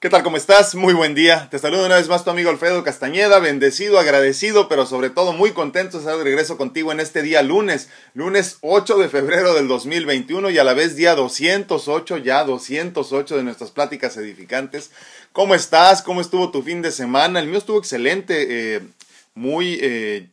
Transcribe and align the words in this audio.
¿Qué 0.00 0.10
tal? 0.10 0.22
¿Cómo 0.22 0.36
estás? 0.36 0.76
Muy 0.76 0.94
buen 0.94 1.16
día. 1.16 1.48
Te 1.50 1.58
saludo 1.58 1.84
una 1.84 1.96
vez 1.96 2.06
más 2.06 2.22
tu 2.22 2.30
amigo 2.30 2.50
Alfredo 2.50 2.84
Castañeda, 2.84 3.40
bendecido, 3.40 3.98
agradecido, 3.98 4.68
pero 4.68 4.86
sobre 4.86 5.10
todo 5.10 5.32
muy 5.32 5.50
contento 5.50 5.96
de 5.96 6.04
estar 6.04 6.16
de 6.16 6.22
regreso 6.22 6.56
contigo 6.56 6.92
en 6.92 7.00
este 7.00 7.20
día 7.20 7.42
lunes, 7.42 7.88
lunes 8.14 8.58
8 8.60 8.96
de 8.96 9.08
febrero 9.08 9.54
del 9.54 9.66
2021 9.66 10.50
y 10.50 10.58
a 10.58 10.62
la 10.62 10.74
vez 10.74 10.94
día 10.94 11.16
208, 11.16 12.18
ya 12.18 12.44
208 12.44 13.38
de 13.38 13.42
nuestras 13.42 13.72
pláticas 13.72 14.16
edificantes. 14.16 14.92
¿Cómo 15.32 15.56
estás? 15.56 16.02
¿Cómo 16.02 16.20
estuvo 16.20 16.52
tu 16.52 16.62
fin 16.62 16.80
de 16.80 16.92
semana? 16.92 17.40
El 17.40 17.48
mío 17.48 17.58
estuvo 17.58 17.80
excelente, 17.80 18.76
eh, 18.76 18.80
muy... 19.34 19.80
Eh, 19.82 20.28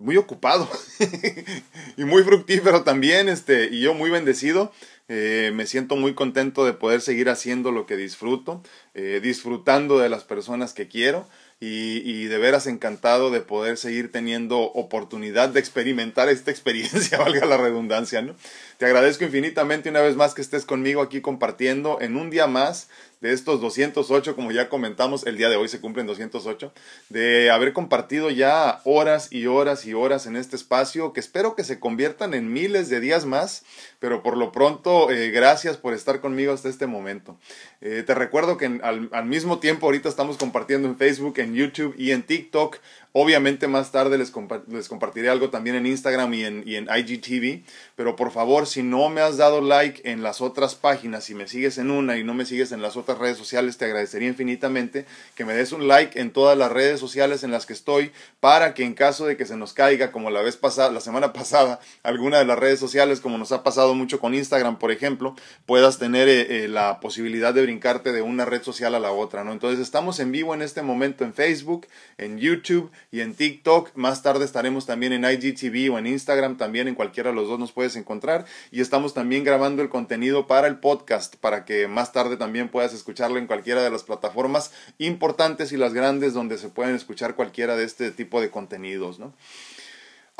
muy 0.00 0.16
ocupado 0.16 0.66
y 1.98 2.04
muy 2.04 2.22
fructífero 2.22 2.84
también, 2.84 3.28
este, 3.28 3.68
y 3.70 3.82
yo 3.82 3.92
muy 3.92 4.08
bendecido. 4.08 4.72
Eh, 5.12 5.50
me 5.52 5.66
siento 5.66 5.96
muy 5.96 6.14
contento 6.14 6.64
de 6.64 6.72
poder 6.72 7.00
seguir 7.00 7.30
haciendo 7.30 7.72
lo 7.72 7.84
que 7.84 7.96
disfruto, 7.96 8.62
eh, 8.94 9.18
disfrutando 9.20 9.98
de 9.98 10.08
las 10.08 10.22
personas 10.22 10.72
que 10.72 10.86
quiero 10.86 11.28
y, 11.58 12.00
y, 12.08 12.26
de 12.26 12.38
veras 12.38 12.68
encantado 12.68 13.32
de 13.32 13.40
poder 13.40 13.76
seguir 13.76 14.12
teniendo 14.12 14.60
oportunidad 14.60 15.48
de 15.48 15.58
experimentar 15.58 16.28
esta 16.28 16.52
experiencia, 16.52 17.18
valga 17.18 17.44
la 17.44 17.56
redundancia, 17.56 18.22
¿no? 18.22 18.36
Te 18.78 18.86
agradezco 18.86 19.24
infinitamente 19.24 19.88
una 19.88 20.00
vez 20.00 20.14
más 20.14 20.32
que 20.32 20.42
estés 20.42 20.64
conmigo 20.64 21.02
aquí 21.02 21.20
compartiendo 21.20 22.00
en 22.00 22.16
un 22.16 22.30
día 22.30 22.46
más 22.46 22.88
de 23.20 23.32
estos 23.32 23.60
208, 23.60 24.34
como 24.34 24.50
ya 24.50 24.68
comentamos, 24.68 25.26
el 25.26 25.36
día 25.36 25.48
de 25.48 25.56
hoy 25.56 25.68
se 25.68 25.80
cumplen 25.80 26.06
208, 26.06 26.72
de 27.10 27.50
haber 27.50 27.72
compartido 27.72 28.30
ya 28.30 28.80
horas 28.84 29.30
y 29.30 29.46
horas 29.46 29.84
y 29.84 29.94
horas 29.94 30.26
en 30.26 30.36
este 30.36 30.56
espacio, 30.56 31.12
que 31.12 31.20
espero 31.20 31.54
que 31.54 31.64
se 31.64 31.78
conviertan 31.78 32.32
en 32.34 32.52
miles 32.52 32.88
de 32.88 33.00
días 33.00 33.26
más, 33.26 33.64
pero 33.98 34.22
por 34.22 34.36
lo 34.36 34.52
pronto, 34.52 35.10
eh, 35.10 35.30
gracias 35.30 35.76
por 35.76 35.92
estar 35.92 36.20
conmigo 36.20 36.52
hasta 36.52 36.68
este 36.68 36.86
momento. 36.86 37.38
Eh, 37.80 38.02
te 38.06 38.14
recuerdo 38.14 38.56
que 38.56 38.66
al, 38.82 39.08
al 39.12 39.26
mismo 39.26 39.58
tiempo 39.58 39.86
ahorita 39.86 40.08
estamos 40.08 40.38
compartiendo 40.38 40.88
en 40.88 40.96
Facebook, 40.96 41.38
en 41.38 41.54
YouTube 41.54 41.94
y 41.98 42.12
en 42.12 42.22
TikTok 42.22 42.78
Obviamente 43.12 43.66
más 43.66 43.90
tarde 43.90 44.18
les, 44.18 44.32
les, 44.68 44.88
compartiré 44.88 45.30
algo 45.30 45.50
también 45.50 45.74
en 45.74 45.84
Instagram 45.84 46.32
y 46.32 46.44
en, 46.44 46.62
y 46.64 46.76
en 46.76 46.84
IGTV, 46.84 47.64
pero 47.96 48.14
por 48.14 48.30
favor, 48.30 48.68
si 48.68 48.84
no 48.84 49.08
me 49.08 49.20
has 49.20 49.36
dado 49.36 49.60
like 49.60 50.08
en 50.08 50.22
las 50.22 50.40
otras 50.40 50.76
páginas, 50.76 51.24
si 51.24 51.34
me 51.34 51.48
sigues 51.48 51.78
en 51.78 51.90
una 51.90 52.18
y 52.18 52.22
no 52.22 52.34
me 52.34 52.44
sigues 52.44 52.70
en 52.70 52.82
las 52.82 52.96
otras 52.96 53.18
redes 53.18 53.36
sociales, 53.36 53.78
te 53.78 53.86
agradecería 53.86 54.28
infinitamente 54.28 55.06
que 55.34 55.44
me 55.44 55.54
des 55.54 55.72
un 55.72 55.88
like 55.88 56.20
en 56.20 56.30
todas 56.30 56.56
las 56.56 56.70
redes 56.70 57.00
sociales 57.00 57.42
en 57.42 57.50
las 57.50 57.66
que 57.66 57.72
estoy 57.72 58.12
para 58.38 58.74
que 58.74 58.84
en 58.84 58.94
caso 58.94 59.26
de 59.26 59.36
que 59.36 59.44
se 59.44 59.56
nos 59.56 59.72
caiga, 59.72 60.12
como 60.12 60.30
la 60.30 60.42
vez 60.42 60.56
pasada, 60.56 60.92
la 60.92 61.00
semana 61.00 61.32
pasada, 61.40 61.80
alguna 62.04 62.38
de 62.38 62.44
las 62.44 62.60
redes 62.60 62.78
sociales, 62.78 63.20
como 63.20 63.38
nos 63.38 63.50
ha 63.50 63.64
pasado 63.64 63.94
mucho 63.94 64.20
con 64.20 64.34
Instagram, 64.34 64.78
por 64.78 64.92
ejemplo, 64.92 65.34
puedas 65.66 65.98
tener 65.98 66.28
eh, 66.28 66.64
eh, 66.64 66.68
la 66.68 67.00
posibilidad 67.00 67.52
de 67.52 67.62
brincarte 67.62 68.12
de 68.12 68.22
una 68.22 68.44
red 68.44 68.62
social 68.62 68.94
a 68.94 69.00
la 69.00 69.10
otra, 69.10 69.42
¿no? 69.42 69.50
Entonces 69.50 69.80
estamos 69.80 70.20
en 70.20 70.30
vivo 70.30 70.54
en 70.54 70.62
este 70.62 70.82
momento 70.82 71.24
en 71.24 71.34
Facebook, 71.34 71.88
en 72.18 72.38
YouTube, 72.38 72.90
y 73.10 73.20
en 73.20 73.34
TikTok. 73.34 73.90
Más 73.94 74.22
tarde 74.22 74.44
estaremos 74.44 74.86
también 74.86 75.12
en 75.12 75.24
IGTV 75.24 75.92
o 75.92 75.98
en 75.98 76.06
Instagram, 76.06 76.56
también 76.56 76.88
en 76.88 76.94
cualquiera 76.94 77.30
de 77.30 77.36
los 77.36 77.48
dos 77.48 77.58
nos 77.58 77.72
puedes 77.72 77.96
encontrar. 77.96 78.44
Y 78.70 78.80
estamos 78.80 79.14
también 79.14 79.44
grabando 79.44 79.82
el 79.82 79.88
contenido 79.88 80.46
para 80.46 80.66
el 80.66 80.78
podcast, 80.78 81.36
para 81.36 81.64
que 81.64 81.88
más 81.88 82.12
tarde 82.12 82.36
también 82.36 82.68
puedas 82.68 82.94
escucharlo 82.94 83.38
en 83.38 83.46
cualquiera 83.46 83.82
de 83.82 83.90
las 83.90 84.04
plataformas 84.04 84.72
importantes 84.98 85.72
y 85.72 85.76
las 85.76 85.92
grandes 85.92 86.34
donde 86.34 86.58
se 86.58 86.68
pueden 86.68 86.94
escuchar 86.94 87.34
cualquiera 87.34 87.76
de 87.76 87.84
este 87.84 88.10
tipo 88.10 88.40
de 88.40 88.50
contenidos, 88.50 89.18
¿no? 89.18 89.32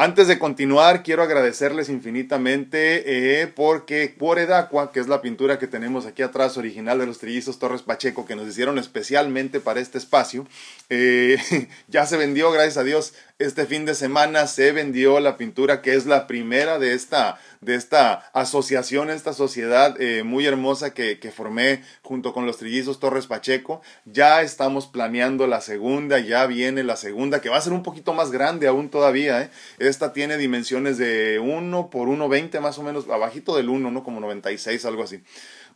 Antes 0.02 0.28
de 0.28 0.38
continuar, 0.38 1.02
quiero 1.02 1.22
agradecerles 1.22 1.90
infinitamente 1.90 3.42
eh, 3.42 3.46
porque 3.48 4.16
Edaqua, 4.38 4.92
que 4.92 5.00
es 5.00 5.08
la 5.08 5.20
pintura 5.20 5.58
que 5.58 5.66
tenemos 5.66 6.06
aquí 6.06 6.22
atrás, 6.22 6.56
original 6.56 6.98
de 6.98 7.04
los 7.04 7.18
trillizos 7.18 7.58
Torres 7.58 7.82
Pacheco, 7.82 8.24
que 8.24 8.34
nos 8.34 8.48
hicieron 8.48 8.78
especialmente 8.78 9.60
para 9.60 9.78
este 9.78 9.98
espacio, 9.98 10.46
eh, 10.88 11.36
ya 11.88 12.06
se 12.06 12.16
vendió, 12.16 12.50
gracias 12.50 12.78
a 12.78 12.82
Dios, 12.82 13.12
este 13.40 13.64
fin 13.64 13.86
de 13.86 13.94
semana 13.94 14.46
se 14.46 14.70
vendió 14.70 15.18
la 15.18 15.38
pintura 15.38 15.80
que 15.80 15.94
es 15.94 16.04
la 16.04 16.26
primera 16.26 16.78
de 16.78 16.92
esta, 16.92 17.40
de 17.62 17.74
esta 17.74 18.30
asociación, 18.34 19.08
esta 19.08 19.32
sociedad 19.32 19.98
eh, 19.98 20.24
muy 20.24 20.44
hermosa 20.44 20.92
que, 20.92 21.18
que, 21.18 21.32
formé 21.32 21.82
junto 22.02 22.34
con 22.34 22.44
los 22.44 22.58
trillizos 22.58 23.00
Torres 23.00 23.26
Pacheco. 23.26 23.80
Ya 24.04 24.42
estamos 24.42 24.86
planeando 24.86 25.46
la 25.46 25.62
segunda, 25.62 26.18
ya 26.18 26.44
viene 26.44 26.84
la 26.84 26.96
segunda, 26.96 27.40
que 27.40 27.48
va 27.48 27.56
a 27.56 27.62
ser 27.62 27.72
un 27.72 27.82
poquito 27.82 28.12
más 28.12 28.30
grande 28.30 28.68
aún 28.68 28.90
todavía. 28.90 29.40
¿eh? 29.40 29.50
Esta 29.78 30.12
tiene 30.12 30.36
dimensiones 30.36 30.98
de 30.98 31.38
1 31.38 31.88
por 31.88 32.08
1,20 32.08 32.60
más 32.60 32.78
o 32.78 32.82
menos, 32.82 33.08
abajito 33.08 33.56
del 33.56 33.70
1, 33.70 33.90
¿no? 33.90 34.04
Como 34.04 34.20
96, 34.20 34.84
algo 34.84 35.02
así. 35.02 35.22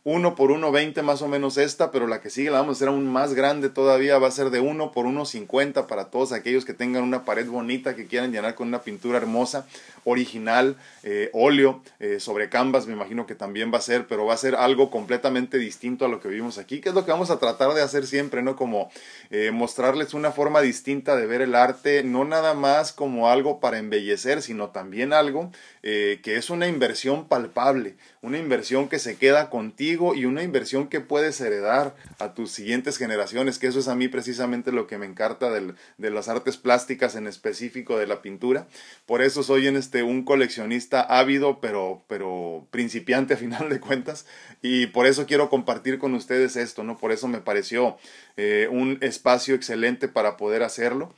1 0.07 0.35
por 0.35 0.51
1.20 0.51 1.01
más 1.01 1.23
o 1.23 1.27
menos 1.27 1.57
esta, 1.57 1.89
pero 1.89 2.05
la 2.05 2.21
que 2.21 2.29
sigue 2.29 2.51
la 2.51 2.59
vamos 2.59 2.75
a 2.75 2.77
hacer 2.77 2.89
aún 2.89 3.07
más 3.07 3.33
grande 3.33 3.69
todavía, 3.69 4.19
va 4.19 4.27
a 4.27 4.31
ser 4.31 4.51
de 4.51 4.59
1 4.59 4.91
por 4.91 5.07
1.50 5.07 5.87
para 5.87 6.11
todos 6.11 6.31
aquellos 6.31 6.63
que 6.63 6.75
tengan 6.75 7.01
una 7.01 7.25
pared 7.25 7.47
bonita, 7.47 7.95
que 7.95 8.05
quieran 8.05 8.31
llenar 8.31 8.53
con 8.53 8.67
una 8.67 8.83
pintura 8.83 9.17
hermosa, 9.17 9.65
original, 10.03 10.77
eh, 11.01 11.31
óleo, 11.33 11.81
eh, 11.99 12.19
sobre 12.19 12.49
canvas, 12.49 12.85
me 12.85 12.93
imagino 12.93 13.25
que 13.25 13.33
también 13.33 13.73
va 13.73 13.79
a 13.79 13.81
ser, 13.81 14.05
pero 14.05 14.27
va 14.27 14.35
a 14.35 14.37
ser 14.37 14.53
algo 14.53 14.91
completamente 14.91 15.57
distinto 15.57 16.05
a 16.05 16.07
lo 16.07 16.19
que 16.19 16.27
vimos 16.27 16.59
aquí, 16.59 16.81
que 16.81 16.89
es 16.89 16.95
lo 16.95 17.03
que 17.03 17.11
vamos 17.11 17.31
a 17.31 17.39
tratar 17.39 17.73
de 17.73 17.81
hacer 17.81 18.05
siempre, 18.05 18.43
¿no? 18.43 18.55
Como 18.55 18.91
eh, 19.31 19.49
mostrarles 19.49 20.13
una 20.13 20.31
forma 20.31 20.61
distinta 20.61 21.15
de 21.15 21.25
ver 21.25 21.41
el 21.41 21.55
arte, 21.55 22.03
no 22.03 22.25
nada 22.25 22.53
más 22.53 22.93
como 22.93 23.27
algo 23.29 23.59
para 23.59 23.79
embellecer, 23.79 24.43
sino 24.43 24.69
también 24.69 25.13
algo 25.13 25.49
que 25.85 26.35
es 26.35 26.49
una 26.49 26.67
inversión 26.67 27.27
palpable, 27.27 27.95
una 28.23 28.39
inversión 28.39 28.89
que 28.89 28.97
se 28.97 29.17
queda 29.17 29.51
contigo 29.51 30.15
y 30.15 30.25
una 30.25 30.41
inversión 30.41 30.87
que 30.87 30.99
puedes 30.99 31.39
heredar 31.39 31.95
a 32.17 32.33
tus 32.33 32.49
siguientes 32.51 32.97
generaciones, 32.97 33.59
que 33.59 33.67
eso 33.67 33.77
es 33.77 33.87
a 33.87 33.95
mí 33.95 34.07
precisamente 34.07 34.71
lo 34.71 34.87
que 34.87 34.97
me 34.97 35.05
encanta 35.05 35.51
del, 35.51 35.75
de 35.99 36.09
las 36.09 36.27
artes 36.27 36.57
plásticas 36.57 37.15
en 37.15 37.27
específico 37.27 37.99
de 37.99 38.07
la 38.07 38.23
pintura. 38.23 38.67
Por 39.05 39.21
eso 39.21 39.43
soy 39.43 39.67
en 39.67 39.75
este 39.75 40.01
un 40.01 40.23
coleccionista 40.23 41.01
ávido, 41.01 41.59
pero, 41.61 42.03
pero 42.07 42.67
principiante 42.71 43.35
a 43.35 43.37
final 43.37 43.69
de 43.69 43.79
cuentas, 43.79 44.25
y 44.63 44.87
por 44.87 45.05
eso 45.05 45.27
quiero 45.27 45.49
compartir 45.51 45.99
con 45.99 46.15
ustedes 46.15 46.55
esto, 46.55 46.83
¿no? 46.83 46.97
Por 46.97 47.11
eso 47.11 47.27
me 47.27 47.41
pareció 47.41 47.97
eh, 48.37 48.67
un 48.71 48.97
espacio 49.01 49.53
excelente 49.53 50.07
para 50.07 50.35
poder 50.35 50.63
hacerlo 50.63 51.13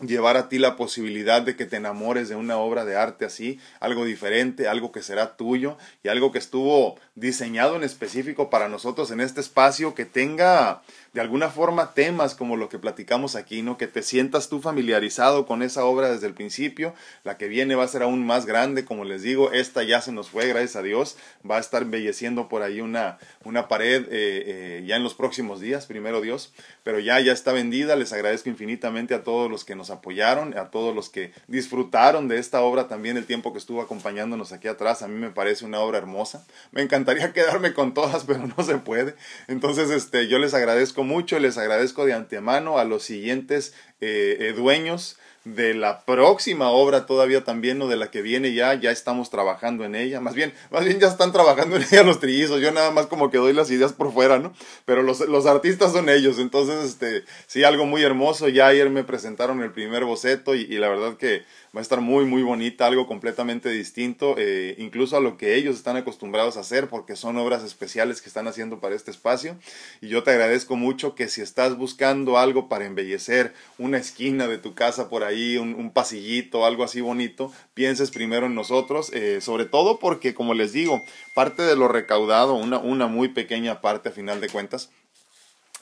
llevar 0.00 0.36
a 0.36 0.48
ti 0.48 0.58
la 0.58 0.76
posibilidad 0.76 1.42
de 1.42 1.56
que 1.56 1.66
te 1.66 1.76
enamores 1.76 2.28
de 2.28 2.36
una 2.36 2.58
obra 2.58 2.84
de 2.84 2.96
arte 2.96 3.24
así, 3.24 3.58
algo 3.80 4.04
diferente, 4.04 4.68
algo 4.68 4.92
que 4.92 5.02
será 5.02 5.36
tuyo 5.36 5.76
y 6.02 6.08
algo 6.08 6.32
que 6.32 6.38
estuvo 6.38 6.96
diseñado 7.14 7.76
en 7.76 7.84
específico 7.84 8.50
para 8.50 8.68
nosotros 8.68 9.10
en 9.10 9.20
este 9.20 9.40
espacio 9.40 9.94
que 9.94 10.04
tenga 10.04 10.82
de 11.18 11.22
alguna 11.22 11.50
forma 11.50 11.94
temas 11.94 12.36
como 12.36 12.56
lo 12.56 12.68
que 12.68 12.78
platicamos 12.78 13.34
aquí, 13.34 13.60
¿no? 13.60 13.76
Que 13.76 13.88
te 13.88 14.04
sientas 14.04 14.48
tú 14.48 14.60
familiarizado 14.60 15.46
con 15.46 15.64
esa 15.64 15.84
obra 15.84 16.12
desde 16.12 16.28
el 16.28 16.32
principio, 16.32 16.94
la 17.24 17.36
que 17.36 17.48
viene 17.48 17.74
va 17.74 17.82
a 17.82 17.88
ser 17.88 18.04
aún 18.04 18.24
más 18.24 18.46
grande, 18.46 18.84
como 18.84 19.02
les 19.02 19.22
digo, 19.22 19.50
esta 19.50 19.82
ya 19.82 20.00
se 20.00 20.12
nos 20.12 20.30
fue, 20.30 20.46
gracias 20.46 20.76
a 20.76 20.82
Dios, 20.82 21.16
va 21.38 21.56
a 21.56 21.58
estar 21.58 21.82
embelleciendo 21.82 22.48
por 22.48 22.62
ahí 22.62 22.80
una, 22.80 23.18
una 23.42 23.66
pared 23.66 24.02
eh, 24.02 24.08
eh, 24.12 24.84
ya 24.86 24.94
en 24.94 25.02
los 25.02 25.14
próximos 25.14 25.58
días, 25.58 25.86
primero 25.86 26.20
Dios, 26.20 26.52
pero 26.84 27.00
ya, 27.00 27.18
ya 27.18 27.32
está 27.32 27.50
vendida, 27.50 27.96
les 27.96 28.12
agradezco 28.12 28.48
infinitamente 28.48 29.12
a 29.12 29.24
todos 29.24 29.50
los 29.50 29.64
que 29.64 29.74
nos 29.74 29.90
apoyaron, 29.90 30.56
a 30.56 30.70
todos 30.70 30.94
los 30.94 31.10
que 31.10 31.32
disfrutaron 31.48 32.28
de 32.28 32.38
esta 32.38 32.60
obra 32.60 32.86
también 32.86 33.16
el 33.16 33.26
tiempo 33.26 33.52
que 33.52 33.58
estuvo 33.58 33.82
acompañándonos 33.82 34.52
aquí 34.52 34.68
atrás, 34.68 35.02
a 35.02 35.08
mí 35.08 35.18
me 35.18 35.30
parece 35.30 35.64
una 35.64 35.80
obra 35.80 35.98
hermosa, 35.98 36.46
me 36.70 36.82
encantaría 36.82 37.32
quedarme 37.32 37.74
con 37.74 37.92
todas, 37.92 38.22
pero 38.22 38.46
no 38.56 38.62
se 38.62 38.78
puede, 38.78 39.16
entonces 39.48 39.90
este, 39.90 40.28
yo 40.28 40.38
les 40.38 40.54
agradezco 40.54 41.07
mucho, 41.08 41.38
les 41.40 41.58
agradezco 41.58 42.06
de 42.06 42.12
antemano 42.12 42.78
a 42.78 42.84
los 42.84 43.02
siguientes 43.02 43.74
eh, 44.00 44.36
eh, 44.38 44.52
dueños 44.56 45.18
de 45.44 45.72
la 45.72 46.04
próxima 46.04 46.70
obra 46.70 47.06
todavía 47.06 47.42
también 47.42 47.80
o 47.80 47.88
de 47.88 47.96
la 47.96 48.10
que 48.10 48.22
viene 48.22 48.52
ya, 48.52 48.74
ya 48.74 48.90
estamos 48.90 49.30
trabajando 49.30 49.84
en 49.84 49.94
ella, 49.94 50.20
más 50.20 50.34
bien, 50.34 50.52
más 50.70 50.84
bien 50.84 51.00
ya 51.00 51.08
están 51.08 51.32
trabajando 51.32 51.76
en 51.76 51.82
ella 51.82 52.02
los 52.02 52.20
trillizos, 52.20 52.60
yo 52.60 52.70
nada 52.70 52.90
más 52.90 53.06
como 53.06 53.30
que 53.30 53.38
doy 53.38 53.54
las 53.54 53.70
ideas 53.70 53.92
por 53.92 54.12
fuera, 54.12 54.38
¿no? 54.38 54.52
Pero 54.84 55.02
los, 55.02 55.20
los 55.20 55.46
artistas 55.46 55.92
son 55.92 56.10
ellos, 56.10 56.38
entonces, 56.38 56.84
este, 56.84 57.24
sí, 57.46 57.64
algo 57.64 57.86
muy 57.86 58.02
hermoso, 58.02 58.48
ya 58.48 58.66
ayer 58.66 58.90
me 58.90 59.04
presentaron 59.04 59.62
el 59.62 59.72
primer 59.72 60.04
boceto 60.04 60.54
y 60.54 60.66
la 60.66 60.88
verdad 60.88 61.16
que 61.16 61.44
va 61.74 61.80
a 61.80 61.82
estar 61.82 62.00
muy 62.00 62.24
muy 62.24 62.42
bonita, 62.42 62.86
algo 62.86 63.06
completamente 63.06 63.70
distinto, 63.70 64.34
eh, 64.38 64.74
incluso 64.78 65.16
a 65.16 65.20
lo 65.20 65.36
que 65.36 65.54
ellos 65.56 65.76
están 65.76 65.96
acostumbrados 65.96 66.56
a 66.56 66.60
hacer, 66.60 66.88
porque 66.88 67.16
son 67.16 67.36
obras 67.36 67.62
especiales 67.62 68.22
que 68.22 68.28
están 68.28 68.48
haciendo 68.48 68.80
para 68.80 68.94
este 68.94 69.10
espacio. 69.10 69.56
Y 70.00 70.08
yo 70.08 70.22
te 70.22 70.30
agradezco 70.30 70.76
mucho 70.76 71.14
que 71.14 71.28
si 71.28 71.40
estás 71.40 71.76
buscando 71.76 72.38
algo 72.38 72.68
para 72.68 72.86
embellecer 72.86 73.54
una 73.78 73.98
esquina 73.98 74.46
de 74.46 74.58
tu 74.58 74.74
casa 74.74 75.08
por 75.08 75.24
ahí, 75.24 75.56
un, 75.56 75.90
pasillito, 75.92 76.66
algo 76.66 76.84
así 76.84 77.00
bonito, 77.00 77.52
pienses 77.74 78.10
primero 78.10 78.46
en 78.46 78.54
nosotros, 78.54 79.10
eh, 79.12 79.40
sobre 79.40 79.64
todo 79.64 79.98
porque, 79.98 80.34
como 80.34 80.54
les 80.54 80.72
digo, 80.72 81.02
parte 81.34 81.62
de 81.62 81.76
lo 81.76 81.88
recaudado, 81.88 82.54
una, 82.54 82.78
una 82.78 83.06
muy 83.06 83.28
pequeña 83.28 83.80
parte 83.80 84.10
a 84.10 84.12
final 84.12 84.40
de 84.40 84.48
cuentas, 84.48 84.90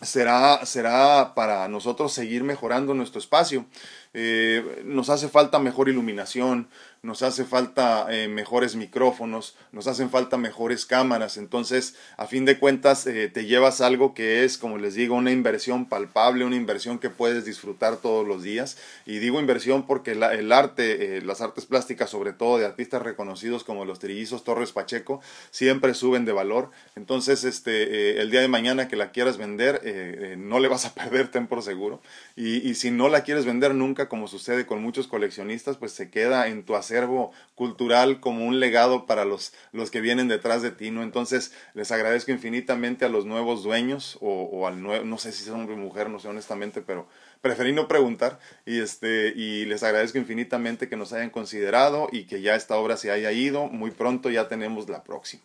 será, 0.02 0.64
será 0.66 1.34
para 1.34 1.68
nosotros 1.68 2.12
seguir 2.12 2.44
mejorando 2.44 2.94
nuestro 2.94 3.18
espacio. 3.18 3.66
eh, 4.14 4.82
nos 4.84 5.10
hace 5.10 5.28
falta 5.28 5.58
mejor 5.58 5.88
iluminación, 5.88 6.68
nos 7.02 7.22
hace 7.22 7.44
falta 7.44 8.06
eh, 8.10 8.28
mejores 8.28 8.76
micrófonos, 8.76 9.56
nos 9.72 9.86
hacen 9.86 10.10
falta 10.10 10.36
mejores 10.36 10.86
cámaras. 10.86 11.36
Entonces, 11.36 11.94
a 12.16 12.26
fin 12.26 12.44
de 12.44 12.58
cuentas, 12.58 13.06
eh, 13.06 13.28
te 13.28 13.46
llevas 13.46 13.80
algo 13.80 14.14
que 14.14 14.44
es, 14.44 14.58
como 14.58 14.78
les 14.78 14.94
digo, 14.94 15.14
una 15.14 15.30
inversión 15.30 15.86
palpable, 15.86 16.44
una 16.44 16.56
inversión 16.56 16.98
que 16.98 17.10
puedes 17.10 17.44
disfrutar 17.44 17.98
todos 17.98 18.26
los 18.26 18.42
días. 18.42 18.76
Y 19.06 19.18
digo 19.18 19.40
inversión 19.40 19.86
porque 19.86 20.12
el 20.12 20.52
arte, 20.52 21.20
las 21.22 21.40
artes 21.40 21.66
plásticas, 21.66 22.10
sobre 22.10 22.32
todo 22.32 22.58
de 22.58 22.66
artistas 22.66 23.02
reconocidos 23.02 23.64
como 23.64 23.84
los 23.84 23.98
trillizos 23.98 24.44
Torres 24.44 24.72
Pacheco, 24.72 25.20
siempre 25.50 25.94
suben 25.94 26.24
de 26.24 26.32
valor. 26.32 26.70
Entonces, 26.96 27.44
este, 27.44 28.20
el 28.20 28.30
día 28.30 28.40
de 28.40 28.48
mañana 28.48 28.88
que 28.88 28.96
la 28.96 29.12
quieras 29.12 29.36
vender, 29.36 30.36
no 30.38 30.58
le 30.58 30.68
vas 30.68 30.86
a 30.86 30.94
perder, 30.94 31.28
ten 31.28 31.46
por 31.46 31.62
seguro. 31.62 32.00
Y, 32.36 32.74
si 32.74 32.90
no 32.90 33.08
la 33.08 33.22
quieres 33.22 33.44
vender 33.44 33.74
nunca, 33.74 34.08
como 34.08 34.28
sucede 34.28 34.66
con 34.66 34.82
muchos 34.82 35.06
coleccionistas, 35.06 35.76
pues 35.76 35.92
se 35.92 36.10
queda 36.10 36.48
en 36.48 36.64
tu 36.64 36.76
acervo 36.96 37.32
cultural 37.54 38.20
como 38.20 38.46
un 38.46 38.60
legado 38.60 39.06
para 39.06 39.24
los, 39.24 39.52
los 39.72 39.90
que 39.90 40.00
vienen 40.00 40.28
detrás 40.28 40.62
de 40.62 40.70
ti, 40.70 40.90
¿no? 40.90 41.02
Entonces, 41.02 41.52
les 41.74 41.90
agradezco 41.90 42.30
infinitamente 42.30 43.04
a 43.04 43.08
los 43.08 43.26
nuevos 43.26 43.62
dueños 43.62 44.18
o, 44.20 44.66
al 44.66 44.82
nuevo, 44.82 45.04
no 45.04 45.18
sé 45.18 45.32
si 45.32 45.42
es 45.42 45.50
hombre 45.50 45.74
o 45.74 45.78
mujer, 45.78 46.08
no 46.08 46.18
sé 46.18 46.28
honestamente, 46.28 46.80
pero 46.80 47.06
preferí 47.40 47.72
no 47.72 47.88
preguntar 47.88 48.38
y, 48.64 48.80
este, 48.80 49.28
y 49.36 49.64
les 49.66 49.82
agradezco 49.82 50.18
infinitamente 50.18 50.88
que 50.88 50.96
nos 50.96 51.12
hayan 51.12 51.30
considerado 51.30 52.08
y 52.10 52.24
que 52.24 52.40
ya 52.40 52.54
esta 52.54 52.76
obra 52.76 52.96
se 52.96 53.10
haya 53.10 53.32
ido. 53.32 53.66
Muy 53.66 53.90
pronto 53.90 54.30
ya 54.30 54.48
tenemos 54.48 54.88
la 54.88 55.04
próxima. 55.04 55.42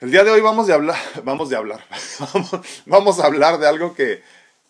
El 0.00 0.10
día 0.10 0.24
de 0.24 0.32
hoy 0.32 0.40
vamos 0.40 0.66
de 0.66 0.72
hablar, 0.72 0.98
vamos 1.22 1.48
de 1.48 1.56
hablar, 1.56 1.84
vamos 2.86 3.20
a 3.20 3.26
hablar 3.26 3.58
de 3.60 3.68
algo 3.68 3.94
que, 3.94 4.20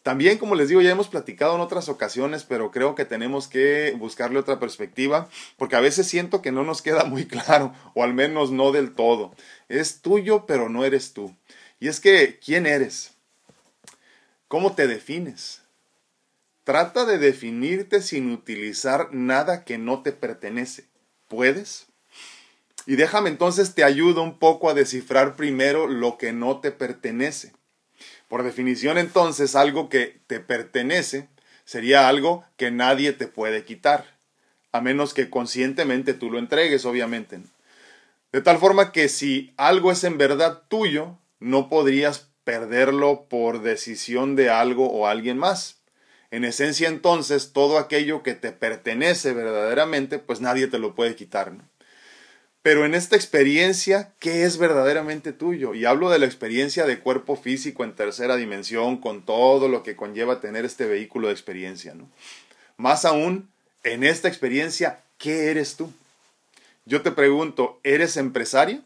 también, 0.03 0.39
como 0.39 0.57
les 0.57 0.69
digo, 0.69 0.81
ya 0.81 0.91
hemos 0.91 1.09
platicado 1.09 1.55
en 1.55 1.61
otras 1.61 1.89
ocasiones, 1.89 2.45
pero 2.45 2.73
creo 2.73 2.95
que 2.95 3.05
tenemos 3.05 3.47
que 3.47 3.95
buscarle 3.97 4.39
otra 4.39 4.59
perspectiva, 4.59 5.29
porque 5.57 5.77
a 5.77 5.81
veces 5.81 6.09
siento 6.09 6.43
que 6.43 6.51
no 6.51 6.65
nos 6.65 6.83
queda 6.83 7.05
muy 7.05 7.27
claro, 7.27 7.73
o 7.95 8.03
al 8.03 8.13
menos 8.13 8.51
no 8.51 8.73
del 8.73 8.95
todo. 8.95 9.35
Es 9.69 10.01
tuyo, 10.03 10.45
pero 10.47 10.69
no 10.69 10.85
eres 10.85 11.13
tú. 11.13 11.37
Y 11.79 11.89
es 11.89 12.01
que, 12.01 12.39
¿quién 12.45 12.67
eres? 12.67 13.13
¿Cómo 14.49 14.75
te 14.75 14.87
defines? 14.87 15.63
Trata 16.65 17.05
de 17.05 17.19
definirte 17.19 18.03
sin 18.03 18.31
utilizar 18.33 19.09
nada 19.13 19.65
que 19.65 19.79
no 19.79 20.03
te 20.03 20.13
pertenece. 20.13 20.85
¿Puedes? 21.29 21.87
Y 22.87 22.97
déjame 22.97 23.31
entonces 23.31 23.75
te 23.75 23.85
ayudo 23.85 24.23
un 24.23 24.39
poco 24.39 24.69
a 24.69 24.75
descifrar 24.75 25.37
primero 25.37 25.87
lo 25.87 26.19
que 26.19 26.33
no 26.33 26.61
te 26.61 26.73
pertenece. 26.73 27.53
Por 28.33 28.45
definición 28.45 28.97
entonces, 28.97 29.55
algo 29.55 29.91
que 29.91 30.23
te 30.27 30.41
pertenece 30.41 31.29
sería 31.67 32.09
algo 32.09 32.43
que 32.57 32.71
nadie 32.71 33.13
te 33.13 33.27
puede 33.27 33.67
quitar, 33.67 34.07
a 34.73 34.81
menos 34.81 35.13
que 35.13 35.29
conscientemente 35.29 36.15
tú 36.15 36.31
lo 36.31 36.39
entregues, 36.39 36.87
obviamente. 36.87 37.41
De 38.33 38.41
tal 38.41 38.57
forma 38.57 38.91
que 38.91 39.11
si 39.11 39.53
algo 39.59 39.93
es 39.93 40.03
en 40.05 40.17
verdad 40.17 40.63
tuyo, 40.69 41.19
no 41.41 41.69
podrías 41.69 42.31
perderlo 42.43 43.27
por 43.29 43.61
decisión 43.61 44.35
de 44.35 44.49
algo 44.49 44.91
o 44.91 45.07
alguien 45.07 45.37
más. 45.37 45.83
En 46.31 46.45
esencia 46.45 46.89
entonces, 46.89 47.53
todo 47.53 47.77
aquello 47.77 48.23
que 48.23 48.33
te 48.33 48.51
pertenece 48.51 49.35
verdaderamente, 49.35 50.19
pues 50.19 50.41
nadie 50.41 50.69
te 50.69 50.79
lo 50.79 50.95
puede 50.95 51.17
quitar. 51.17 51.53
¿no? 51.53 51.69
Pero 52.63 52.85
en 52.85 52.95
esta 52.95 53.17
experiencia, 53.17 54.15
¿qué 54.21 54.45
es 54.45 54.57
verdaderamente 54.57 55.33
tuyo? 55.33 55.75
Y 55.75 55.85
hablo 55.85 56.11
de 56.11 56.21
la 56.21 56.27
experiencia 56.27 56.87
de 56.87 57.01
cuerpo 57.01 57.35
físico 57.35 57.83
en 57.83 57.97
tercera 57.97 58.37
dimensión, 58.37 58.99
con 58.99 59.25
todo 59.25 59.69
lo 59.69 59.83
que 59.83 59.97
conlleva 59.97 60.41
tener 60.41 60.65
este 60.65 60.87
vehículo 60.87 61.27
de 61.27 61.35
experiencia. 61.35 61.95
¿no? 61.95 62.09
Más 62.77 63.05
aún, 63.05 63.51
en 63.83 64.05
esta 64.05 64.29
experiencia, 64.29 65.01
¿qué 65.19 65.51
eres 65.51 65.77
tú? 65.77 65.93
Yo 66.85 67.03
te 67.03 67.11
pregunto, 67.11 67.81
¿eres 67.83 68.17
empresario? 68.17 68.81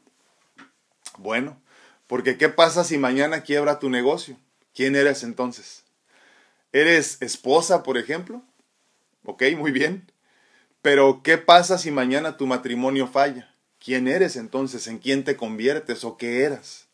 Bueno, 1.18 1.60
porque 2.06 2.38
¿qué 2.38 2.48
pasa 2.48 2.82
si 2.82 2.96
mañana 2.96 3.42
quiebra 3.42 3.78
tu 3.78 3.90
negocio? 3.90 4.38
¿Quién 4.74 4.96
eres 4.96 5.22
entonces? 5.22 5.84
¿Eres 6.72 7.18
esposa, 7.20 7.82
por 7.82 7.98
ejemplo? 7.98 8.42
Ok, 9.24 9.42
muy 9.56 9.70
bien. 9.70 10.10
Pero 10.80 11.20
¿qué 11.22 11.36
pasa 11.36 11.76
si 11.76 11.90
mañana 11.90 12.36
tu 12.36 12.46
matrimonio 12.46 13.06
falla? 13.06 13.50
¿Quién 13.86 14.08
eres 14.08 14.34
entonces? 14.34 14.88
¿En 14.88 14.98
quién 14.98 15.22
te 15.22 15.36
conviertes 15.36 16.02
o 16.02 16.16
qué 16.16 16.42
eras? 16.42 16.88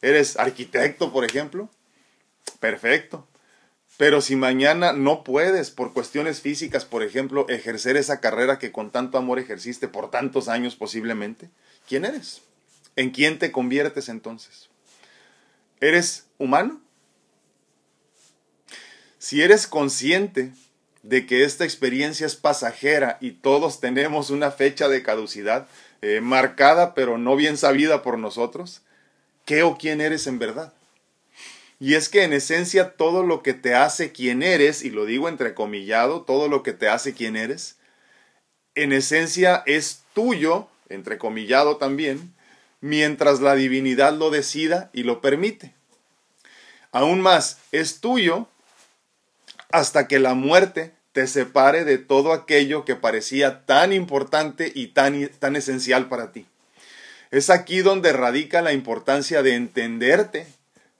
¿Eres 0.00 0.38
arquitecto, 0.38 1.12
por 1.12 1.22
ejemplo? 1.22 1.68
Perfecto. 2.60 3.28
Pero 3.98 4.22
si 4.22 4.34
mañana 4.34 4.94
no 4.94 5.22
puedes, 5.22 5.70
por 5.70 5.92
cuestiones 5.92 6.40
físicas, 6.40 6.86
por 6.86 7.02
ejemplo, 7.02 7.46
ejercer 7.50 7.98
esa 7.98 8.20
carrera 8.20 8.58
que 8.58 8.72
con 8.72 8.90
tanto 8.90 9.18
amor 9.18 9.38
ejerciste 9.38 9.86
por 9.86 10.10
tantos 10.10 10.48
años 10.48 10.76
posiblemente, 10.76 11.50
¿quién 11.86 12.06
eres? 12.06 12.40
¿En 12.96 13.10
quién 13.10 13.38
te 13.38 13.52
conviertes 13.52 14.08
entonces? 14.08 14.70
¿Eres 15.78 16.24
humano? 16.38 16.80
Si 19.18 19.42
eres 19.42 19.66
consciente 19.66 20.54
de 21.02 21.26
que 21.26 21.44
esta 21.44 21.64
experiencia 21.64 22.26
es 22.26 22.34
pasajera 22.34 23.18
y 23.20 23.32
todos 23.32 23.78
tenemos 23.80 24.30
una 24.30 24.50
fecha 24.50 24.88
de 24.88 25.02
caducidad, 25.02 25.68
eh, 26.02 26.20
marcada 26.20 26.94
pero 26.94 27.18
no 27.18 27.36
bien 27.36 27.56
sabida 27.56 28.02
por 28.02 28.18
nosotros, 28.18 28.82
¿qué 29.44 29.62
o 29.62 29.78
quién 29.78 30.00
eres 30.00 30.26
en 30.26 30.38
verdad? 30.38 30.72
Y 31.80 31.94
es 31.94 32.08
que 32.08 32.24
en 32.24 32.32
esencia 32.32 32.96
todo 32.96 33.22
lo 33.22 33.42
que 33.42 33.54
te 33.54 33.74
hace 33.74 34.10
quien 34.10 34.42
eres, 34.42 34.82
y 34.82 34.90
lo 34.90 35.04
digo 35.04 35.28
entrecomillado, 35.28 36.22
todo 36.22 36.48
lo 36.48 36.62
que 36.62 36.72
te 36.72 36.88
hace 36.88 37.14
quien 37.14 37.36
eres, 37.36 37.76
en 38.74 38.92
esencia 38.92 39.62
es 39.66 40.02
tuyo, 40.12 40.68
entrecomillado 40.88 41.76
también, 41.76 42.34
mientras 42.80 43.40
la 43.40 43.54
divinidad 43.54 44.12
lo 44.14 44.30
decida 44.30 44.90
y 44.92 45.02
lo 45.02 45.20
permite. 45.20 45.74
Aún 46.90 47.20
más, 47.20 47.58
es 47.70 48.00
tuyo 48.00 48.48
hasta 49.70 50.08
que 50.08 50.18
la 50.18 50.34
muerte 50.34 50.92
te 51.18 51.26
separe 51.26 51.84
de 51.84 51.98
todo 51.98 52.32
aquello 52.32 52.84
que 52.84 52.94
parecía 52.94 53.66
tan 53.66 53.92
importante 53.92 54.70
y 54.72 54.86
tan, 54.86 55.28
tan 55.40 55.56
esencial 55.56 56.08
para 56.08 56.30
ti. 56.30 56.46
Es 57.32 57.50
aquí 57.50 57.80
donde 57.80 58.12
radica 58.12 58.62
la 58.62 58.72
importancia 58.72 59.42
de 59.42 59.56
entenderte 59.56 60.46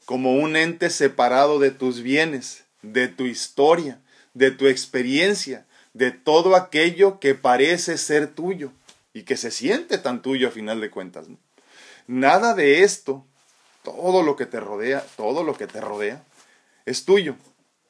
como 0.07 0.35
un 0.35 0.57
ente 0.57 0.91
separado 0.91 1.61
de 1.61 1.71
tus 1.71 2.03
bienes, 2.03 2.65
de 2.83 3.07
tu 3.07 3.27
historia, 3.27 4.01
de 4.35 4.51
tu 4.51 4.67
experiencia, 4.67 5.67
de 5.93 6.11
todo 6.11 6.57
aquello 6.57 7.21
que 7.21 7.37
parece 7.37 7.97
ser 7.97 8.27
tuyo 8.27 8.73
y 9.15 9.23
que 9.23 9.37
se 9.37 9.53
siente 9.53 9.99
tan 9.99 10.21
tuyo 10.21 10.49
a 10.49 10.51
final 10.51 10.81
de 10.81 10.91
cuentas. 10.91 11.27
Nada 12.09 12.55
de 12.55 12.83
esto, 12.83 13.25
todo 13.85 14.25
lo 14.25 14.35
que 14.35 14.47
te 14.47 14.59
rodea, 14.59 15.07
todo 15.17 15.45
lo 15.45 15.57
que 15.57 15.69
te 15.69 15.81
rodea, 15.81 16.25
es 16.87 17.05
tuyo 17.05 17.37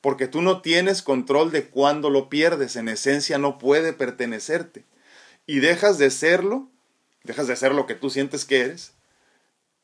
porque 0.01 0.29
tú 0.29 0.43
no 0.43 0.63
tienes 0.63 1.03
control 1.03 1.51
de 1.51 1.65
cuándo 1.67 2.11
lo 2.11 2.29
pierdes, 2.29 2.77
en 2.77 2.89
esencia 2.89 3.39
no 3.39 3.59
puede 3.59 3.93
pertenecerte. 3.93 4.85
Y 5.47 5.61
dejas 5.61 5.99
de 5.99 6.11
serlo, 6.11 6.69
dejas 7.25 7.47
de 7.47 7.57
ser 7.57 7.73
lo 7.73 7.87
que 7.87 7.95
tú 7.95 8.11
sientes 8.11 8.45
que 8.45 8.61
eres, 8.61 8.93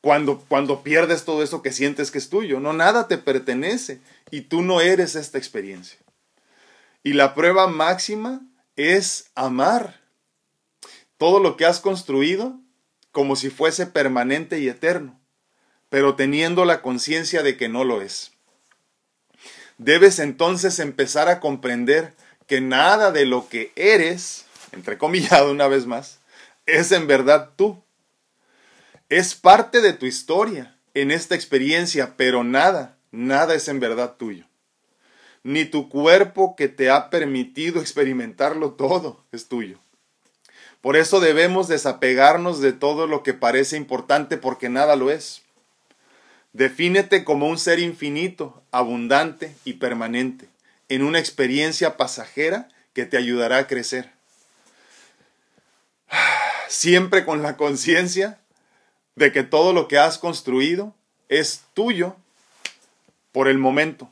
cuando, 0.00 0.38
cuando 0.48 0.82
pierdes 0.82 1.24
todo 1.24 1.42
eso 1.42 1.62
que 1.62 1.72
sientes 1.72 2.10
que 2.10 2.18
es 2.18 2.28
tuyo. 2.28 2.60
No, 2.60 2.74
nada 2.74 3.08
te 3.08 3.16
pertenece 3.16 4.00
y 4.30 4.42
tú 4.42 4.62
no 4.62 4.80
eres 4.80 5.16
esta 5.16 5.38
experiencia. 5.38 5.98
Y 7.02 7.14
la 7.14 7.34
prueba 7.34 7.66
máxima 7.66 8.42
es 8.76 9.30
amar 9.34 10.00
todo 11.16 11.40
lo 11.40 11.56
que 11.56 11.64
has 11.64 11.80
construido 11.80 12.60
como 13.12 13.34
si 13.36 13.48
fuese 13.48 13.86
permanente 13.86 14.58
y 14.58 14.68
eterno, 14.68 15.18
pero 15.88 16.16
teniendo 16.16 16.66
la 16.66 16.82
conciencia 16.82 17.42
de 17.42 17.56
que 17.56 17.68
no 17.68 17.84
lo 17.84 18.02
es. 18.02 18.33
Debes 19.78 20.18
entonces 20.18 20.78
empezar 20.78 21.28
a 21.28 21.40
comprender 21.40 22.14
que 22.46 22.60
nada 22.60 23.10
de 23.10 23.26
lo 23.26 23.48
que 23.48 23.72
eres, 23.76 24.46
entrecomillado 24.72 25.50
una 25.52 25.68
vez 25.68 25.86
más, 25.86 26.20
es 26.66 26.92
en 26.92 27.06
verdad 27.06 27.50
tú. 27.56 27.82
Es 29.08 29.34
parte 29.34 29.80
de 29.80 29.92
tu 29.92 30.06
historia 30.06 30.76
en 30.94 31.10
esta 31.10 31.34
experiencia, 31.34 32.14
pero 32.16 32.44
nada, 32.44 32.96
nada 33.10 33.54
es 33.54 33.68
en 33.68 33.80
verdad 33.80 34.16
tuyo. 34.16 34.46
Ni 35.42 35.66
tu 35.66 35.90
cuerpo 35.90 36.56
que 36.56 36.68
te 36.68 36.90
ha 36.90 37.10
permitido 37.10 37.80
experimentarlo 37.80 38.72
todo 38.72 39.24
es 39.30 39.46
tuyo. 39.46 39.78
Por 40.80 40.96
eso 40.96 41.20
debemos 41.20 41.68
desapegarnos 41.68 42.60
de 42.60 42.72
todo 42.72 43.06
lo 43.06 43.22
que 43.22 43.34
parece 43.34 43.76
importante 43.76 44.36
porque 44.36 44.68
nada 44.68 44.96
lo 44.96 45.10
es. 45.10 45.43
Defínete 46.54 47.24
como 47.24 47.48
un 47.48 47.58
ser 47.58 47.80
infinito, 47.80 48.62
abundante 48.70 49.56
y 49.64 49.74
permanente, 49.74 50.48
en 50.88 51.02
una 51.02 51.18
experiencia 51.18 51.96
pasajera 51.96 52.68
que 52.92 53.06
te 53.06 53.16
ayudará 53.16 53.58
a 53.58 53.66
crecer. 53.66 54.12
Siempre 56.68 57.24
con 57.24 57.42
la 57.42 57.56
conciencia 57.56 58.38
de 59.16 59.32
que 59.32 59.42
todo 59.42 59.72
lo 59.72 59.88
que 59.88 59.98
has 59.98 60.16
construido 60.16 60.94
es 61.28 61.64
tuyo 61.74 62.14
por 63.32 63.48
el 63.48 63.58
momento, 63.58 64.08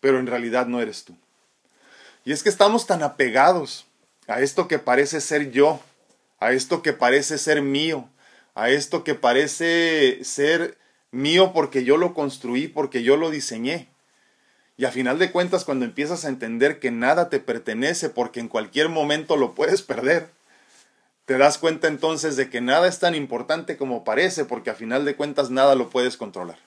pero 0.00 0.18
en 0.20 0.26
realidad 0.26 0.66
no 0.66 0.82
eres 0.82 1.04
tú. 1.04 1.16
Y 2.26 2.32
es 2.32 2.42
que 2.42 2.50
estamos 2.50 2.86
tan 2.86 3.02
apegados 3.02 3.86
a 4.26 4.40
esto 4.40 4.68
que 4.68 4.78
parece 4.78 5.22
ser 5.22 5.50
yo, 5.50 5.80
a 6.40 6.52
esto 6.52 6.82
que 6.82 6.92
parece 6.92 7.38
ser 7.38 7.62
mío, 7.62 8.06
a 8.54 8.68
esto 8.68 9.02
que 9.02 9.14
parece 9.14 10.22
ser 10.24 10.76
mío 11.14 11.52
porque 11.52 11.84
yo 11.84 11.96
lo 11.96 12.14
construí, 12.14 12.68
porque 12.68 13.02
yo 13.02 13.16
lo 13.16 13.30
diseñé. 13.30 13.88
Y 14.76 14.84
a 14.84 14.90
final 14.90 15.18
de 15.18 15.30
cuentas, 15.30 15.64
cuando 15.64 15.84
empiezas 15.84 16.24
a 16.24 16.28
entender 16.28 16.80
que 16.80 16.90
nada 16.90 17.30
te 17.30 17.38
pertenece 17.38 18.08
porque 18.10 18.40
en 18.40 18.48
cualquier 18.48 18.88
momento 18.88 19.36
lo 19.36 19.54
puedes 19.54 19.82
perder, 19.82 20.30
te 21.26 21.38
das 21.38 21.58
cuenta 21.58 21.88
entonces 21.88 22.36
de 22.36 22.50
que 22.50 22.60
nada 22.60 22.88
es 22.88 22.98
tan 22.98 23.14
importante 23.14 23.76
como 23.76 24.04
parece 24.04 24.44
porque 24.44 24.70
a 24.70 24.74
final 24.74 25.04
de 25.04 25.16
cuentas 25.16 25.50
nada 25.50 25.74
lo 25.74 25.90
puedes 25.90 26.16
controlar. 26.16 26.58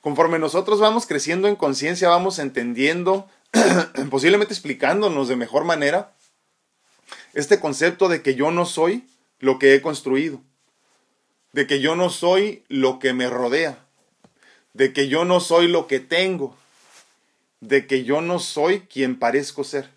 Conforme 0.00 0.38
nosotros 0.38 0.80
vamos 0.80 1.06
creciendo 1.06 1.46
en 1.48 1.56
conciencia, 1.56 2.08
vamos 2.08 2.38
entendiendo, 2.38 3.28
posiblemente 4.10 4.52
explicándonos 4.52 5.28
de 5.28 5.36
mejor 5.36 5.64
manera, 5.64 6.12
este 7.34 7.60
concepto 7.60 8.08
de 8.08 8.22
que 8.22 8.34
yo 8.34 8.50
no 8.50 8.66
soy 8.66 9.06
lo 9.38 9.58
que 9.58 9.74
he 9.74 9.82
construido, 9.82 10.40
de 11.54 11.68
que 11.68 11.78
yo 11.80 11.94
no 11.94 12.10
soy 12.10 12.64
lo 12.66 12.98
que 12.98 13.12
me 13.12 13.30
rodea, 13.30 13.78
de 14.72 14.92
que 14.92 15.06
yo 15.06 15.24
no 15.24 15.38
soy 15.38 15.68
lo 15.68 15.86
que 15.86 16.00
tengo, 16.00 16.56
de 17.60 17.86
que 17.86 18.02
yo 18.02 18.20
no 18.20 18.40
soy 18.40 18.80
quien 18.80 19.20
parezco 19.20 19.62
ser. 19.62 19.88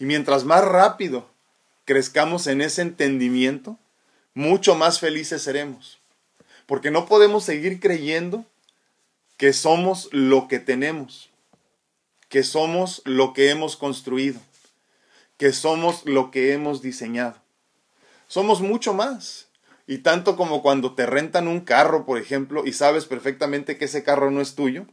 Y 0.00 0.06
mientras 0.06 0.42
más 0.42 0.64
rápido 0.64 1.30
crezcamos 1.84 2.48
en 2.48 2.62
ese 2.62 2.82
entendimiento, 2.82 3.78
mucho 4.34 4.74
más 4.74 4.98
felices 4.98 5.40
seremos. 5.40 6.00
Porque 6.66 6.90
no 6.90 7.06
podemos 7.06 7.44
seguir 7.44 7.78
creyendo 7.78 8.44
que 9.36 9.52
somos 9.52 10.08
lo 10.10 10.48
que 10.48 10.58
tenemos, 10.58 11.30
que 12.28 12.42
somos 12.42 13.02
lo 13.04 13.34
que 13.34 13.50
hemos 13.50 13.76
construido, 13.76 14.40
que 15.36 15.52
somos 15.52 16.04
lo 16.06 16.32
que 16.32 16.52
hemos 16.52 16.82
diseñado. 16.82 17.36
Somos 18.26 18.60
mucho 18.60 18.94
más. 18.94 19.46
Y 19.86 19.98
tanto 19.98 20.36
como 20.36 20.62
cuando 20.62 20.94
te 20.94 21.06
rentan 21.06 21.46
un 21.46 21.60
carro, 21.60 22.06
por 22.06 22.18
ejemplo, 22.18 22.64
y 22.66 22.72
sabes 22.72 23.04
perfectamente 23.04 23.76
que 23.76 23.84
ese 23.84 24.02
carro 24.02 24.30
no 24.30 24.40
es 24.40 24.54
tuyo, 24.54 24.86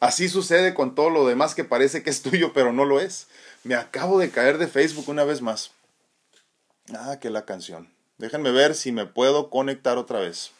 así 0.00 0.28
sucede 0.28 0.74
con 0.74 0.94
todo 0.94 1.10
lo 1.10 1.26
demás 1.26 1.54
que 1.54 1.64
parece 1.64 2.02
que 2.02 2.10
es 2.10 2.22
tuyo, 2.22 2.52
pero 2.52 2.72
no 2.72 2.84
lo 2.84 3.00
es. 3.00 3.28
Me 3.62 3.74
acabo 3.74 4.18
de 4.18 4.30
caer 4.30 4.58
de 4.58 4.66
Facebook 4.66 5.08
una 5.08 5.24
vez 5.24 5.42
más. 5.42 5.70
Ah, 6.92 7.18
que 7.20 7.30
la 7.30 7.44
canción. 7.44 7.88
Déjenme 8.18 8.50
ver 8.50 8.74
si 8.74 8.92
me 8.92 9.06
puedo 9.06 9.50
conectar 9.50 9.98
otra 9.98 10.20
vez. 10.20 10.52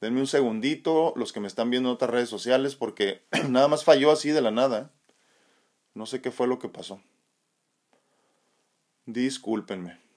Denme 0.00 0.20
un 0.20 0.26
segundito, 0.28 1.12
los 1.16 1.32
que 1.32 1.40
me 1.40 1.48
están 1.48 1.70
viendo 1.70 1.88
en 1.88 1.94
otras 1.94 2.10
redes 2.10 2.28
sociales, 2.28 2.76
porque 2.76 3.22
nada 3.48 3.66
más 3.66 3.84
falló 3.84 4.12
así 4.12 4.30
de 4.30 4.42
la 4.42 4.52
nada. 4.52 4.78
¿eh? 4.80 5.12
No 5.94 6.06
sé 6.06 6.20
qué 6.20 6.30
fue 6.30 6.46
lo 6.46 6.58
que 6.58 6.68
pasó. 6.68 7.00
Discúlpenme. 9.06 10.07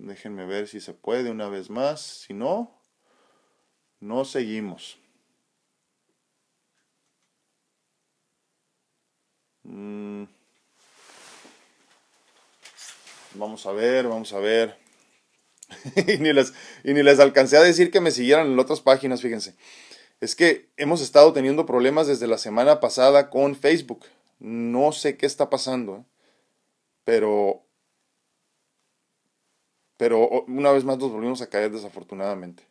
Déjenme 0.00 0.46
ver 0.46 0.66
si 0.66 0.80
se 0.80 0.94
puede 0.94 1.30
una 1.30 1.48
vez 1.48 1.68
más. 1.68 2.00
Si 2.00 2.32
no, 2.32 2.80
no 4.00 4.24
seguimos. 4.24 4.98
Mm. 9.62 10.24
Vamos 13.34 13.66
a 13.66 13.72
ver, 13.72 14.08
vamos 14.08 14.32
a 14.32 14.38
ver. 14.38 14.78
y, 16.06 16.16
ni 16.16 16.32
les, 16.32 16.54
y 16.82 16.94
ni 16.94 17.02
les 17.02 17.20
alcancé 17.20 17.58
a 17.58 17.62
decir 17.62 17.90
que 17.90 18.00
me 18.00 18.10
siguieran 18.10 18.46
en 18.46 18.58
otras 18.58 18.80
páginas, 18.80 19.20
fíjense. 19.20 19.54
Es 20.20 20.34
que 20.34 20.70
hemos 20.78 21.02
estado 21.02 21.34
teniendo 21.34 21.66
problemas 21.66 22.06
desde 22.06 22.26
la 22.26 22.38
semana 22.38 22.80
pasada 22.80 23.28
con 23.28 23.54
Facebook. 23.54 24.06
No 24.38 24.92
sé 24.92 25.18
qué 25.18 25.26
está 25.26 25.50
pasando, 25.50 25.96
¿eh? 25.96 26.04
pero 27.04 27.66
pero 30.00 30.44
una 30.48 30.72
vez 30.72 30.82
más 30.82 30.98
nos 30.98 31.12
volvimos 31.12 31.42
a 31.42 31.48
caer 31.48 31.70
desafortunadamente. 31.70 32.64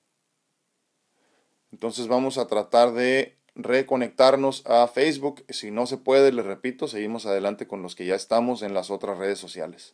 Entonces 1.71 2.07
vamos 2.07 2.38
a 2.38 2.48
tratar 2.48 2.93
de 2.93 3.38
reconectarnos 3.53 4.65
a 4.65 4.88
Facebook. 4.88 5.45
Si 5.50 5.69
no 5.69 5.86
se 5.86 5.98
puede, 5.98 6.31
les 6.31 6.45
repito, 6.45 6.88
seguimos 6.88 7.25
adelante 7.27 7.67
con 7.67 7.83
los 7.83 7.95
que 7.95 8.05
ya 8.05 8.15
estamos 8.15 8.63
en 8.63 8.74
las 8.74 8.89
otras 8.89 9.17
redes 9.17 9.38
sociales 9.38 9.93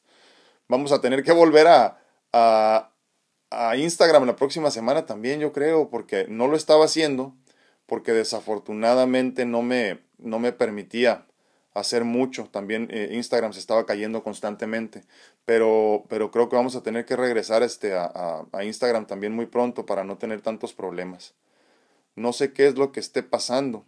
vamos 0.68 0.92
a 0.92 1.02
tener 1.02 1.24
que 1.24 1.32
volver 1.32 1.68
a, 1.68 2.00
a, 2.32 2.92
Instagram 3.78 4.26
la 4.26 4.36
próxima 4.36 4.72
semana 4.72 5.06
también, 5.06 5.40
yo 5.40 5.54
creo, 5.54 5.90
porque 5.90 6.26
no 6.28 6.48
lo 6.48 6.58
estaba 6.58 6.86
haciendo, 6.86 7.34
porque 7.86 8.12
desafortunadamente 8.12 9.46
no 9.46 9.62
me, 9.62 10.02
no 10.18 10.40
me 10.40 10.52
permitía 10.52 11.26
hacer 11.76 12.04
mucho. 12.06 12.46
También 12.46 12.88
eh, 12.92 13.10
Instagram 13.12 13.54
se 13.54 13.60
estaba 13.60 13.86
cayendo 13.86 14.24
constantemente. 14.24 15.04
Pero, 15.46 16.06
pero 16.10 16.32
creo 16.32 16.50
que 16.50 16.56
vamos 16.56 16.76
a 16.76 16.82
tener 16.82 17.06
que 17.06 17.16
regresar 17.16 17.62
este, 17.62 17.94
a, 17.94 18.46
a, 18.52 18.64
Instagram 18.64 19.06
también 19.06 19.34
muy 19.34 19.46
pronto 19.46 19.86
para 19.86 20.04
no 20.04 20.18
tener 20.18 20.42
tantos 20.42 20.74
problemas. 20.74 21.36
No 22.16 22.34
sé 22.34 22.54
qué 22.54 22.66
es 22.68 22.76
lo 22.76 22.92
que 22.92 23.00
esté 23.00 23.22
pasando. 23.22 23.86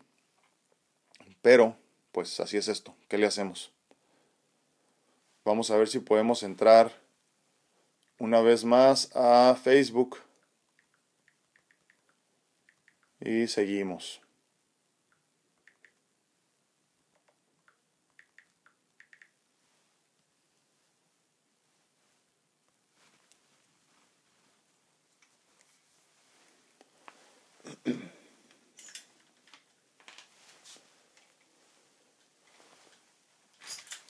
Pero, 1.42 1.76
pues 2.12 2.40
así 2.40 2.58
es 2.58 2.68
esto. 2.68 2.94
¿Qué 3.08 3.18
le 3.18 3.26
hacemos? 3.26 3.72
Vamos 5.46 5.72
a 5.72 5.78
ver 5.78 5.88
si 5.88 6.00
podemos 6.00 6.44
entrar 6.44 6.92
una 8.20 8.42
vez 8.42 8.66
más 8.66 9.10
a 9.16 9.56
Facebook. 9.56 10.18
Y 13.20 13.48
seguimos. 13.48 14.22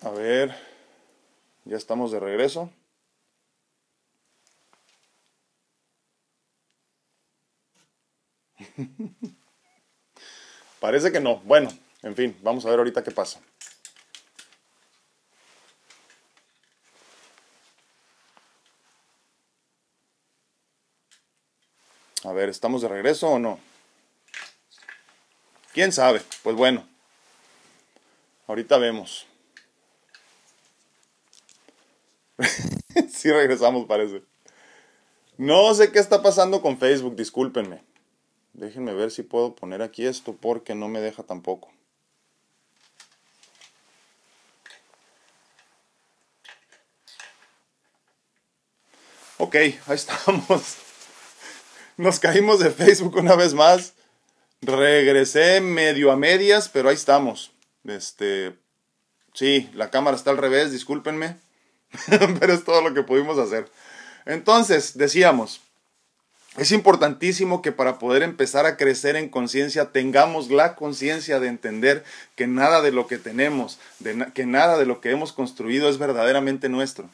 A 0.02 0.10
ver. 0.12 0.56
Ya 1.66 1.77
estamos 1.88 2.12
de 2.12 2.20
regreso. 2.20 2.70
Parece 10.82 11.14
que 11.14 11.22
no. 11.22 11.38
Bueno, 11.46 11.70
en 12.04 12.14
fin, 12.14 12.38
vamos 12.44 12.66
a 12.66 12.72
ver 12.72 12.80
ahorita 12.80 13.06
qué 13.06 13.12
pasa. 13.12 13.40
A 22.26 22.34
ver, 22.34 22.50
¿estamos 22.50 22.82
de 22.82 22.90
regreso 22.90 23.30
o 23.30 23.40
no? 23.40 23.62
¿Quién 25.72 25.94
sabe? 25.94 26.22
Pues 26.44 26.58
bueno, 26.58 26.86
ahorita 28.48 28.78
vemos. 28.78 29.26
sí 33.12 33.32
regresamos, 33.32 33.86
parece. 33.86 34.24
No 35.38 35.74
sé 35.74 35.92
qué 35.92 36.00
está 36.00 36.22
pasando 36.22 36.62
con 36.62 36.78
Facebook, 36.78 37.16
discúlpenme. 37.16 37.84
Déjenme 38.54 38.94
ver 38.94 39.12
si 39.12 39.22
puedo 39.22 39.56
poner 39.56 39.82
aquí 39.82 40.06
esto 40.06 40.36
porque 40.36 40.74
no 40.74 40.88
me 40.88 41.00
deja 41.00 41.24
tampoco. 41.24 41.72
Ok, 49.38 49.56
ahí 49.56 49.80
estamos. 49.90 50.78
Nos 51.98 52.20
caímos 52.20 52.60
de 52.60 52.72
Facebook 52.72 53.16
una 53.18 53.36
vez 53.36 53.54
más. 53.54 53.94
Regresé 54.62 55.62
medio 55.62 56.12
a 56.12 56.16
medias, 56.16 56.70
pero 56.70 56.90
ahí 56.90 56.96
estamos. 56.96 57.52
Este, 57.84 58.58
sí, 59.34 59.70
la 59.76 59.92
cámara 59.92 60.18
está 60.18 60.32
al 60.32 60.38
revés, 60.38 60.72
discúlpenme. 60.72 61.38
pero 62.40 62.54
es 62.54 62.64
todo 62.64 62.82
lo 62.82 62.94
que 62.94 63.04
pudimos 63.04 63.38
hacer. 63.38 63.70
Entonces, 64.26 64.98
decíamos, 64.98 65.62
es 66.58 66.72
importantísimo 66.72 67.62
que 67.62 67.72
para 67.72 68.00
poder 68.00 68.24
empezar 68.24 68.66
a 68.66 68.78
crecer 68.78 69.16
en 69.16 69.30
conciencia 69.30 69.92
tengamos 69.92 70.50
la 70.50 70.76
conciencia 70.76 71.40
de 71.40 71.48
entender 71.48 72.04
que 72.36 72.48
nada 72.48 72.82
de 72.82 72.92
lo 72.92 73.06
que 73.06 73.20
tenemos, 73.20 73.80
que 74.34 74.46
nada 74.46 74.78
de 74.78 74.88
lo 74.88 75.00
que 75.00 75.12
hemos 75.12 75.34
construido 75.34 75.88
es 75.88 76.00
verdaderamente 76.00 76.68
nuestro. 76.68 77.10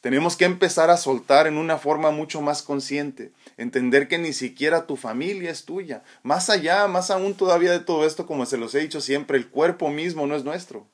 Tenemos 0.00 0.36
que 0.36 0.46
empezar 0.46 0.90
a 0.90 0.96
soltar 0.96 1.46
en 1.46 1.58
una 1.58 1.76
forma 1.76 2.12
mucho 2.12 2.40
más 2.40 2.62
consciente, 2.62 3.30
entender 3.56 4.08
que 4.08 4.16
ni 4.16 4.32
siquiera 4.32 4.86
tu 4.86 4.96
familia 4.96 5.50
es 5.50 5.64
tuya. 5.64 6.02
Más 6.22 6.48
allá, 6.48 6.86
más 6.86 7.10
aún 7.10 7.34
todavía 7.34 7.72
de 7.72 7.80
todo 7.80 8.06
esto, 8.06 8.26
como 8.26 8.46
se 8.46 8.56
los 8.56 8.74
he 8.74 8.78
dicho 8.78 9.00
siempre, 9.00 9.36
el 9.36 9.48
cuerpo 9.48 9.90
mismo 9.90 10.26
no 10.26 10.34
es 10.34 10.44
nuestro. 10.44 10.86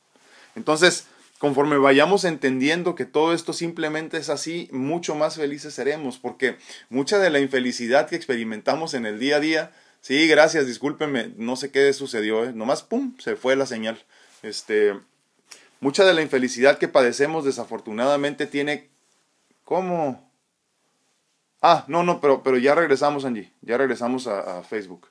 Entonces, 0.56 1.04
Conforme 1.38 1.76
vayamos 1.76 2.24
entendiendo 2.24 2.94
que 2.94 3.04
todo 3.04 3.34
esto 3.34 3.52
simplemente 3.52 4.16
es 4.16 4.28
así, 4.28 4.68
mucho 4.72 5.14
más 5.14 5.36
felices 5.36 5.74
seremos, 5.74 6.18
porque 6.18 6.56
mucha 6.88 7.18
de 7.18 7.30
la 7.30 7.40
infelicidad 7.40 8.08
que 8.08 8.16
experimentamos 8.16 8.94
en 8.94 9.04
el 9.06 9.18
día 9.18 9.36
a 9.36 9.40
día 9.40 9.72
Sí, 10.04 10.28
gracias, 10.28 10.66
discúlpenme, 10.66 11.32
no 11.38 11.56
sé 11.56 11.70
qué 11.70 11.90
sucedió, 11.94 12.44
¿eh? 12.44 12.52
nomás 12.52 12.82
pum, 12.82 13.16
se 13.18 13.36
fue 13.36 13.56
la 13.56 13.64
señal. 13.64 14.04
Este, 14.42 15.00
mucha 15.80 16.04
de 16.04 16.12
la 16.12 16.20
infelicidad 16.20 16.76
que 16.76 16.88
padecemos 16.88 17.46
desafortunadamente 17.46 18.46
tiene 18.46 18.90
¿cómo? 19.64 20.30
Ah, 21.62 21.86
no, 21.88 22.02
no, 22.02 22.20
pero, 22.20 22.42
pero 22.42 22.58
ya 22.58 22.74
regresamos, 22.74 23.24
Angie, 23.24 23.50
ya 23.62 23.78
regresamos 23.78 24.26
a, 24.26 24.58
a 24.58 24.62
Facebook. 24.62 25.08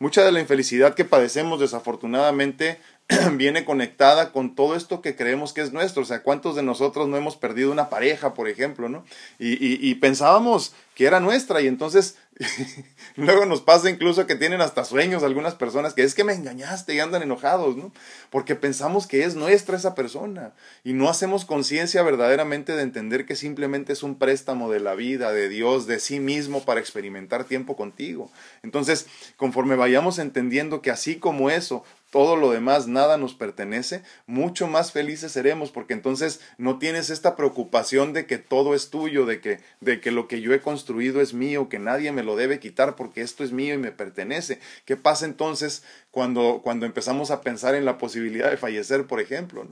Mucha 0.00 0.24
de 0.24 0.32
la 0.32 0.40
infelicidad 0.40 0.96
que 0.96 1.04
padecemos 1.04 1.60
desafortunadamente 1.60 2.80
viene 3.36 3.64
conectada 3.64 4.32
con 4.32 4.54
todo 4.56 4.74
esto 4.74 5.00
que 5.00 5.14
creemos 5.14 5.52
que 5.52 5.60
es 5.60 5.72
nuestro. 5.72 6.02
O 6.02 6.06
sea, 6.06 6.22
¿cuántos 6.22 6.56
de 6.56 6.62
nosotros 6.62 7.06
no 7.08 7.16
hemos 7.16 7.36
perdido 7.36 7.70
una 7.70 7.88
pareja, 7.88 8.34
por 8.34 8.48
ejemplo, 8.48 8.88
no? 8.88 9.04
Y, 9.38 9.94
pensábamos 9.96 10.74
que 10.94 11.06
era 11.06 11.20
nuestra 11.20 11.60
y 11.60 11.66
entonces 11.66 12.16
luego 13.16 13.44
nos 13.44 13.60
pasa 13.60 13.90
incluso 13.90 14.26
que 14.26 14.34
tienen 14.34 14.62
hasta 14.62 14.84
sueños 14.84 15.22
algunas 15.22 15.54
personas 15.54 15.92
que 15.92 16.02
es 16.02 16.14
que 16.14 16.24
me 16.24 16.32
engañaste 16.32 16.94
y 16.94 17.00
andan 17.00 17.22
enojados, 17.22 17.76
¿no? 17.76 17.92
Porque 18.30 18.54
pensamos 18.54 19.06
que 19.06 19.24
es 19.24 19.34
nuestra 19.36 19.76
esa 19.76 19.94
persona 19.94 20.52
y 20.84 20.94
no 20.94 21.08
hacemos 21.08 21.44
conciencia 21.44 22.02
verdaderamente 22.02 22.74
de 22.74 22.82
entender 22.82 23.26
que 23.26 23.36
simplemente 23.36 23.92
es 23.92 24.02
un 24.02 24.18
préstamo 24.18 24.70
de 24.70 24.80
la 24.80 24.94
vida, 24.94 25.32
de 25.32 25.48
Dios, 25.48 25.86
de 25.86 26.00
sí 26.00 26.18
mismo 26.18 26.64
para 26.64 26.80
experimentar 26.80 27.44
tiempo 27.44 27.76
contigo. 27.76 28.30
Entonces, 28.62 29.06
conforme 29.36 29.76
vayamos 29.76 30.18
entendiendo 30.18 30.82
que 30.82 30.90
así 30.90 31.16
como 31.16 31.50
eso, 31.50 31.84
todo 32.16 32.36
lo 32.36 32.50
demás, 32.50 32.88
nada 32.88 33.18
nos 33.18 33.34
pertenece, 33.34 34.02
mucho 34.24 34.68
más 34.68 34.90
felices 34.90 35.32
seremos, 35.32 35.70
porque 35.70 35.92
entonces 35.92 36.40
no 36.56 36.78
tienes 36.78 37.10
esta 37.10 37.36
preocupación 37.36 38.14
de 38.14 38.24
que 38.24 38.38
todo 38.38 38.74
es 38.74 38.88
tuyo, 38.88 39.26
de 39.26 39.42
que, 39.42 39.60
de 39.82 40.00
que 40.00 40.12
lo 40.12 40.26
que 40.26 40.40
yo 40.40 40.54
he 40.54 40.62
construido 40.62 41.20
es 41.20 41.34
mío, 41.34 41.68
que 41.68 41.78
nadie 41.78 42.12
me 42.12 42.22
lo 42.22 42.34
debe 42.34 42.58
quitar 42.58 42.96
porque 42.96 43.20
esto 43.20 43.44
es 43.44 43.52
mío 43.52 43.74
y 43.74 43.76
me 43.76 43.92
pertenece. 43.92 44.60
¿Qué 44.86 44.96
pasa 44.96 45.26
entonces 45.26 45.82
cuando, 46.10 46.62
cuando 46.64 46.86
empezamos 46.86 47.30
a 47.30 47.42
pensar 47.42 47.74
en 47.74 47.84
la 47.84 47.98
posibilidad 47.98 48.50
de 48.50 48.56
fallecer, 48.56 49.06
por 49.06 49.20
ejemplo? 49.20 49.68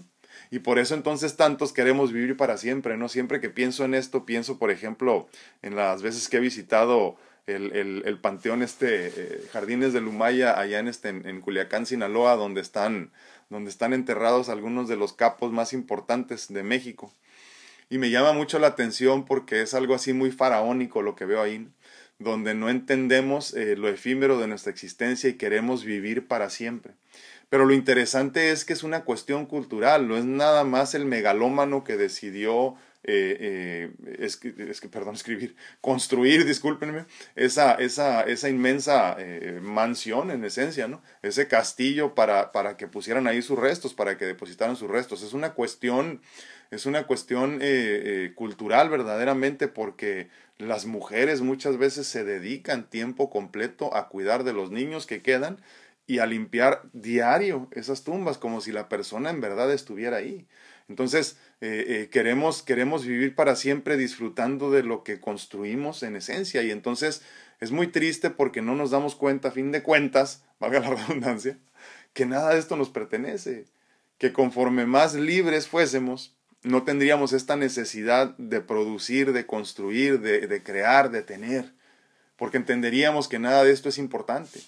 Y 0.51 0.59
por 0.59 0.79
eso 0.79 0.95
entonces 0.95 1.37
tantos 1.37 1.73
queremos 1.73 2.13
vivir 2.13 2.37
para 2.37 2.59
siempre, 2.59 2.99
¿no? 2.99 3.09
Siempre 3.09 3.41
que 3.41 3.49
pienso 3.49 3.87
en 3.87 3.95
esto, 3.95 4.27
pienso, 4.27 4.59
por 4.59 4.71
ejemplo, 4.71 5.29
en 5.63 5.77
las 5.77 6.03
veces 6.03 6.29
que 6.29 6.37
he 6.37 6.41
visitado 6.41 7.17
el, 7.47 8.03
el, 8.05 8.19
panteón 8.19 8.63
este 8.63 9.07
eh, 9.07 9.45
Jardines 9.53 9.93
de 9.93 10.01
Lumaya 10.01 10.59
allá 10.59 10.79
en 10.79 10.89
este 10.89 11.11
en, 11.11 11.41
Culiacán, 11.41 11.87
Sinaloa, 11.87 12.37
donde 12.37 12.61
están 12.61 13.11
donde 13.51 13.71
están 13.71 13.93
enterrados 13.93 14.49
algunos 14.49 14.89
de 14.89 14.97
los 14.97 15.13
capos 15.13 15.53
más 15.53 15.73
importantes 15.73 16.53
de 16.53 16.63
México. 16.63 17.13
Y 17.91 17.99
me 17.99 18.11
llama 18.11 18.33
mucho 18.33 18.59
la 18.59 18.69
atención 18.69 19.27
porque 19.27 19.61
es 19.61 19.75
algo 19.75 19.95
así 19.95 20.15
muy 20.15 20.31
faraónico 20.31 21.03
lo 21.03 21.15
que 21.15 21.27
veo 21.27 21.43
ahí, 21.43 21.69
donde 22.19 22.55
no 22.55 22.71
entendemos 22.71 23.53
eh, 23.53 23.77
lo 23.77 23.89
efímero 23.89 24.39
de 24.39 24.49
nuestra 24.49 24.73
existencia 24.73 25.29
y 25.29 25.35
queremos 25.35 25.85
vivir 25.85 26.27
para 26.27 26.49
siempre. 26.49 26.95
Pero 27.51 27.67
lo 27.67 27.75
interesante 27.75 28.51
es 28.51 28.65
que 28.65 28.73
es 28.73 28.83
una 28.83 29.05
cuestión 29.05 29.45
cultural, 29.45 30.09
no 30.09 30.17
es 30.17 30.25
nada 30.25 30.65
más 30.65 30.95
el 30.95 31.05
megalómano 31.05 31.85
que 31.85 31.99
decidió 31.99 32.75
eh, 33.07 33.91
eh, 34.07 34.89
perdón, 34.91 35.15
escribir, 35.15 35.57
construir, 35.81 36.45
discúlpenme, 36.45 37.05
esa, 37.37 37.75
esa, 37.75 38.23
esa 38.23 38.49
inmensa 38.49 39.17
eh, 39.19 39.61
mansión 39.63 40.31
en 40.31 40.45
esencia, 40.45 40.89
¿no? 40.89 41.03
Ese 41.23 41.47
castillo 41.47 42.15
para, 42.15 42.53
para 42.53 42.77
que 42.77 42.89
pusieran 42.89 43.27
ahí 43.27 43.43
sus 43.43 43.59
restos, 43.59 43.95
para 43.95 44.17
que 44.17 44.25
depositaran 44.25 44.77
sus 44.77 44.91
restos. 44.91 45.23
Es 45.23 45.35
una 45.35 45.53
cuestión, 45.53 46.23
es 46.71 46.87
una 46.87 47.07
cuestión 47.07 47.61
cultural 48.35 48.89
verdaderamente 48.89 49.69
porque 49.69 50.29
las 50.59 50.87
mujeres 50.87 51.41
muchas 51.41 51.79
veces 51.79 52.07
se 52.07 52.25
dedican 52.25 52.89
tiempo 52.89 53.29
completo 53.31 53.95
a 53.95 54.09
cuidar 54.09 54.45
de 54.45 54.53
los 54.53 54.71
niños 54.71 55.07
que 55.07 55.21
quedan 55.23 55.61
y 56.07 56.19
a 56.19 56.27
limpiar 56.27 56.83
diario 56.93 57.69
esas 57.73 58.05
tumbas 58.05 58.39
como 58.39 58.61
si 58.61 58.73
la 58.73 58.89
persona 58.89 59.31
en 59.31 59.41
verdad 59.41 59.73
estuviera 59.73 60.19
ahí. 60.19 60.47
Entonces, 60.89 61.39
eh, 61.67 62.03
eh, 62.03 62.09
queremos, 62.11 62.63
queremos 62.63 63.07
vivir 63.07 63.35
para 63.35 63.57
siempre 63.57 63.97
disfrutando 63.97 64.71
de 64.71 64.83
lo 64.83 65.03
que 65.03 65.19
construimos 65.19 66.03
en 66.03 66.15
esencia. 66.15 66.63
Y 66.63 66.71
entonces 66.71 67.23
es 67.59 67.71
muy 67.71 67.87
triste 67.87 68.29
porque 68.29 68.61
no 68.61 68.75
nos 68.75 68.91
damos 68.91 69.15
cuenta, 69.17 69.49
a 69.49 69.51
fin 69.51 69.73
de 69.73 69.83
cuentas, 69.83 70.45
valga 70.61 70.81
la 70.81 70.91
redundancia, 70.91 71.57
que 72.13 72.27
nada 72.27 72.53
de 72.53 72.59
esto 72.59 72.77
nos 72.77 72.91
pertenece, 72.91 73.65
que 74.19 74.31
conforme 74.31 74.85
más 74.85 75.15
libres 75.15 75.67
fuésemos, 75.67 76.37
no 76.65 76.83
tendríamos 76.83 77.33
esta 77.33 77.57
necesidad 77.57 78.37
de 78.37 78.61
producir, 78.61 79.33
de 79.33 79.47
construir, 79.47 80.21
de, 80.21 80.47
de 80.47 80.63
crear, 80.63 81.11
de 81.11 81.23
tener, 81.23 81.73
porque 82.37 82.59
entenderíamos 82.59 83.27
que 83.27 83.39
nada 83.39 83.65
de 83.65 83.73
esto 83.73 83.89
es 83.89 83.97
importante. 83.97 84.61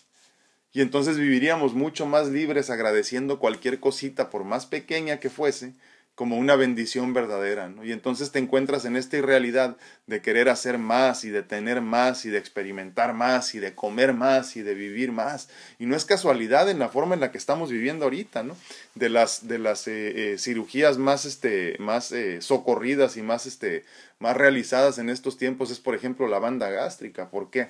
Y 0.73 0.81
entonces 0.81 1.19
viviríamos 1.19 1.75
mucho 1.75 2.07
más 2.07 2.29
libres 2.29 2.71
agradeciendo 2.71 3.39
cualquier 3.39 3.81
cosita, 3.81 4.31
por 4.31 4.45
más 4.45 4.65
pequeña 4.65 5.21
que 5.21 5.29
fuese, 5.29 5.75
como 6.17 6.39
una 6.39 6.57
bendición 6.57 7.13
verdadera, 7.13 7.69
¿no? 7.69 7.85
Y 7.85 7.93
entonces 7.93 8.33
te 8.33 8.39
encuentras 8.39 8.87
en 8.87 8.97
esta 8.97 9.19
irrealidad 9.19 9.77
de 10.07 10.23
querer 10.23 10.49
hacer 10.49 10.79
más 10.79 11.25
y 11.25 11.31
de 11.31 11.43
tener 11.43 11.83
más 11.83 12.25
y 12.25 12.31
de 12.31 12.39
experimentar 12.39 13.13
más 13.13 13.55
y 13.55 13.59
de 13.59 13.75
comer 13.75 14.15
más 14.15 14.57
y 14.57 14.63
de 14.63 14.75
vivir 14.75 15.13
más. 15.13 15.51
Y 15.79 15.85
no 15.85 15.95
es 15.95 16.07
casualidad 16.07 16.71
en 16.71 16.79
la 16.79 16.89
forma 16.89 17.15
en 17.15 17.21
la 17.21 17.31
que 17.31 17.37
estamos 17.37 17.71
viviendo 17.71 18.07
ahorita, 18.07 18.43
¿no? 18.43 18.57
De 18.95 19.11
las, 19.11 19.47
de 19.47 19.59
las 19.59 19.87
eh, 19.89 20.33
eh, 20.33 20.39
cirugías 20.39 20.97
más, 20.97 21.27
este, 21.27 21.77
más 21.81 22.11
eh, 22.13 22.41
socorridas 22.41 23.19
y 23.19 23.23
más, 23.23 23.45
este, 23.45 23.85
más 24.19 24.35
realizadas 24.39 24.97
en 24.97 25.11
estos 25.11 25.37
tiempos 25.37 25.71
es, 25.71 25.81
por 25.81 25.95
ejemplo, 25.95 26.29
la 26.29 26.39
banda 26.39 26.71
gástrica. 26.71 27.29
¿Por 27.29 27.51
qué? 27.51 27.69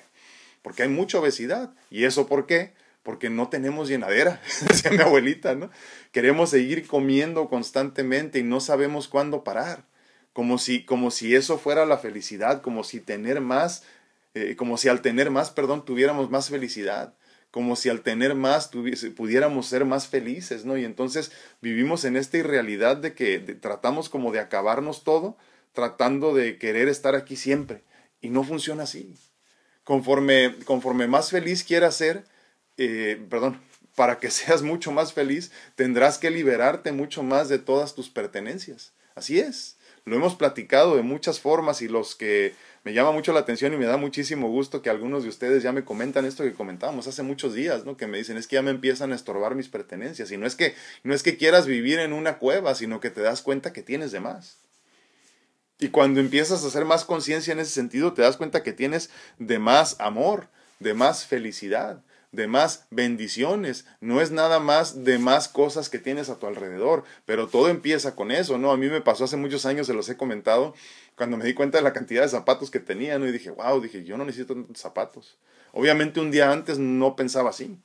Porque 0.61 0.83
hay 0.83 0.89
mucha 0.89 1.19
obesidad. 1.19 1.71
¿Y 1.91 2.05
eso 2.05 2.27
por 2.27 2.45
qué? 2.45 2.71
Porque 3.07 3.29
no 3.29 3.47
tenemos 3.47 3.87
llenadera, 3.87 4.41
decía 4.67 4.91
mi 4.91 4.97
abuelita, 4.97 5.55
¿no? 5.55 5.71
Queremos 6.11 6.49
seguir 6.49 6.85
comiendo 6.85 7.47
constantemente 7.47 8.39
y 8.39 8.43
no 8.43 8.59
sabemos 8.59 9.07
cuándo 9.07 9.45
parar, 9.45 9.85
como 10.33 10.57
si, 10.57 10.83
como 10.83 11.09
si 11.09 11.33
eso 11.33 11.57
fuera 11.57 11.85
la 11.85 11.99
felicidad, 11.99 12.61
como 12.61 12.83
si 12.83 12.99
tener 12.99 13.39
más, 13.39 13.83
eh, 14.33 14.57
como 14.57 14.77
si 14.77 14.89
al 14.89 15.01
tener 15.01 15.31
más, 15.31 15.51
perdón, 15.51 15.85
tuviéramos 15.85 16.29
más 16.29 16.49
felicidad, 16.49 17.13
como 17.49 17.77
si 17.77 17.87
al 17.87 18.01
tener 18.01 18.35
más 18.35 18.67
pudiéramos 19.15 19.67
ser 19.67 19.85
más 19.85 20.09
felices, 20.09 20.65
¿no? 20.65 20.75
Y 20.75 20.83
entonces 20.83 21.31
vivimos 21.61 22.03
en 22.03 22.17
esta 22.17 22.39
irrealidad 22.39 22.97
de 22.97 23.13
que 23.13 23.39
tratamos 23.39 24.09
como 24.09 24.33
de 24.33 24.41
acabarnos 24.41 25.05
todo, 25.05 25.37
tratando 25.71 26.33
de 26.33 26.57
querer 26.57 26.89
estar 26.89 27.15
aquí 27.15 27.37
siempre, 27.37 27.83
y 28.19 28.31
no 28.31 28.43
funciona 28.43 28.83
así. 28.83 29.15
Conforme, 29.85 30.55
conforme 30.65 31.07
más 31.07 31.29
feliz 31.29 31.63
quieras 31.63 31.95
ser, 31.95 32.25
eh, 32.77 33.19
perdón, 33.29 33.61
para 33.95 34.19
que 34.19 34.31
seas 34.31 34.61
mucho 34.61 34.91
más 34.91 35.13
feliz, 35.13 35.51
tendrás 35.75 36.17
que 36.17 36.31
liberarte 36.31 36.91
mucho 36.91 37.23
más 37.23 37.49
de 37.49 37.59
todas 37.59 37.95
tus 37.95 38.09
pertenencias. 38.09 38.93
Así 39.15 39.39
es. 39.39 39.77
Lo 40.05 40.15
hemos 40.15 40.35
platicado 40.35 40.95
de 40.95 41.01
muchas 41.01 41.41
formas 41.41 41.81
y 41.81 41.89
los 41.89 42.15
que 42.15 42.53
me 42.85 42.93
llama 42.93 43.11
mucho 43.11 43.33
la 43.33 43.41
atención 43.41 43.73
y 43.73 43.77
me 43.77 43.85
da 43.85 43.97
muchísimo 43.97 44.47
gusto 44.47 44.81
que 44.81 44.89
algunos 44.89 45.23
de 45.23 45.29
ustedes 45.29 45.63
ya 45.63 45.73
me 45.73 45.83
comentan 45.83 46.23
esto 46.23 46.45
que 46.45 46.53
comentábamos 46.53 47.07
hace 47.07 47.23
muchos 47.23 47.53
días, 47.53 47.83
¿no? 47.83 47.97
Que 47.97 48.07
me 48.07 48.17
dicen, 48.17 48.37
es 48.37 48.47
que 48.47 48.53
ya 48.53 48.61
me 48.61 48.71
empiezan 48.71 49.11
a 49.11 49.15
estorbar 49.15 49.55
mis 49.55 49.67
pertenencias. 49.67 50.31
Y 50.31 50.37
no 50.37 50.47
es 50.47 50.55
que, 50.55 50.75
no 51.03 51.13
es 51.13 51.23
que 51.23 51.35
quieras 51.35 51.65
vivir 51.65 51.99
en 51.99 52.13
una 52.13 52.37
cueva, 52.37 52.73
sino 52.75 53.01
que 53.01 53.09
te 53.09 53.19
das 53.19 53.41
cuenta 53.41 53.73
que 53.73 53.83
tienes 53.83 54.13
de 54.13 54.21
más. 54.21 54.59
Y 55.79 55.89
cuando 55.89 56.21
empiezas 56.21 56.63
a 56.63 56.67
hacer 56.67 56.85
más 56.85 57.03
conciencia 57.03 57.51
en 57.51 57.59
ese 57.59 57.71
sentido, 57.71 58.13
te 58.13 58.21
das 58.21 58.37
cuenta 58.37 58.63
que 58.63 58.71
tienes 58.71 59.09
de 59.39 59.59
más 59.59 59.97
amor, 59.99 60.47
de 60.79 60.93
más 60.93 61.25
felicidad, 61.25 62.01
de 62.31 62.47
más 62.47 62.85
bendiciones, 62.91 63.85
no 64.01 64.21
es 64.21 64.31
nada 64.31 64.59
más 64.59 65.03
de 65.03 65.17
más 65.17 65.47
cosas 65.47 65.89
que 65.89 65.99
tienes 65.99 66.29
a 66.29 66.37
tu 66.37 66.47
alrededor, 66.47 67.03
pero 67.25 67.47
todo 67.47 67.69
empieza 67.69 68.15
con 68.15 68.31
eso, 68.31 68.57
¿no? 68.57 68.71
A 68.71 68.77
mí 68.77 68.87
me 68.87 69.01
pasó 69.01 69.23
hace 69.23 69.37
muchos 69.37 69.65
años, 69.65 69.87
se 69.87 69.93
los 69.93 70.09
he 70.09 70.17
comentado, 70.17 70.73
cuando 71.15 71.37
me 71.37 71.45
di 71.45 71.53
cuenta 71.53 71.77
de 71.77 71.83
la 71.83 71.93
cantidad 71.93 72.21
de 72.21 72.29
zapatos 72.29 72.69
que 72.69 72.79
tenía, 72.79 73.17
¿no? 73.17 73.27
Y 73.27 73.31
dije, 73.31 73.49
wow, 73.49 73.81
dije, 73.81 74.03
yo 74.03 74.17
no 74.17 74.25
necesito 74.25 74.53
tantos 74.53 74.77
zapatos. 74.77 75.37
Obviamente 75.71 76.19
un 76.19 76.31
día 76.31 76.51
antes 76.51 76.79
no 76.79 77.15
pensaba 77.15 77.49
así. 77.49 77.77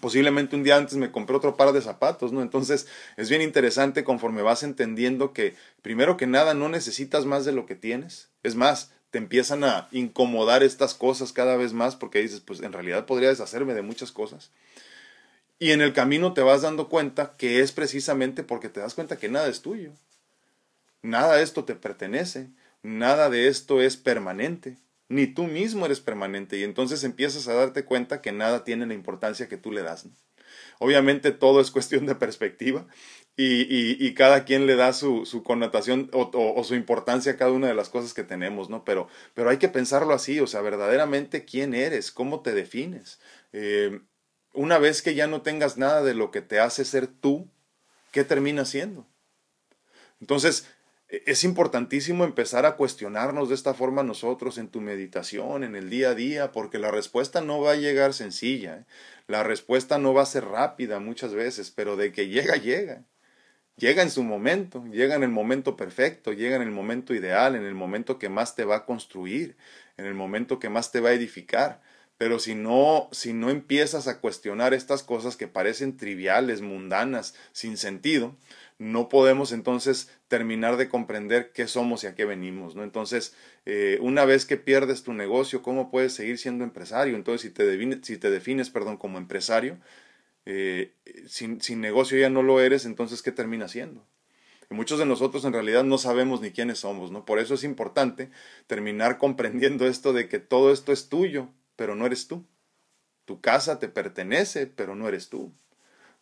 Posiblemente 0.00 0.56
un 0.56 0.62
día 0.62 0.76
antes 0.76 0.96
me 0.96 1.10
compré 1.10 1.36
otro 1.36 1.56
par 1.56 1.72
de 1.72 1.82
zapatos, 1.82 2.32
¿no? 2.32 2.40
Entonces 2.40 2.86
es 3.16 3.28
bien 3.28 3.42
interesante 3.42 4.04
conforme 4.04 4.40
vas 4.42 4.62
entendiendo 4.62 5.32
que 5.32 5.54
primero 5.82 6.16
que 6.16 6.26
nada 6.26 6.54
no 6.54 6.68
necesitas 6.68 7.26
más 7.26 7.44
de 7.44 7.52
lo 7.52 7.66
que 7.66 7.74
tienes. 7.74 8.30
Es 8.42 8.54
más, 8.54 8.92
te 9.12 9.18
empiezan 9.18 9.62
a 9.62 9.88
incomodar 9.92 10.62
estas 10.62 10.94
cosas 10.94 11.34
cada 11.34 11.56
vez 11.56 11.74
más 11.74 11.96
porque 11.96 12.22
dices, 12.22 12.40
pues 12.40 12.62
en 12.62 12.72
realidad 12.72 13.04
podría 13.04 13.28
deshacerme 13.28 13.74
de 13.74 13.82
muchas 13.82 14.10
cosas. 14.10 14.50
Y 15.58 15.72
en 15.72 15.82
el 15.82 15.92
camino 15.92 16.32
te 16.32 16.40
vas 16.40 16.62
dando 16.62 16.88
cuenta 16.88 17.36
que 17.36 17.60
es 17.60 17.72
precisamente 17.72 18.42
porque 18.42 18.70
te 18.70 18.80
das 18.80 18.94
cuenta 18.94 19.18
que 19.18 19.28
nada 19.28 19.48
es 19.48 19.60
tuyo. 19.60 19.92
Nada 21.02 21.36
de 21.36 21.42
esto 21.42 21.64
te 21.64 21.74
pertenece, 21.74 22.48
nada 22.82 23.28
de 23.28 23.48
esto 23.48 23.82
es 23.82 23.98
permanente, 23.98 24.78
ni 25.10 25.26
tú 25.26 25.44
mismo 25.44 25.84
eres 25.84 26.00
permanente 26.00 26.56
y 26.56 26.64
entonces 26.64 27.04
empiezas 27.04 27.46
a 27.48 27.52
darte 27.52 27.84
cuenta 27.84 28.22
que 28.22 28.32
nada 28.32 28.64
tiene 28.64 28.86
la 28.86 28.94
importancia 28.94 29.46
que 29.46 29.58
tú 29.58 29.72
le 29.72 29.82
das. 29.82 30.06
Obviamente 30.78 31.32
todo 31.32 31.60
es 31.60 31.70
cuestión 31.70 32.06
de 32.06 32.14
perspectiva 32.14 32.86
y, 33.36 34.14
cada 34.14 34.44
quien 34.44 34.66
le 34.66 34.76
da 34.76 34.92
su, 34.92 35.24
su 35.24 35.42
connotación 35.42 36.10
o, 36.12 36.64
su 36.64 36.74
importancia 36.74 37.32
a 37.32 37.36
cada 37.36 37.52
una 37.52 37.68
de 37.68 37.74
las 37.74 37.88
cosas 37.88 38.14
que 38.14 38.24
tenemos, 38.24 38.68
¿no? 38.68 38.84
Pero, 38.84 39.08
pero 39.34 39.50
hay 39.50 39.56
que 39.56 39.68
pensarlo 39.68 40.12
así, 40.12 40.38
o 40.40 40.46
sea, 40.46 40.60
verdaderamente 40.60 41.44
quién 41.44 41.74
eres, 41.74 42.12
cómo 42.12 42.40
te 42.40 42.52
defines. 42.52 43.20
Eh, 43.52 44.00
una 44.52 44.78
vez 44.78 45.02
que 45.02 45.14
ya 45.14 45.26
no 45.26 45.42
tengas 45.42 45.78
nada 45.78 46.02
de 46.02 46.14
lo 46.14 46.30
que 46.30 46.42
te 46.42 46.60
hace 46.60 46.84
ser 46.84 47.06
tú, 47.06 47.48
¿qué 48.10 48.24
termina 48.24 48.64
siendo? 48.66 49.06
Entonces, 50.20 50.66
e, 51.08 51.22
es 51.26 51.42
importantísimo 51.44 52.24
empezar 52.24 52.66
a 52.66 52.76
cuestionarnos 52.76 53.48
de 53.48 53.54
esta 53.54 53.72
forma 53.72 54.02
nosotros 54.02 54.58
en 54.58 54.68
tu 54.68 54.82
meditación, 54.82 55.64
en 55.64 55.74
el 55.74 55.88
día 55.88 56.10
a 56.10 56.14
día, 56.14 56.52
porque 56.52 56.78
la 56.78 56.90
respuesta 56.90 57.40
no 57.40 57.60
va 57.60 57.72
a 57.72 57.76
llegar 57.76 58.12
sencilla, 58.12 58.78
¿eh? 58.78 58.84
la 59.26 59.42
respuesta 59.42 59.98
no 59.98 60.12
va 60.12 60.22
a 60.22 60.26
ser 60.26 60.44
rápida 60.44 61.00
muchas 61.00 61.32
veces, 61.32 61.70
pero 61.70 61.96
de 61.96 62.12
que 62.12 62.28
llega, 62.28 62.56
llega. 62.56 63.04
Llega 63.76 64.02
en 64.02 64.10
su 64.10 64.22
momento, 64.22 64.84
llega 64.86 65.14
en 65.14 65.22
el 65.22 65.30
momento 65.30 65.76
perfecto, 65.76 66.32
llega 66.32 66.56
en 66.56 66.62
el 66.62 66.70
momento 66.70 67.14
ideal, 67.14 67.56
en 67.56 67.64
el 67.64 67.74
momento 67.74 68.18
que 68.18 68.28
más 68.28 68.54
te 68.54 68.64
va 68.64 68.76
a 68.76 68.84
construir, 68.84 69.56
en 69.96 70.06
el 70.06 70.14
momento 70.14 70.58
que 70.58 70.68
más 70.68 70.92
te 70.92 71.00
va 71.00 71.10
a 71.10 71.14
edificar. 71.14 71.80
Pero 72.18 72.38
si 72.38 72.54
no, 72.54 73.08
si 73.10 73.32
no 73.32 73.50
empiezas 73.50 74.06
a 74.06 74.20
cuestionar 74.20 74.74
estas 74.74 75.02
cosas 75.02 75.36
que 75.36 75.48
parecen 75.48 75.96
triviales, 75.96 76.60
mundanas, 76.60 77.34
sin 77.52 77.76
sentido, 77.76 78.36
no 78.78 79.08
podemos 79.08 79.50
entonces 79.52 80.10
terminar 80.28 80.76
de 80.76 80.88
comprender 80.88 81.50
qué 81.52 81.66
somos 81.66 82.04
y 82.04 82.06
a 82.06 82.14
qué 82.14 82.24
venimos, 82.24 82.76
¿no? 82.76 82.84
Entonces, 82.84 83.34
eh, 83.66 83.98
una 84.00 84.24
vez 84.24 84.46
que 84.46 84.56
pierdes 84.56 85.02
tu 85.02 85.14
negocio, 85.14 85.62
¿cómo 85.62 85.90
puedes 85.90 86.12
seguir 86.12 86.38
siendo 86.38 86.62
empresario? 86.62 87.16
Entonces, 87.16 87.40
si 87.42 87.50
te, 87.50 88.02
si 88.02 88.18
te 88.18 88.30
defines, 88.30 88.70
perdón, 88.70 88.98
como 88.98 89.18
empresario, 89.18 89.78
eh, 90.46 90.92
sin, 91.28 91.60
sin, 91.60 91.80
negocio 91.80 92.18
ya 92.18 92.30
no 92.30 92.42
lo 92.42 92.60
eres, 92.60 92.84
entonces, 92.84 93.22
¿qué 93.22 93.32
termina 93.32 93.68
siendo? 93.68 94.04
Y 94.70 94.74
muchos 94.74 94.98
de 94.98 95.06
nosotros 95.06 95.44
en 95.44 95.52
realidad 95.52 95.84
no 95.84 95.98
sabemos 95.98 96.40
ni 96.40 96.50
quiénes 96.50 96.80
somos, 96.80 97.10
¿no? 97.10 97.24
Por 97.24 97.38
eso 97.38 97.54
es 97.54 97.64
importante 97.64 98.30
terminar 98.66 99.18
comprendiendo 99.18 99.86
esto 99.86 100.12
de 100.12 100.28
que 100.28 100.38
todo 100.38 100.72
esto 100.72 100.92
es 100.92 101.08
tuyo, 101.08 101.48
pero 101.76 101.94
no 101.94 102.06
eres 102.06 102.26
tú. 102.26 102.46
Tu 103.24 103.40
casa 103.40 103.78
te 103.78 103.88
pertenece, 103.88 104.66
pero 104.66 104.94
no 104.94 105.08
eres 105.08 105.28
tú. 105.28 105.52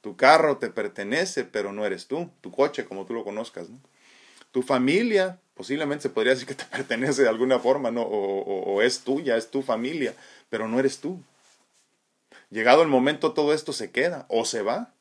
Tu 0.01 0.17
carro 0.17 0.59
te 0.59 0.71
pertenece, 0.71 1.45
pero 1.45 1.73
no 1.73 1.85
eres 1.85 2.07
tú. 2.07 2.31
Tu 2.41 2.51
coche, 2.51 2.85
como 2.85 3.07
tú 3.07 3.15
lo 3.15 3.25
conozcas. 3.25 3.69
¿no? 3.71 3.81
Tu 4.51 4.63
familia, 4.63 5.41
posiblemente 5.55 6.03
se 6.03 6.11
podría 6.11 6.33
decir 6.33 6.49
que 6.49 6.55
te 6.55 6.65
pertenece 6.71 7.23
de 7.23 7.29
alguna 7.29 7.59
forma, 7.59 7.91
¿no? 7.91 8.03
O, 8.03 8.75
o, 8.75 8.83
es 8.83 9.01
tuya, 9.01 9.37
es 9.37 9.51
tu 9.51 9.63
familia, 9.63 10.15
pero 10.49 10.69
no 10.69 10.79
eres 10.79 10.99
tú. 10.99 11.23
Llegado 12.51 12.83
el 12.83 12.89
momento, 12.89 13.33
todo 13.33 13.55
esto 13.55 13.73
se 13.73 13.91
queda 13.91 14.27
o 14.29 14.45
se 14.45 14.63
va 14.63 14.95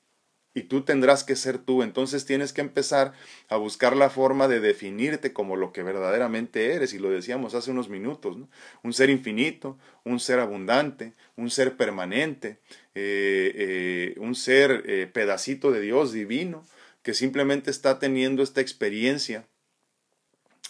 y 0.54 0.64
tú 0.64 0.82
tendrás 0.82 1.24
que 1.24 1.36
ser 1.36 1.58
tú. 1.58 1.84
Entonces 1.84 2.26
tienes 2.26 2.54
que 2.54 2.62
empezar 2.62 3.14
a 3.50 3.58
buscar 3.58 3.96
la 3.96 4.10
forma 4.10 4.48
de 4.48 4.60
definirte 4.60 5.34
como 5.34 5.56
lo 5.56 5.72
que 5.72 5.84
verdaderamente 5.84 6.74
eres. 6.74 6.94
Y 6.94 7.00
lo 7.00 7.10
decíamos 7.10 7.56
hace 7.56 7.72
unos 7.72 7.90
minutos, 7.90 8.38
¿no? 8.38 8.50
Un 8.84 8.94
ser 8.94 9.10
infinito, 9.10 9.78
un 10.04 10.20
ser 10.20 10.40
abundante, 10.40 11.14
un 11.36 11.50
ser 11.50 11.78
permanente, 11.78 12.60
eh, 12.96 13.52
eh, 13.56 14.16
un 14.20 14.36
ser 14.36 14.84
eh, 14.86 15.08
pedacito 15.12 15.72
de 15.72 15.82
Dios 15.82 16.12
divino 16.12 16.66
que 17.04 17.14
simplemente 17.14 17.72
está 17.72 17.98
teniendo 17.98 18.44
esta 18.44 18.62
experiencia 18.62 19.48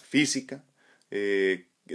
física 0.02 0.64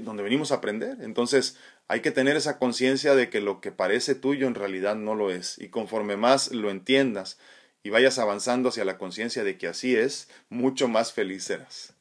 donde 0.01 0.23
venimos 0.23 0.51
a 0.51 0.55
aprender. 0.55 0.97
Entonces 1.01 1.57
hay 1.87 2.01
que 2.01 2.11
tener 2.11 2.35
esa 2.35 2.57
conciencia 2.57 3.15
de 3.15 3.29
que 3.29 3.41
lo 3.41 3.61
que 3.61 3.71
parece 3.71 4.15
tuyo 4.15 4.47
en 4.47 4.55
realidad 4.55 4.95
no 4.95 5.15
lo 5.15 5.31
es. 5.31 5.57
Y 5.59 5.69
conforme 5.69 6.17
más 6.17 6.51
lo 6.51 6.71
entiendas, 6.71 7.37
y 7.85 7.91
vayas 7.91 8.17
avanzando 8.17 8.69
hacia 8.69 8.83
la 8.83 8.97
conciencia 8.97 9.43
de 9.43 9.59
que 9.59 9.67
así 9.67 9.95
es, 9.95 10.27
mucho 10.49 10.87
más 10.87 11.13
feliz 11.13 11.43
serás. 11.43 11.93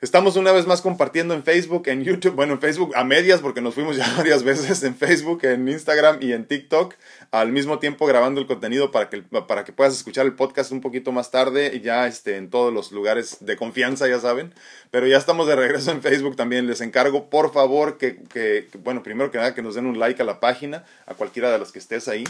Estamos 0.00 0.36
una 0.36 0.52
vez 0.52 0.66
más 0.66 0.82
compartiendo 0.82 1.34
en 1.34 1.42
Facebook, 1.42 1.88
en 1.88 2.04
YouTube, 2.04 2.34
bueno, 2.34 2.52
en 2.52 2.60
Facebook 2.60 2.94
a 2.94 3.02
medias 3.02 3.40
porque 3.40 3.60
nos 3.60 3.74
fuimos 3.74 3.96
ya 3.96 4.06
varias 4.16 4.44
veces 4.44 4.84
en 4.84 4.94
Facebook, 4.94 5.40
en 5.44 5.68
Instagram 5.68 6.18
y 6.20 6.32
en 6.32 6.46
TikTok, 6.46 6.94
al 7.34 7.50
mismo 7.50 7.80
tiempo 7.80 8.06
grabando 8.06 8.40
el 8.40 8.46
contenido 8.46 8.92
para 8.92 9.10
que, 9.10 9.20
para 9.22 9.64
que 9.64 9.72
puedas 9.72 9.92
escuchar 9.92 10.24
el 10.24 10.34
podcast 10.34 10.70
un 10.70 10.80
poquito 10.80 11.10
más 11.10 11.32
tarde, 11.32 11.80
ya 11.82 12.06
este, 12.06 12.36
en 12.36 12.48
todos 12.48 12.72
los 12.72 12.92
lugares 12.92 13.38
de 13.40 13.56
confianza, 13.56 14.06
ya 14.06 14.20
saben. 14.20 14.54
Pero 14.92 15.08
ya 15.08 15.16
estamos 15.16 15.48
de 15.48 15.56
regreso 15.56 15.90
en 15.90 16.00
Facebook 16.00 16.36
también. 16.36 16.68
Les 16.68 16.80
encargo, 16.80 17.28
por 17.30 17.52
favor, 17.52 17.98
que, 17.98 18.22
que 18.32 18.68
bueno, 18.84 19.02
primero 19.02 19.32
que 19.32 19.38
nada, 19.38 19.52
que 19.52 19.62
nos 19.62 19.74
den 19.74 19.86
un 19.86 19.98
like 19.98 20.22
a 20.22 20.24
la 20.24 20.38
página, 20.38 20.84
a 21.06 21.14
cualquiera 21.14 21.50
de 21.50 21.58
los 21.58 21.72
que 21.72 21.80
estés 21.80 22.06
ahí. 22.06 22.22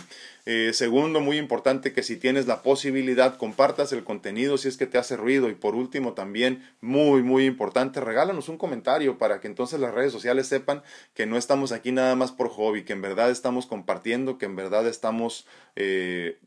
Eh, 0.46 0.70
segundo, 0.72 1.20
muy 1.20 1.36
importante 1.36 1.92
que 1.92 2.02
si 2.02 2.16
tienes 2.16 2.46
la 2.46 2.62
posibilidad, 2.62 3.36
compartas 3.36 3.92
el 3.92 4.04
contenido 4.04 4.56
si 4.56 4.68
es 4.68 4.78
que 4.78 4.86
te 4.86 4.96
hace 4.96 5.16
ruido. 5.16 5.50
Y 5.50 5.54
por 5.54 5.74
último, 5.74 6.14
también, 6.14 6.66
muy, 6.80 7.22
muy 7.22 7.44
importante, 7.44 8.00
regálanos 8.00 8.48
un 8.48 8.56
comentario 8.56 9.18
para 9.18 9.40
que 9.40 9.48
entonces 9.48 9.80
las 9.80 9.92
redes 9.92 10.12
sociales 10.12 10.46
sepan 10.46 10.82
que 11.12 11.26
no 11.26 11.36
estamos 11.36 11.72
aquí 11.72 11.92
nada 11.92 12.14
más 12.16 12.32
por 12.32 12.48
hobby, 12.48 12.84
que 12.84 12.94
en 12.94 13.02
verdad 13.02 13.30
estamos 13.30 13.66
compartiendo, 13.66 14.38
que 14.38 14.46
en 14.46 14.56
verdad 14.56 14.86
estamos, 14.94 15.46
eh, 15.76 16.38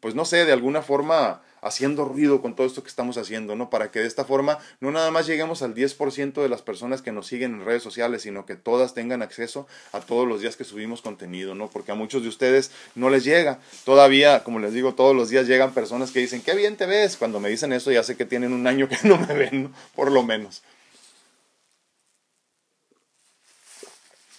pues 0.00 0.14
no 0.14 0.24
sé, 0.24 0.44
de 0.44 0.52
alguna 0.52 0.82
forma 0.82 1.42
haciendo 1.62 2.04
ruido 2.04 2.42
con 2.42 2.56
todo 2.56 2.66
esto 2.66 2.82
que 2.82 2.88
estamos 2.88 3.16
haciendo, 3.16 3.54
¿no? 3.54 3.70
Para 3.70 3.90
que 3.92 4.00
de 4.00 4.08
esta 4.08 4.24
forma 4.24 4.58
no 4.80 4.90
nada 4.90 5.10
más 5.12 5.26
lleguemos 5.26 5.62
al 5.62 5.74
10% 5.74 6.42
de 6.42 6.48
las 6.48 6.60
personas 6.60 7.02
que 7.02 7.12
nos 7.12 7.28
siguen 7.28 7.54
en 7.54 7.64
redes 7.64 7.84
sociales, 7.84 8.22
sino 8.22 8.44
que 8.44 8.56
todas 8.56 8.94
tengan 8.94 9.22
acceso 9.22 9.66
a 9.92 10.00
todos 10.00 10.26
los 10.26 10.40
días 10.40 10.56
que 10.56 10.64
subimos 10.64 11.02
contenido, 11.02 11.54
¿no? 11.54 11.68
Porque 11.70 11.92
a 11.92 11.94
muchos 11.94 12.22
de 12.22 12.28
ustedes 12.28 12.72
no 12.96 13.10
les 13.10 13.22
llega. 13.24 13.60
Todavía, 13.84 14.42
como 14.42 14.58
les 14.58 14.74
digo, 14.74 14.94
todos 14.94 15.14
los 15.14 15.30
días 15.30 15.46
llegan 15.46 15.72
personas 15.72 16.10
que 16.10 16.18
dicen, 16.18 16.42
qué 16.42 16.54
bien 16.54 16.76
te 16.76 16.86
ves. 16.86 17.16
Cuando 17.16 17.38
me 17.38 17.48
dicen 17.48 17.72
eso 17.72 17.92
ya 17.92 18.02
sé 18.02 18.16
que 18.16 18.26
tienen 18.26 18.52
un 18.52 18.66
año 18.66 18.88
que 18.88 18.98
no 19.04 19.16
me 19.16 19.32
ven, 19.32 19.72
Por 19.94 20.10
lo 20.10 20.24
menos. 20.24 20.62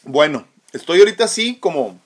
Bueno, 0.04 0.46
estoy 0.74 1.00
ahorita 1.00 1.24
así 1.24 1.56
como 1.56 1.98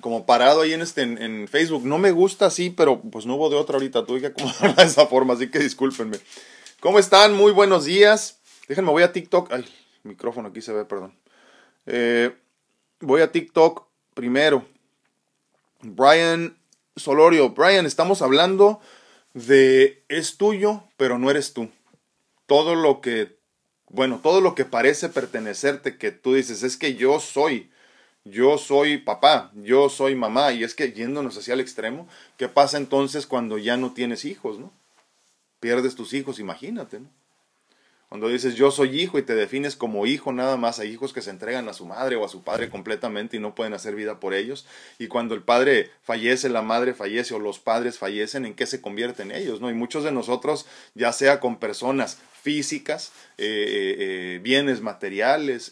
como 0.00 0.26
parado 0.26 0.62
ahí 0.62 0.72
en, 0.72 0.82
este, 0.82 1.02
en, 1.02 1.48
Facebook. 1.48 1.84
No 1.84 1.98
me 1.98 2.10
gusta 2.10 2.46
así, 2.46 2.70
pero 2.70 3.00
pues 3.00 3.26
no 3.26 3.36
hubo 3.36 3.50
de 3.50 3.56
otra 3.56 3.74
ahorita. 3.74 4.04
Tuve 4.04 4.20
que 4.20 4.26
acomodarla 4.28 4.74
de 4.84 4.90
esa 4.90 5.06
forma, 5.06 5.34
así 5.34 5.50
que 5.50 5.58
discúlpenme. 5.58 6.18
¿Cómo 6.80 6.98
están? 6.98 7.34
Muy 7.34 7.52
buenos 7.52 7.84
días. 7.84 8.38
Déjenme, 8.68 8.90
voy 8.90 9.02
a 9.02 9.12
TikTok. 9.12 9.52
Ay, 9.52 9.64
micrófono 10.02 10.48
aquí 10.48 10.60
se 10.60 10.72
ve, 10.72 10.84
perdón. 10.84 11.14
Eh, 11.86 12.34
voy 13.00 13.22
a 13.22 13.32
TikTok 13.32 13.86
primero. 14.14 14.64
Brian 15.80 16.56
Solorio. 16.96 17.50
Brian, 17.50 17.86
estamos 17.86 18.22
hablando 18.22 18.80
de 19.34 20.04
es 20.08 20.36
tuyo, 20.36 20.84
pero 20.96 21.18
no 21.18 21.30
eres 21.30 21.52
tú. 21.52 21.70
Todo 22.46 22.74
lo 22.74 23.00
que, 23.00 23.38
bueno, 23.88 24.20
todo 24.22 24.40
lo 24.40 24.54
que 24.54 24.64
parece 24.64 25.08
pertenecerte, 25.08 25.98
que 25.98 26.10
tú 26.10 26.34
dices, 26.34 26.62
es 26.62 26.76
que 26.76 26.94
yo 26.94 27.20
soy 27.20 27.70
yo 28.24 28.58
soy 28.58 28.98
papá, 28.98 29.50
yo 29.54 29.88
soy 29.88 30.14
mamá, 30.14 30.52
y 30.52 30.64
es 30.64 30.74
que 30.74 30.92
yéndonos 30.92 31.36
hacia 31.36 31.54
el 31.54 31.60
extremo, 31.60 32.08
¿qué 32.36 32.48
pasa 32.48 32.76
entonces 32.76 33.26
cuando 33.26 33.58
ya 33.58 33.76
no 33.76 33.92
tienes 33.92 34.24
hijos, 34.24 34.58
no? 34.58 34.72
Pierdes 35.60 35.94
tus 35.94 36.12
hijos, 36.12 36.38
imagínate, 36.38 37.00
¿no? 37.00 37.08
Cuando 38.08 38.28
dices 38.28 38.54
yo 38.54 38.70
soy 38.70 39.00
hijo 39.00 39.18
y 39.18 39.22
te 39.22 39.34
defines 39.34 39.76
como 39.76 40.06
hijo 40.06 40.32
nada 40.32 40.56
más, 40.56 40.78
hay 40.78 40.88
hijos 40.88 41.12
que 41.12 41.20
se 41.20 41.28
entregan 41.28 41.68
a 41.68 41.74
su 41.74 41.84
madre 41.84 42.16
o 42.16 42.24
a 42.24 42.28
su 42.28 42.42
padre 42.42 42.70
completamente 42.70 43.36
y 43.36 43.40
no 43.40 43.54
pueden 43.54 43.74
hacer 43.74 43.94
vida 43.94 44.18
por 44.18 44.32
ellos. 44.32 44.66
Y 44.98 45.08
cuando 45.08 45.34
el 45.34 45.42
padre 45.42 45.90
fallece, 46.02 46.48
la 46.48 46.62
madre 46.62 46.94
fallece 46.94 47.34
o 47.34 47.38
los 47.38 47.58
padres 47.58 47.98
fallecen, 47.98 48.46
¿en 48.46 48.54
qué 48.54 48.64
se 48.64 48.80
convierten 48.80 49.30
ellos? 49.30 49.60
¿no? 49.60 49.70
Y 49.70 49.74
muchos 49.74 50.04
de 50.04 50.12
nosotros, 50.12 50.64
ya 50.94 51.12
sea 51.12 51.38
con 51.38 51.58
personas 51.58 52.18
físicas, 52.40 53.12
eh, 53.36 53.44
eh, 53.46 53.96
eh, 53.98 54.40
bienes 54.42 54.80
materiales, 54.80 55.70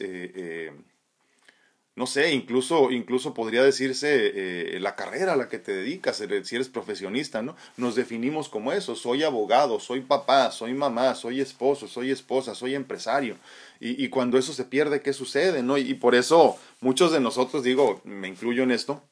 no 1.97 2.07
sé, 2.07 2.33
incluso, 2.33 2.91
incluso 2.91 3.33
podría 3.33 3.63
decirse 3.63 4.09
eh, 4.11 4.81
la 4.81 4.95
carrera 4.95 5.33
a 5.33 5.37
la 5.37 5.49
que 5.49 5.59
te 5.59 5.73
dedicas, 5.73 6.23
si 6.45 6.55
eres 6.55 6.69
profesionista, 6.69 7.41
¿no? 7.41 7.57
Nos 7.79 7.95
definimos 7.95 8.51
como 8.51 8.73
eso, 8.73 8.95
soy 8.95 9.23
abogado, 9.23 9.81
soy 9.81 10.03
papá, 10.03 10.51
soy 10.51 10.75
mamá, 10.75 11.15
soy 11.15 11.41
esposo, 11.41 11.89
soy 11.89 12.11
esposa, 12.11 12.55
soy 12.55 12.75
empresario. 12.75 13.39
Y, 13.81 14.05
y 14.05 14.11
cuando 14.11 14.37
eso 14.37 14.53
se 14.53 14.65
pierde, 14.65 15.01
¿qué 15.01 15.15
sucede? 15.15 15.63
¿no? 15.63 15.79
Y, 15.79 15.95
por 15.95 16.15
eso 16.15 16.59
muchos 16.83 17.13
de 17.13 17.21
nosotros, 17.21 17.63
digo, 17.63 18.03
me 18.05 18.29
incluyo 18.29 18.63
en 18.63 18.73
esto, 18.73 19.03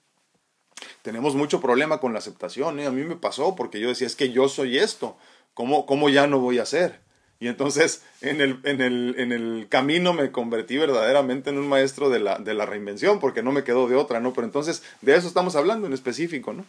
tenemos 1.01 1.35
mucho 1.35 1.62
problema 1.62 2.01
con 2.01 2.12
la 2.12 2.18
aceptación. 2.18 2.81
¿eh? 2.81 2.87
A 2.87 2.90
mí 2.90 3.03
me 3.05 3.16
pasó 3.16 3.57
porque 3.57 3.81
yo 3.81 3.88
decía, 3.88 4.07
es 4.07 4.14
que 4.14 4.31
yo 4.31 4.47
soy 4.51 4.77
esto, 4.77 5.16
¿cómo, 5.55 5.87
cómo 5.87 6.11
ya 6.11 6.27
no 6.27 6.38
voy 6.38 6.59
a 6.59 6.66
ser? 6.66 7.04
Y 7.45 7.49
entonces 7.49 8.03
en 8.23 8.41
el, 8.41 8.59
en 8.65 8.81
el, 8.81 9.17
en 9.19 9.31
el 9.31 9.67
camino 9.69 10.15
me 10.15 10.33
convertí 10.33 10.79
verdaderamente 10.79 11.51
en 11.51 11.59
un 11.59 11.69
maestro 11.69 12.09
de 12.09 12.19
la, 12.19 12.39
de 12.39 12.55
la 12.55 12.65
reinvención, 12.65 13.21
porque 13.21 13.43
no 13.43 13.53
me 13.53 13.65
quedó 13.65 13.87
de 13.87 13.97
otra, 13.97 14.19
¿no? 14.19 14.33
Pero 14.33 14.47
entonces 14.47 14.83
de 15.03 15.15
eso 15.15 15.29
estamos 15.29 15.55
hablando 15.55 15.87
en 15.87 15.93
específico, 15.93 16.55
¿no? 16.55 16.65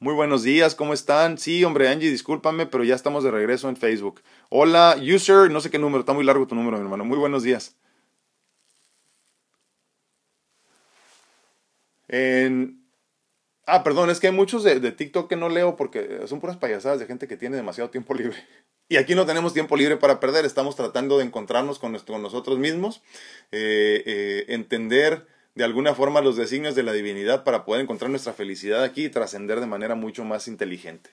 Muy 0.00 0.14
buenos 0.14 0.42
días, 0.42 0.74
¿cómo 0.74 0.92
están? 0.92 1.38
Sí, 1.38 1.62
hombre, 1.62 1.88
Angie, 1.88 2.10
discúlpame, 2.10 2.66
pero 2.66 2.82
ya 2.82 2.96
estamos 2.96 3.22
de 3.22 3.30
regreso 3.30 3.68
en 3.68 3.76
Facebook. 3.76 4.20
Hola, 4.48 4.96
user, 5.00 5.48
no 5.48 5.60
sé 5.60 5.70
qué 5.70 5.78
número, 5.78 6.00
está 6.00 6.12
muy 6.12 6.24
largo 6.24 6.48
tu 6.48 6.56
número, 6.56 6.78
mi 6.78 6.82
hermano. 6.82 7.04
Muy 7.04 7.16
buenos 7.16 7.44
días. 7.44 7.76
En 12.08 12.85
Ah, 13.66 13.82
perdón, 13.82 14.10
es 14.10 14.20
que 14.20 14.28
hay 14.28 14.32
muchos 14.32 14.62
de, 14.62 14.78
de, 14.78 14.92
TikTok 14.92 15.28
que 15.28 15.34
no 15.36 15.48
leo 15.48 15.76
porque 15.76 16.20
son 16.26 16.40
puras 16.40 16.56
payasadas 16.56 17.00
de 17.00 17.06
gente 17.06 17.26
que 17.26 17.36
tiene 17.36 17.56
demasiado 17.56 17.90
tiempo 17.90 18.14
libre. 18.14 18.36
Y 18.88 18.98
aquí 18.98 19.16
no 19.16 19.26
tenemos 19.26 19.52
tiempo 19.52 19.76
libre 19.76 19.96
para 19.96 20.20
perder, 20.20 20.44
estamos 20.44 20.76
tratando 20.76 21.18
de 21.18 21.24
encontrarnos 21.24 21.80
con, 21.80 21.90
nosotros 21.90 22.56
mismos, 22.60 23.02
eh, 23.50 24.00
eh, 24.06 24.44
entender 24.46 25.26
de 25.56 25.64
alguna 25.64 25.92
forma 25.92 26.20
los 26.20 26.36
designios 26.36 26.76
de 26.76 26.84
la 26.84 26.92
divinidad 26.92 27.42
para 27.42 27.64
poder 27.64 27.82
encontrar 27.82 28.10
nuestra 28.12 28.32
felicidad 28.32 28.84
aquí 28.84 29.06
y 29.06 29.08
trascender 29.08 29.58
de 29.58 29.66
manera 29.66 29.96
mucho 29.96 30.24
más 30.24 30.46
inteligente 30.46 31.10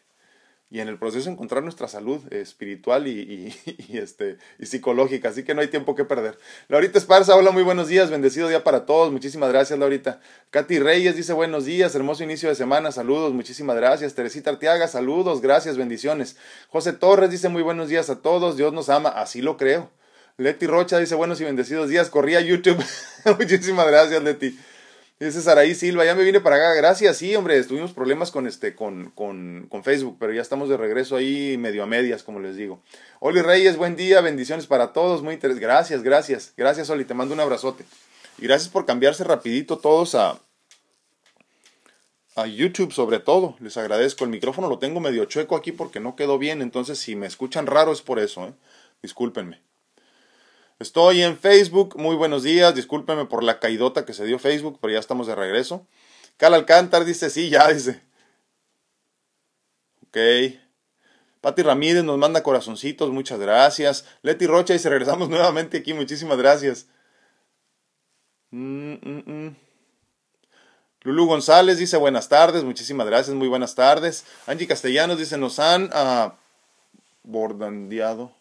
y 0.74 0.80
en 0.80 0.88
el 0.88 0.98
proceso 0.98 1.30
encontrar 1.30 1.62
nuestra 1.62 1.88
salud 1.88 2.20
espiritual 2.34 3.06
y, 3.08 3.56
este, 3.94 4.38
y 4.58 4.66
psicológica, 4.66 5.30
así 5.30 5.44
que 5.44 5.54
no 5.54 5.62
hay 5.62 5.68
tiempo 5.68 5.94
que 5.94 6.04
perder. 6.04 6.36
Laurita 6.68 6.98
Esparza, 6.98 7.36
hola, 7.36 7.52
muy 7.52 7.62
buenos 7.62 7.90
días, 7.90 8.10
bendecido 8.10 8.48
día 8.48 8.64
para 8.64 8.88
todos, 8.88 9.12
muchísimas 9.12 9.52
gracias 9.52 9.78
Laurita. 9.78 10.20
Katy 10.50 10.80
Reyes 10.80 11.16
dice 11.16 11.32
buenos 11.32 11.66
días, 11.66 11.94
hermoso 11.94 12.24
inicio 12.24 12.50
de 12.50 12.56
semana, 12.56 12.92
saludos, 12.92 13.34
muchísimas 13.34 13.76
gracias. 13.76 14.16
Teresita 14.16 14.50
Arteaga, 14.50 14.88
saludos, 14.88 15.42
gracias, 15.42 15.78
bendiciones. 15.78 16.38
José 16.70 16.92
Torres 16.92 17.30
dice 17.30 17.50
muy 17.50 17.62
buenos 17.62 17.90
días 17.90 18.10
a 18.10 18.24
todos, 18.24 18.58
Dios 18.58 18.74
nos 18.74 18.90
ama, 18.90 19.10
así 19.10 19.44
lo 19.44 19.58
creo. 19.58 19.92
Leti 20.38 20.66
Rocha 20.66 20.98
dice 20.98 21.14
buenos 21.14 21.40
y 21.40 21.44
bendecidos 21.44 21.88
días, 21.88 22.10
corría 22.10 22.42
YouTube, 22.42 22.84
muchísimas 23.38 23.86
gracias 23.86 24.24
Leti. 24.24 24.58
Dice 25.20 25.42
Saraí 25.42 25.74
Silva, 25.76 26.04
ya 26.04 26.16
me 26.16 26.24
vine 26.24 26.42
para 26.42 26.58
acá. 26.58 26.74
Gracias, 26.74 27.18
sí, 27.18 27.36
hombre, 27.36 27.64
tuvimos 27.64 27.94
problemas 27.94 28.32
con 28.32 28.48
este, 28.48 28.76
con, 28.76 29.12
con, 29.12 29.68
con, 29.70 29.84
Facebook, 29.84 30.18
pero 30.20 30.34
ya 30.34 30.42
estamos 30.42 30.70
de 30.70 30.76
regreso 30.76 31.16
ahí 31.16 31.58
medio 31.58 31.84
a 31.84 31.86
medias, 31.86 32.24
como 32.24 32.40
les 32.40 32.58
digo. 32.58 32.82
Oli 33.20 33.42
Reyes, 33.42 33.78
buen 33.78 33.96
día, 33.96 34.22
bendiciones 34.22 34.68
para 34.68 34.92
todos, 34.92 35.22
muy 35.22 35.36
interesante. 35.36 35.66
Gracias, 35.66 36.04
gracias, 36.04 36.54
gracias, 36.58 36.90
Oli, 36.90 37.06
te 37.06 37.14
mando 37.14 37.34
un 37.34 37.40
abrazote. 37.40 37.86
Y 38.38 38.44
gracias 38.48 38.70
por 38.70 38.86
cambiarse 38.86 39.24
rapidito 39.24 39.78
todos 39.78 40.16
a, 40.16 40.40
a 42.36 42.48
YouTube 42.48 42.92
sobre 42.92 43.20
todo. 43.20 43.56
Les 43.60 43.78
agradezco. 43.78 44.26
El 44.26 44.32
micrófono 44.32 44.68
lo 44.68 44.80
tengo 44.80 45.00
medio 45.00 45.26
chueco 45.26 45.56
aquí 45.56 45.72
porque 45.72 46.00
no 46.00 46.16
quedó 46.16 46.38
bien, 46.38 46.62
entonces 46.62 47.00
si 47.00 47.16
me 47.16 47.28
escuchan 47.28 47.68
raro 47.68 47.94
es 47.94 48.02
por 48.02 48.20
eso, 48.20 48.48
¿eh? 48.48 48.54
Discúlpenme. 49.02 49.62
Estoy 50.80 51.22
en 51.22 51.38
Facebook. 51.38 51.96
Muy 51.98 52.16
buenos 52.16 52.44
días. 52.44 52.76
Discúlpeme 52.76 53.26
por 53.26 53.44
la 53.44 53.60
caidota 53.60 54.06
que 54.06 54.14
se 54.14 54.26
dio 54.26 54.40
Facebook, 54.40 54.80
pero 54.82 54.94
ya 54.94 55.00
estamos 55.00 55.28
de 55.28 55.36
regreso. 55.36 55.88
Cal 56.38 56.54
Alcántar 56.54 57.06
dice 57.06 57.30
sí, 57.30 57.50
ya 57.50 57.68
dice. 57.72 58.02
Ok. 60.08 60.18
Pati 61.42 61.62
Ramírez 61.62 62.06
nos 62.06 62.18
manda 62.18 62.42
corazoncitos, 62.42 63.10
muchas 63.12 63.38
gracias. 63.38 64.06
Leti 64.22 64.48
Rocha 64.48 64.72
dice 64.72 64.90
regresamos 64.90 65.28
nuevamente 65.30 65.80
aquí, 65.80 65.94
muchísimas 65.94 66.38
gracias. 66.38 66.88
Mm, 68.52 68.94
mm, 68.94 69.24
mm. 69.26 69.56
Lulu 71.02 71.26
González 71.26 71.80
dice 71.80 71.98
buenas 71.98 72.30
tardes, 72.30 72.64
muchísimas 72.64 73.06
gracias, 73.08 73.36
muy 73.36 73.50
buenas 73.50 73.76
tardes. 73.76 74.26
Angie 74.48 74.68
Castellanos 74.68 75.18
dice 75.18 75.38
nos 75.38 75.60
han 75.60 75.86
uh, 75.86 76.32
bordandeado. 77.24 78.32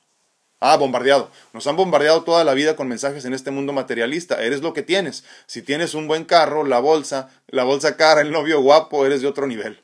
Ah, 0.65 0.77
bombardeado. 0.77 1.29
Nos 1.53 1.67
han 1.67 1.75
bombardeado 1.75 2.23
toda 2.23 2.45
la 2.45 2.55
vida 2.55 2.77
con 2.77 2.87
mensajes 2.87 3.25
en 3.25 3.35
este 3.35 3.51
mundo 3.51 3.73
materialista. 3.73 4.45
Eres 4.45 4.63
lo 4.63 4.73
que 4.73 4.83
tienes. 4.83 5.25
Si 5.47 5.61
tienes 5.61 5.95
un 5.95 6.07
buen 6.07 6.25
carro, 6.25 6.63
la 6.63 6.79
bolsa, 6.79 7.31
la 7.49 7.65
bolsa 7.65 7.97
cara, 7.97 8.21
el 8.21 8.31
novio 8.31 8.61
guapo, 8.61 9.05
eres 9.05 9.23
de 9.23 9.27
otro 9.27 9.49
nivel. 9.49 9.81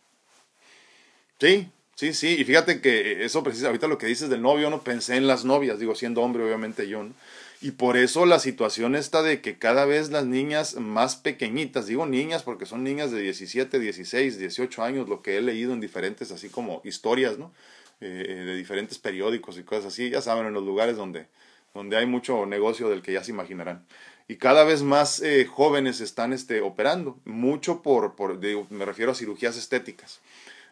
Sí, 1.40 1.68
sí, 1.96 2.14
sí. 2.14 2.36
Y 2.38 2.44
fíjate 2.44 2.80
que 2.80 3.24
eso 3.24 3.42
precisa, 3.42 3.66
ahorita 3.66 3.88
lo 3.88 3.98
que 3.98 4.06
dices 4.06 4.30
del 4.30 4.40
novio, 4.40 4.70
no 4.70 4.82
pensé 4.84 5.16
en 5.16 5.26
las 5.26 5.44
novias, 5.44 5.80
digo, 5.80 5.96
siendo 5.96 6.22
hombre, 6.22 6.44
obviamente 6.44 6.88
yo, 6.88 7.02
¿no? 7.02 7.12
Y 7.60 7.72
por 7.72 7.96
eso 7.96 8.24
la 8.24 8.38
situación 8.38 8.94
está 8.94 9.22
de 9.24 9.40
que 9.40 9.58
cada 9.58 9.84
vez 9.84 10.10
las 10.10 10.26
niñas 10.26 10.76
más 10.76 11.16
pequeñitas, 11.16 11.86
digo 11.86 12.06
niñas 12.06 12.44
porque 12.44 12.66
son 12.66 12.84
niñas 12.84 13.10
de 13.10 13.20
17, 13.20 13.80
16, 13.80 14.38
18 14.38 14.82
años, 14.84 15.08
lo 15.08 15.22
que 15.22 15.38
he 15.38 15.40
leído 15.40 15.72
en 15.72 15.80
diferentes 15.80 16.30
así 16.30 16.48
como 16.48 16.80
historias, 16.84 17.36
¿no? 17.36 17.50
Eh, 18.00 18.44
de 18.46 18.54
diferentes 18.54 18.96
periódicos 18.96 19.58
y 19.58 19.64
cosas 19.64 19.87
así, 19.87 20.08
ya 20.08 20.22
saben, 20.22 20.46
en 20.46 20.52
los 20.52 20.62
lugares 20.62 20.96
donde, 20.96 21.26
donde 21.74 21.96
hay 21.96 22.06
mucho 22.06 22.46
negocio 22.46 22.88
del 22.88 23.02
que 23.02 23.12
ya 23.12 23.24
se 23.24 23.32
imaginarán. 23.32 23.84
Y 24.28 24.37
cada 24.37 24.62
vez 24.62 24.82
más 24.82 25.20
eh, 25.20 25.46
jóvenes 25.46 26.00
están 26.00 26.32
este, 26.32 26.61
operando, 26.61 27.18
mucho 27.24 27.82
por, 27.82 28.14
por 28.14 28.38
me 28.70 28.84
refiero 28.84 29.11
a 29.11 29.16
cirugías 29.16 29.56
estéticas. 29.56 30.20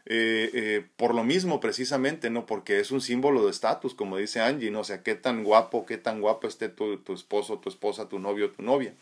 Eh, 0.09 0.87
por 0.97 1.17
lo 1.17 1.25
mismo 1.25 1.59
precisamente, 1.59 2.31
¿no? 2.31 2.47
Porque 2.47 2.79
es 2.79 2.93
un 2.93 3.01
símbolo 3.01 3.45
de 3.45 3.51
estatus, 3.51 3.93
como 3.93 4.19
dice 4.19 4.41
Angie, 4.41 4.71
¿no? 4.71 4.81
O 4.81 4.85
sea, 4.85 5.03
qué 5.03 5.17
tan 5.17 5.43
guapo, 5.43 5.85
qué 5.85 5.99
tan 5.99 6.21
guapo 6.21 6.47
esté 6.47 6.69
tu, 6.69 6.99
tu 6.99 7.13
esposo, 7.13 7.59
tu 7.59 7.69
esposa, 7.69 8.09
tu 8.09 8.21
novio, 8.21 8.51
tu 8.51 8.63
novia. 8.63 8.95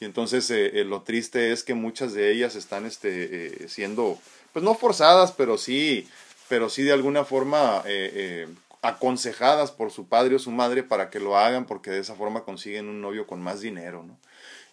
Y 0.00 0.04
entonces 0.04 0.52
lo 0.84 1.00
triste 1.00 1.50
es 1.52 1.64
que 1.64 1.72
muchas 1.72 2.12
de 2.12 2.30
ellas 2.30 2.56
están 2.56 2.84
este, 2.84 3.68
siendo, 3.70 4.18
pues 4.52 4.62
no 4.62 4.74
forzadas, 4.74 5.32
pero 5.32 5.56
sí 5.56 6.06
pero 6.50 6.68
sí 6.68 6.82
de 6.82 6.92
alguna 6.92 7.24
forma 7.24 7.80
eh, 7.86 8.10
eh, 8.12 8.48
aconsejadas 8.82 9.70
por 9.70 9.92
su 9.92 10.08
padre 10.08 10.34
o 10.34 10.38
su 10.40 10.50
madre 10.50 10.82
para 10.82 11.08
que 11.08 11.20
lo 11.20 11.38
hagan 11.38 11.64
porque 11.64 11.92
de 11.92 12.00
esa 12.00 12.16
forma 12.16 12.42
consiguen 12.42 12.88
un 12.88 13.00
novio 13.00 13.28
con 13.28 13.40
más 13.40 13.60
dinero, 13.60 14.02
¿no? 14.02 14.18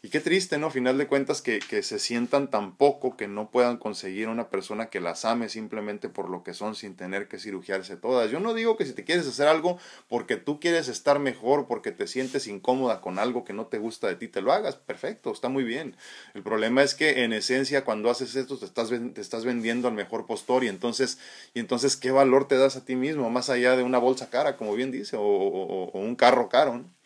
Y 0.08 0.10
qué 0.10 0.22
triste, 0.22 0.58
¿no? 0.58 0.72
Final 0.72 0.98
de 0.98 1.06
cuentas 1.06 1.42
que, 1.42 1.60
que, 1.60 1.84
se 1.84 2.00
sientan 2.00 2.50
tan 2.50 2.78
poco 2.78 3.18
que 3.18 3.28
no 3.28 3.52
puedan 3.52 3.76
conseguir 3.76 4.30
una 4.30 4.48
persona 4.48 4.86
que 4.86 5.02
las 5.02 5.26
ame 5.26 5.50
simplemente 5.50 6.08
por 6.08 6.30
lo 6.30 6.44
que 6.44 6.54
son 6.54 6.76
sin 6.76 6.96
tener 6.96 7.28
que 7.28 7.40
cirugiarse 7.40 7.98
todas. 7.98 8.32
Yo 8.32 8.40
no 8.40 8.54
digo 8.54 8.78
que 8.78 8.86
si 8.86 8.94
te 8.94 9.04
quieres 9.04 9.28
hacer 9.28 9.50
algo 9.50 9.78
porque 10.08 10.38
tú 10.38 10.62
quieres 10.62 10.88
estar 10.88 11.20
mejor, 11.20 11.68
porque 11.68 11.92
te 11.92 12.08
sientes 12.08 12.48
incómoda 12.48 13.02
con 13.02 13.20
algo 13.20 13.44
que 13.44 13.52
no 13.52 13.66
te 13.66 13.80
gusta 13.80 14.08
de 14.08 14.16
ti, 14.16 14.30
te 14.30 14.40
lo 14.40 14.54
hagas. 14.54 14.78
Perfecto, 14.78 15.30
está 15.30 15.50
muy 15.50 15.66
bien. 15.66 15.98
El 16.34 16.42
problema 16.42 16.84
es 16.84 16.96
que 16.96 17.26
en 17.26 17.34
esencia 17.34 17.84
cuando 17.84 18.10
haces 18.10 18.34
esto 18.38 18.58
te 18.58 18.64
estás, 18.64 18.88
te 19.14 19.20
estás 19.20 19.44
vendiendo 19.44 19.90
al 19.90 19.94
mejor 19.94 20.26
postor 20.26 20.64
y 20.64 20.70
entonces, 20.70 21.20
y 21.54 21.60
entonces 21.60 21.98
¿qué 21.98 22.12
valor 22.12 22.48
te 22.48 22.58
das 22.58 22.78
a 22.78 22.86
ti 22.86 22.96
mismo 22.96 23.30
más 23.30 23.50
allá 23.50 23.76
de 23.76 23.84
una 23.84 23.98
bolsa 23.98 24.30
cara, 24.30 24.56
como 24.56 24.74
bien 24.74 24.90
dice, 24.90 25.18
o, 25.18 25.22
o 25.22 26.00
un 26.00 26.16
carro 26.16 26.48
caro? 26.48 26.78
¿no? 26.78 26.97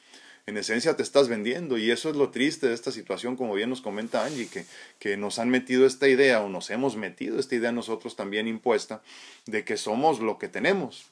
En 0.46 0.58
esencia 0.58 0.96
te 0.96 1.04
estás 1.04 1.28
vendiendo 1.28 1.78
y 1.78 1.92
eso 1.92 2.10
es 2.10 2.16
lo 2.16 2.30
triste 2.30 2.68
de 2.68 2.74
esta 2.74 2.92
situación, 2.92 3.36
como 3.36 3.54
bien 3.54 3.70
nos 3.70 3.82
comenta 3.82 4.26
Angie, 4.26 4.48
que, 4.48 4.66
que 5.00 5.18
nos 5.18 5.40
han 5.40 5.50
metido 5.50 5.86
esta 5.86 6.08
idea 6.08 6.42
o 6.42 6.50
nos 6.50 6.70
hemos 6.70 6.96
metido 6.96 7.40
esta 7.40 7.56
idea 7.56 7.72
nosotros 7.72 8.16
también 8.16 8.48
impuesta 8.48 9.02
de 9.46 9.64
que 9.64 9.78
somos 9.78 10.20
lo 10.20 10.38
que 10.38 10.48
tenemos. 10.48 11.12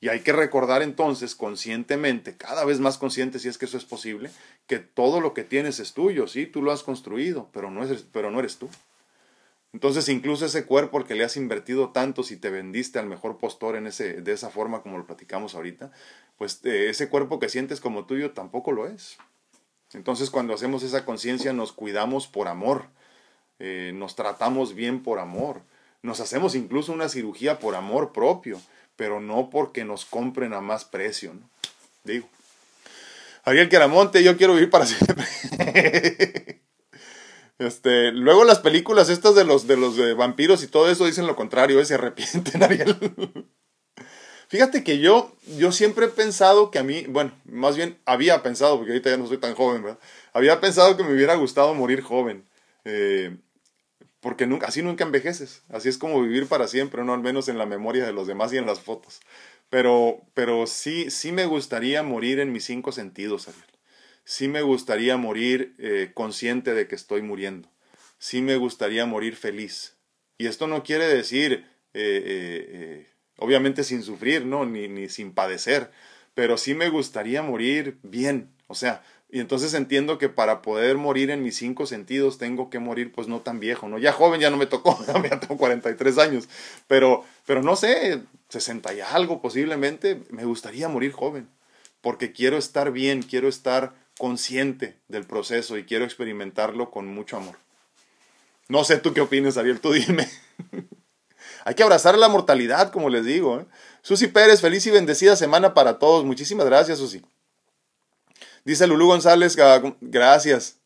Y 0.00 0.08
hay 0.08 0.20
que 0.20 0.32
recordar 0.32 0.82
entonces 0.82 1.34
conscientemente, 1.34 2.36
cada 2.36 2.64
vez 2.66 2.78
más 2.78 2.98
consciente 2.98 3.38
si 3.38 3.48
es 3.48 3.56
que 3.56 3.64
eso 3.64 3.78
es 3.78 3.86
posible, 3.86 4.30
que 4.66 4.78
todo 4.78 5.20
lo 5.20 5.32
que 5.32 5.44
tienes 5.44 5.80
es 5.80 5.94
tuyo, 5.94 6.26
sí, 6.26 6.46
tú 6.46 6.60
lo 6.60 6.72
has 6.72 6.82
construido, 6.82 7.48
pero 7.52 7.70
no, 7.70 7.84
es, 7.84 8.04
pero 8.12 8.30
no 8.30 8.38
eres 8.38 8.58
tú. 8.58 8.68
Entonces, 9.72 10.08
incluso 10.08 10.46
ese 10.46 10.66
cuerpo 10.66 11.02
que 11.04 11.16
le 11.16 11.24
has 11.24 11.36
invertido 11.36 11.90
tanto, 11.90 12.22
si 12.22 12.36
te 12.36 12.48
vendiste 12.48 12.98
al 12.98 13.06
mejor 13.06 13.38
postor 13.38 13.74
en 13.74 13.88
ese, 13.88 14.20
de 14.20 14.32
esa 14.32 14.50
forma 14.50 14.82
como 14.82 14.98
lo 14.98 15.06
platicamos 15.06 15.56
ahorita, 15.56 15.90
pues 16.36 16.60
eh, 16.64 16.88
ese 16.90 17.08
cuerpo 17.08 17.38
que 17.38 17.48
sientes 17.48 17.80
como 17.80 18.06
tuyo 18.06 18.32
tampoco 18.32 18.72
lo 18.72 18.86
es. 18.86 19.16
Entonces, 19.92 20.30
cuando 20.30 20.54
hacemos 20.54 20.82
esa 20.82 21.04
conciencia, 21.04 21.52
nos 21.52 21.72
cuidamos 21.72 22.26
por 22.26 22.48
amor, 22.48 22.86
eh, 23.58 23.92
nos 23.94 24.16
tratamos 24.16 24.74
bien 24.74 25.02
por 25.02 25.20
amor, 25.20 25.62
nos 26.02 26.20
hacemos 26.20 26.54
incluso 26.54 26.92
una 26.92 27.08
cirugía 27.08 27.58
por 27.58 27.76
amor 27.76 28.12
propio, 28.12 28.60
pero 28.96 29.20
no 29.20 29.50
porque 29.50 29.84
nos 29.84 30.04
compren 30.04 30.52
a 30.52 30.60
más 30.60 30.84
precio, 30.84 31.34
¿no? 31.34 31.48
Digo. 32.02 32.28
Ariel 33.44 33.68
Queramonte, 33.68 34.22
yo 34.22 34.36
quiero 34.36 34.54
vivir 34.54 34.70
para 34.70 34.86
siempre. 34.86 35.24
Este, 37.56 38.10
luego 38.10 38.44
las 38.44 38.58
películas 38.58 39.08
estas 39.08 39.36
de 39.36 39.44
los 39.44 39.68
de 39.68 39.76
los 39.76 39.96
vampiros 40.16 40.64
y 40.64 40.66
todo 40.66 40.90
eso 40.90 41.06
dicen 41.06 41.28
lo 41.28 41.36
contrario, 41.36 41.80
¿eh? 41.80 41.84
se 41.84 41.94
arrepienten, 41.94 42.62
Ariel. 42.64 43.46
Fíjate 44.54 44.84
que 44.84 45.00
yo, 45.00 45.34
yo 45.58 45.72
siempre 45.72 46.06
he 46.06 46.08
pensado 46.08 46.70
que 46.70 46.78
a 46.78 46.84
mí, 46.84 47.06
bueno, 47.08 47.32
más 47.44 47.76
bien 47.76 47.98
había 48.04 48.40
pensado, 48.44 48.76
porque 48.76 48.92
ahorita 48.92 49.10
ya 49.10 49.16
no 49.16 49.26
soy 49.26 49.38
tan 49.38 49.52
joven, 49.56 49.82
¿verdad? 49.82 49.98
Había 50.32 50.60
pensado 50.60 50.96
que 50.96 51.02
me 51.02 51.12
hubiera 51.12 51.34
gustado 51.34 51.74
morir 51.74 52.02
joven. 52.02 52.44
Eh, 52.84 53.36
porque 54.20 54.46
nunca, 54.46 54.68
así 54.68 54.80
nunca 54.80 55.02
envejeces. 55.02 55.64
Así 55.70 55.88
es 55.88 55.98
como 55.98 56.22
vivir 56.22 56.46
para 56.46 56.68
siempre, 56.68 57.02
no 57.02 57.14
al 57.14 57.20
menos 57.20 57.48
en 57.48 57.58
la 57.58 57.66
memoria 57.66 58.06
de 58.06 58.12
los 58.12 58.28
demás 58.28 58.52
y 58.52 58.58
en 58.58 58.64
las 58.64 58.78
fotos. 58.78 59.18
Pero, 59.70 60.20
pero 60.34 60.68
sí, 60.68 61.10
sí 61.10 61.32
me 61.32 61.46
gustaría 61.46 62.04
morir 62.04 62.38
en 62.38 62.52
mis 62.52 62.64
cinco 62.64 62.92
sentidos, 62.92 63.48
Ariel 63.48 63.64
sí 64.22 64.46
me 64.46 64.62
gustaría 64.62 65.16
morir 65.16 65.74
eh, 65.78 66.12
consciente 66.14 66.74
de 66.74 66.86
que 66.86 66.94
estoy 66.94 67.22
muriendo. 67.22 67.68
Sí 68.18 68.40
me 68.40 68.56
gustaría 68.56 69.04
morir 69.04 69.34
feliz. 69.34 69.96
Y 70.38 70.46
esto 70.46 70.68
no 70.68 70.84
quiere 70.84 71.08
decir, 71.08 71.66
eh, 71.92 73.08
obviamente 73.38 73.84
sin 73.84 74.02
sufrir, 74.02 74.46
¿no? 74.46 74.66
Ni, 74.66 74.88
ni 74.88 75.08
sin 75.08 75.32
padecer, 75.32 75.90
pero 76.34 76.56
sí 76.56 76.74
me 76.74 76.88
gustaría 76.88 77.42
morir 77.42 77.98
bien. 78.02 78.48
O 78.66 78.74
sea, 78.74 79.02
y 79.34 79.40
entonces 79.40 79.74
entiendo 79.74 80.16
que 80.16 80.28
para 80.28 80.62
poder 80.62 80.96
morir 80.96 81.30
en 81.30 81.42
mis 81.42 81.56
cinco 81.56 81.86
sentidos 81.86 82.38
tengo 82.38 82.70
que 82.70 82.78
morir 82.78 83.10
pues 83.12 83.26
no 83.26 83.40
tan 83.40 83.58
viejo, 83.58 83.88
¿no? 83.88 83.98
Ya 83.98 84.12
joven 84.12 84.40
ya 84.40 84.48
no 84.48 84.56
me 84.56 84.66
tocó, 84.66 84.96
ya 85.28 85.40
tengo 85.40 85.56
43 85.56 86.18
años, 86.18 86.48
pero, 86.86 87.24
pero 87.44 87.60
no 87.60 87.74
sé, 87.74 88.22
60 88.50 88.94
y 88.94 89.00
algo 89.00 89.42
posiblemente, 89.42 90.22
me 90.30 90.44
gustaría 90.44 90.88
morir 90.88 91.10
joven, 91.10 91.48
porque 92.00 92.30
quiero 92.30 92.56
estar 92.56 92.92
bien, 92.92 93.22
quiero 93.22 93.48
estar 93.48 93.94
consciente 94.18 94.96
del 95.08 95.24
proceso 95.24 95.76
y 95.76 95.84
quiero 95.84 96.04
experimentarlo 96.04 96.92
con 96.92 97.08
mucho 97.08 97.36
amor. 97.36 97.56
No 98.68 98.84
sé 98.84 98.98
tú 98.98 99.14
qué 99.14 99.20
opinas, 99.20 99.56
Ariel, 99.56 99.80
tú 99.80 99.92
dime. 99.92 100.28
Hay 101.64 101.74
que 101.74 101.82
abrazar 101.82 102.16
la 102.18 102.28
mortalidad, 102.28 102.92
como 102.92 103.08
les 103.08 103.24
digo. 103.24 103.60
¿eh? 103.60 103.66
Susi 104.02 104.28
Pérez, 104.28 104.60
feliz 104.60 104.86
y 104.86 104.90
bendecida 104.90 105.34
semana 105.34 105.72
para 105.72 105.98
todos. 105.98 106.24
Muchísimas 106.24 106.66
gracias, 106.66 106.98
Susi. 106.98 107.22
Dice 108.64 108.86
Lulú 108.86 109.06
González, 109.06 109.56
gracias. 110.00 110.76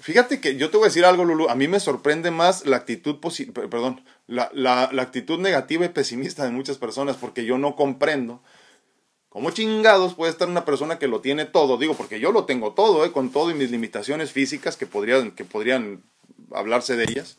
Fíjate 0.00 0.40
que 0.40 0.56
yo 0.56 0.70
te 0.70 0.76
voy 0.76 0.86
a 0.86 0.88
decir 0.88 1.04
algo, 1.04 1.24
Lulu. 1.24 1.48
A 1.48 1.54
mí 1.54 1.68
me 1.68 1.78
sorprende 1.78 2.30
más 2.30 2.66
la 2.66 2.78
actitud, 2.78 3.18
perdón, 3.52 4.02
la, 4.26 4.50
la, 4.54 4.84
actitud 5.02 5.38
negativa 5.38 5.84
y 5.84 5.90
pesimista 5.90 6.44
de 6.44 6.50
muchas 6.50 6.78
personas, 6.78 7.16
porque 7.16 7.44
yo 7.44 7.58
no 7.58 7.76
comprendo 7.76 8.42
cómo 9.28 9.50
chingados 9.50 10.14
puede 10.14 10.32
estar 10.32 10.48
una 10.48 10.64
persona 10.64 10.98
que 10.98 11.06
lo 11.06 11.20
tiene 11.20 11.44
todo. 11.44 11.76
Digo, 11.76 11.94
porque 11.94 12.18
yo 12.18 12.32
lo 12.32 12.44
tengo 12.44 12.72
todo, 12.72 13.04
¿eh? 13.04 13.12
con 13.12 13.30
todo 13.30 13.50
y 13.50 13.54
mis 13.54 13.70
limitaciones 13.70 14.32
físicas 14.32 14.76
que 14.76 14.86
podrían, 14.86 15.32
que 15.32 15.44
podrían 15.44 16.02
hablarse 16.52 16.96
de 16.96 17.04
ellas. 17.04 17.36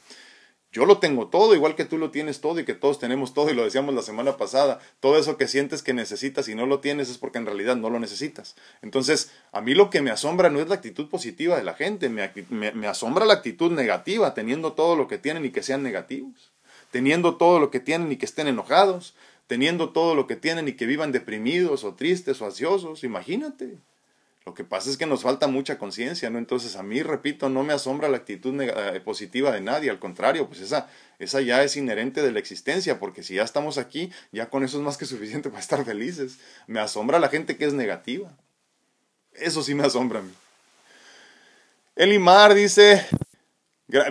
Yo 0.74 0.86
lo 0.86 1.00
tengo 1.00 1.28
todo, 1.28 1.54
igual 1.54 1.76
que 1.76 1.84
tú 1.84 1.98
lo 1.98 2.12
tienes 2.12 2.40
todo 2.40 2.58
y 2.58 2.64
que 2.64 2.74
todos 2.74 2.98
tenemos 2.98 3.34
todo, 3.34 3.50
y 3.50 3.54
lo 3.54 3.66
decíamos 3.66 3.94
la 3.94 4.04
semana 4.04 4.38
pasada. 4.38 4.80
Todo 5.02 5.18
eso 5.18 5.36
que 5.36 5.50
sientes 5.50 5.84
que 5.84 5.94
necesitas 5.94 6.48
y 6.48 6.56
no 6.56 6.66
lo 6.66 6.80
tienes 6.80 7.10
es 7.10 7.18
porque 7.18 7.40
en 7.40 7.46
realidad 7.46 7.76
no 7.76 7.90
lo 7.90 8.00
necesitas. 8.00 8.56
Entonces, 8.82 9.32
a 9.52 9.60
mí 9.60 9.74
lo 9.74 9.90
que 9.90 10.02
me 10.02 10.12
asombra 10.12 10.50
no 10.50 10.62
es 10.62 10.70
la 10.70 10.76
actitud 10.76 11.10
positiva 11.10 11.58
de 11.58 11.64
la 11.64 11.74
gente, 11.74 12.08
me, 12.08 12.32
me, 12.50 12.88
asombra 12.88 13.26
la 13.26 13.34
actitud 13.34 13.70
negativa, 13.74 14.34
teniendo 14.34 14.72
todo 14.72 14.96
lo 14.96 15.10
que 15.10 15.18
tienen 15.18 15.44
y 15.44 15.52
que 15.52 15.62
sean 15.62 15.84
negativos, 15.84 16.54
teniendo 16.90 17.36
todo 17.36 17.60
lo 17.60 17.70
que 17.70 17.82
tienen 17.82 18.10
y 18.10 18.16
que 18.16 18.26
estén 18.26 18.48
enojados, 18.48 19.14
teniendo 19.48 19.90
todo 19.90 20.16
lo 20.16 20.26
que 20.26 20.38
tienen 20.38 20.70
y 20.70 20.74
que 20.74 20.86
vivan 20.86 21.12
deprimidos 21.12 21.84
o 21.84 21.96
tristes 21.96 22.42
o 22.42 22.46
ansiosos. 22.46 23.04
Imagínate. 23.04 23.80
Lo 24.46 24.56
que 24.56 24.64
pasa 24.64 24.90
es 24.90 24.98
que 24.98 25.06
nos 25.06 25.22
falta 25.22 25.48
mucha 25.48 25.78
conciencia, 25.78 26.32
¿no? 26.32 26.40
Entonces 26.40 26.76
a 26.76 26.82
mí, 26.82 27.04
repito, 27.04 27.48
no 27.50 27.64
me 27.64 27.74
asombra 27.74 28.10
la 28.10 28.18
actitud 28.18 28.60
eh, 28.60 29.00
positiva 29.02 29.52
de 29.52 29.62
nadie, 29.62 29.92
al 29.92 30.00
contrario, 30.00 30.48
pues 30.48 30.62
esa, 30.62 30.90
esa 31.20 31.42
ya 31.42 31.64
es 31.64 31.78
inherente 31.78 32.24
de 32.24 32.32
la 32.32 32.40
existencia, 32.40 32.98
porque 32.98 33.22
si 33.22 33.36
ya 33.36 33.44
estamos 33.44 33.78
aquí, 33.78 34.12
ya 34.32 34.50
con 34.50 34.64
eso 34.64 34.78
es 34.78 34.84
más 34.84 34.98
que 34.98 35.06
suficiente 35.06 35.50
para 35.50 35.62
estar 35.62 35.86
felices. 35.86 36.40
Me 36.66 36.80
asombra 36.80 37.20
la 37.20 37.30
gente 37.30 37.56
que 37.56 37.66
es 37.66 37.74
negativa. 37.74 38.36
Eso 39.34 39.62
sí 39.62 39.76
me 39.76 39.84
asombra 39.84 40.20
a 40.20 40.24
mí. 40.24 40.34
Elimar 41.96 42.56
dice, 42.56 43.06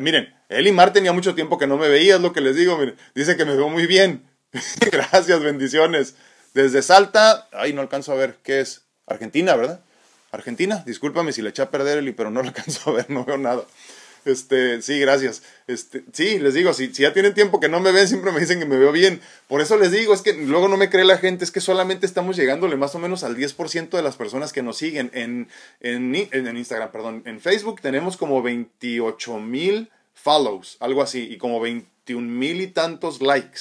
miren, 0.00 0.32
Elimar 0.48 0.92
tenía 0.92 1.12
mucho 1.12 1.34
tiempo 1.34 1.58
que 1.58 1.66
no 1.66 1.76
me 1.76 1.88
veía, 1.88 2.16
es 2.16 2.20
lo 2.20 2.32
que 2.32 2.40
les 2.40 2.54
digo, 2.54 2.78
miren, 2.78 2.96
dice 3.16 3.36
que 3.36 3.44
me 3.44 3.56
veo 3.56 3.68
muy 3.68 3.86
bien. 3.86 4.30
Gracias, 4.92 5.40
bendiciones. 5.42 6.14
Desde 6.54 6.82
Salta, 6.82 7.48
ay, 7.52 7.72
no 7.72 7.80
alcanzo 7.80 8.12
a 8.12 8.16
ver, 8.16 8.38
¿qué 8.44 8.60
es? 8.60 8.82
Argentina, 9.06 9.56
¿verdad? 9.56 9.82
Argentina, 10.32 10.82
discúlpame 10.86 11.32
si 11.32 11.42
le 11.42 11.50
eché 11.50 11.62
a 11.62 11.70
perder 11.70 11.98
el, 11.98 12.14
pero 12.14 12.30
no 12.30 12.42
lo 12.42 12.48
alcanzo 12.50 12.90
a 12.90 12.94
ver, 12.94 13.10
no 13.10 13.24
veo 13.24 13.38
nada. 13.38 13.64
Este, 14.24 14.82
sí, 14.82 14.98
gracias. 14.98 15.42
Este, 15.66 16.04
sí, 16.12 16.38
les 16.38 16.54
digo, 16.54 16.72
si, 16.74 16.90
ya 16.92 17.12
tienen 17.12 17.34
tiempo 17.34 17.60
que 17.60 17.68
no 17.68 17.80
me 17.80 17.92
ven, 17.92 18.06
siempre 18.06 18.32
me 18.32 18.40
dicen 18.40 18.58
que 18.58 18.66
me 18.66 18.76
veo 18.76 18.92
bien. 18.92 19.20
Por 19.48 19.60
eso 19.60 19.76
les 19.78 19.92
digo, 19.92 20.12
es 20.12 20.22
que 20.22 20.34
luego 20.34 20.68
no 20.68 20.76
me 20.76 20.90
cree 20.90 21.04
la 21.04 21.18
gente, 21.18 21.44
es 21.44 21.50
que 21.50 21.60
solamente 21.60 22.06
estamos 22.06 22.36
llegándole 22.36 22.76
más 22.76 22.94
o 22.94 22.98
menos 22.98 23.24
al 23.24 23.36
10% 23.36 23.90
de 23.90 24.02
las 24.02 24.16
personas 24.16 24.52
que 24.52 24.62
nos 24.62 24.76
siguen 24.76 25.10
en, 25.14 25.48
en, 25.80 26.14
en, 26.14 26.56
Instagram, 26.56 26.90
perdón. 26.92 27.22
En 27.24 27.40
Facebook 27.40 27.80
tenemos 27.80 28.16
como 28.16 28.42
28 28.42 29.38
mil 29.38 29.90
follows, 30.12 30.76
algo 30.80 31.02
así, 31.02 31.28
y 31.30 31.38
como 31.38 31.60
21 31.60 32.26
mil 32.26 32.60
y 32.60 32.66
tantos 32.66 33.22
likes. 33.22 33.60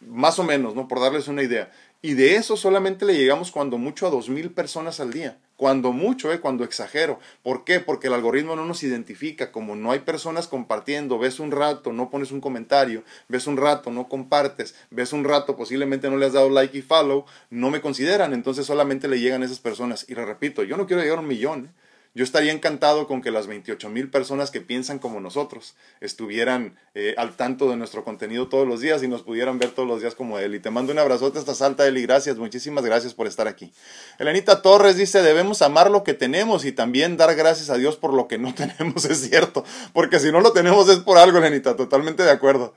Más 0.00 0.38
o 0.38 0.44
menos, 0.44 0.74
¿no? 0.74 0.86
Por 0.86 1.00
darles 1.00 1.28
una 1.28 1.42
idea. 1.42 1.72
Y 2.02 2.14
de 2.14 2.36
eso 2.36 2.56
solamente 2.56 3.04
le 3.04 3.16
llegamos 3.16 3.50
cuando 3.50 3.78
mucho 3.78 4.06
a 4.06 4.10
dos 4.10 4.28
mil 4.28 4.50
personas 4.50 5.00
al 5.00 5.12
día. 5.12 5.38
Cuando 5.58 5.90
mucho, 5.90 6.32
eh, 6.32 6.38
cuando 6.38 6.62
exagero. 6.62 7.18
¿Por 7.42 7.64
qué? 7.64 7.80
Porque 7.80 8.06
el 8.06 8.14
algoritmo 8.14 8.54
no 8.54 8.64
nos 8.64 8.84
identifica. 8.84 9.50
Como 9.50 9.74
no 9.74 9.90
hay 9.90 9.98
personas 9.98 10.46
compartiendo, 10.46 11.18
ves 11.18 11.40
un 11.40 11.50
rato, 11.50 11.92
no 11.92 12.10
pones 12.10 12.30
un 12.30 12.40
comentario, 12.40 13.02
ves 13.26 13.48
un 13.48 13.56
rato, 13.56 13.90
no 13.90 14.08
compartes, 14.08 14.76
ves 14.90 15.12
un 15.12 15.24
rato, 15.24 15.56
posiblemente 15.56 16.08
no 16.10 16.16
le 16.16 16.26
has 16.26 16.34
dado 16.34 16.48
like 16.48 16.78
y 16.78 16.82
follow, 16.82 17.26
no 17.50 17.72
me 17.72 17.80
consideran. 17.80 18.34
Entonces 18.34 18.66
solamente 18.66 19.08
le 19.08 19.18
llegan 19.18 19.42
esas 19.42 19.58
personas. 19.58 20.06
Y 20.08 20.14
le 20.14 20.24
repito, 20.24 20.62
yo 20.62 20.76
no 20.76 20.86
quiero 20.86 21.02
llegar 21.02 21.18
a 21.18 21.22
un 21.22 21.26
millón. 21.26 21.64
Eh. 21.64 21.87
Yo 22.14 22.24
estaría 22.24 22.52
encantado 22.52 23.06
con 23.06 23.22
que 23.22 23.30
las 23.30 23.46
28 23.46 23.88
mil 23.90 24.10
personas 24.10 24.50
que 24.50 24.60
piensan 24.60 24.98
como 24.98 25.20
nosotros 25.20 25.76
estuvieran 26.00 26.78
eh, 26.94 27.14
al 27.16 27.36
tanto 27.36 27.70
de 27.70 27.76
nuestro 27.76 28.04
contenido 28.04 28.48
todos 28.48 28.66
los 28.66 28.80
días 28.80 29.02
y 29.02 29.08
nos 29.08 29.22
pudieran 29.22 29.58
ver 29.58 29.70
todos 29.70 29.88
los 29.88 30.00
días 30.00 30.14
como 30.14 30.38
él. 30.38 30.54
Y 30.54 30.60
te 30.60 30.70
mando 30.70 30.92
un 30.92 30.98
abrazote 30.98 31.38
hasta 31.38 31.54
Salta, 31.54 31.86
Eli. 31.86 32.02
Gracias, 32.02 32.38
muchísimas 32.38 32.84
gracias 32.84 33.14
por 33.14 33.26
estar 33.26 33.46
aquí. 33.46 33.72
Elenita 34.18 34.62
Torres 34.62 34.96
dice, 34.96 35.22
debemos 35.22 35.62
amar 35.62 35.90
lo 35.90 36.02
que 36.02 36.14
tenemos 36.14 36.64
y 36.64 36.72
también 36.72 37.16
dar 37.16 37.34
gracias 37.34 37.70
a 37.70 37.76
Dios 37.76 37.96
por 37.96 38.14
lo 38.14 38.26
que 38.26 38.38
no 38.38 38.54
tenemos, 38.56 39.04
es 39.04 39.28
cierto. 39.28 39.64
Porque 39.92 40.18
si 40.18 40.32
no 40.32 40.40
lo 40.40 40.52
tenemos 40.52 40.88
es 40.88 40.98
por 40.98 41.18
algo, 41.18 41.38
Elenita, 41.38 41.76
totalmente 41.76 42.22
de 42.22 42.30
acuerdo. 42.30 42.74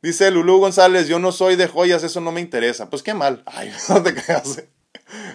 Dice 0.00 0.30
Lulú 0.30 0.58
González, 0.58 1.08
yo 1.08 1.18
no 1.18 1.32
soy 1.32 1.56
de 1.56 1.66
joyas, 1.66 2.04
eso 2.04 2.20
no 2.20 2.30
me 2.30 2.40
interesa. 2.40 2.88
Pues 2.88 3.02
qué 3.02 3.14
mal. 3.14 3.42
Ay, 3.46 3.72
no 3.88 4.02
te 4.02 4.14
creas. 4.14 4.62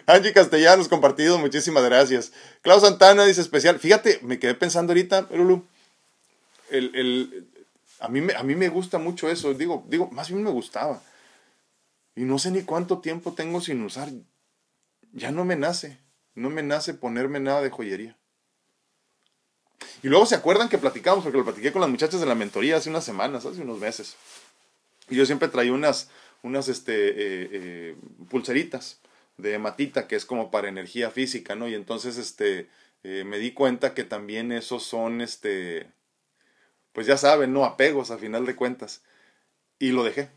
Angie 0.05 0.33
Castellanos 0.33 0.87
compartido, 0.87 1.37
muchísimas 1.39 1.83
gracias. 1.83 2.31
Klaus 2.61 2.83
Santana 2.83 3.25
dice 3.25 3.41
especial. 3.41 3.79
Fíjate, 3.79 4.19
me 4.21 4.39
quedé 4.39 4.53
pensando 4.53 4.91
ahorita, 4.91 5.27
Lulu. 5.31 5.65
El, 6.69 7.47
a, 7.99 8.07
mí 8.07 8.21
me, 8.21 8.33
a 8.33 8.43
mí 8.43 8.55
me 8.55 8.69
gusta 8.69 8.97
mucho 8.97 9.29
eso. 9.29 9.53
Digo, 9.53 9.85
digo, 9.87 10.09
más 10.11 10.29
bien 10.29 10.43
me 10.43 10.49
gustaba. 10.49 11.01
Y 12.15 12.21
no 12.21 12.39
sé 12.39 12.51
ni 12.51 12.63
cuánto 12.63 12.99
tiempo 12.99 13.33
tengo 13.33 13.61
sin 13.61 13.81
usar. 13.83 14.09
Ya 15.11 15.31
no 15.31 15.45
me 15.45 15.55
nace. 15.55 15.97
No 16.35 16.49
me 16.49 16.63
nace 16.63 16.93
ponerme 16.93 17.39
nada 17.39 17.61
de 17.61 17.69
joyería. 17.69 18.17
Y 20.01 20.07
luego 20.07 20.25
se 20.25 20.35
acuerdan 20.35 20.69
que 20.69 20.77
platicamos, 20.77 21.23
porque 21.23 21.37
lo 21.37 21.45
platiqué 21.45 21.71
con 21.71 21.81
las 21.81 21.89
muchachas 21.89 22.19
de 22.19 22.25
la 22.25 22.35
mentoría 22.35 22.77
hace 22.77 22.89
unas 22.89 23.03
semanas, 23.03 23.45
hace 23.45 23.61
unos 23.61 23.79
meses. 23.79 24.15
Y 25.09 25.15
yo 25.15 25.25
siempre 25.25 25.47
traía 25.47 25.73
unas, 25.73 26.09
unas 26.41 26.67
este, 26.67 27.09
eh, 27.09 27.49
eh, 27.51 27.95
pulseritas 28.29 28.99
de 29.51 29.59
matita, 29.59 30.07
que 30.07 30.15
es 30.15 30.25
como 30.25 30.49
para 30.49 30.69
energía 30.69 31.11
física, 31.11 31.55
¿no? 31.55 31.67
Y 31.67 31.75
entonces, 31.75 32.17
este, 32.17 32.69
eh, 33.03 33.23
me 33.25 33.37
di 33.37 33.51
cuenta 33.51 33.93
que 33.93 34.03
también 34.03 34.51
esos 34.51 34.83
son, 34.83 35.21
este, 35.21 35.91
pues 36.93 37.05
ya 37.07 37.17
saben, 37.17 37.53
¿no? 37.53 37.65
Apegos 37.65 38.09
a 38.09 38.17
final 38.17 38.45
de 38.45 38.55
cuentas. 38.55 39.03
Y 39.79 39.91
lo 39.91 40.03
dejé. 40.03 40.29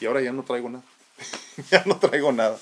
Y 0.00 0.06
ahora 0.06 0.22
ya 0.22 0.32
no 0.32 0.42
traigo 0.42 0.70
nada. 0.70 0.84
ya 1.70 1.82
no 1.86 1.98
traigo 1.98 2.32
nada. 2.32 2.58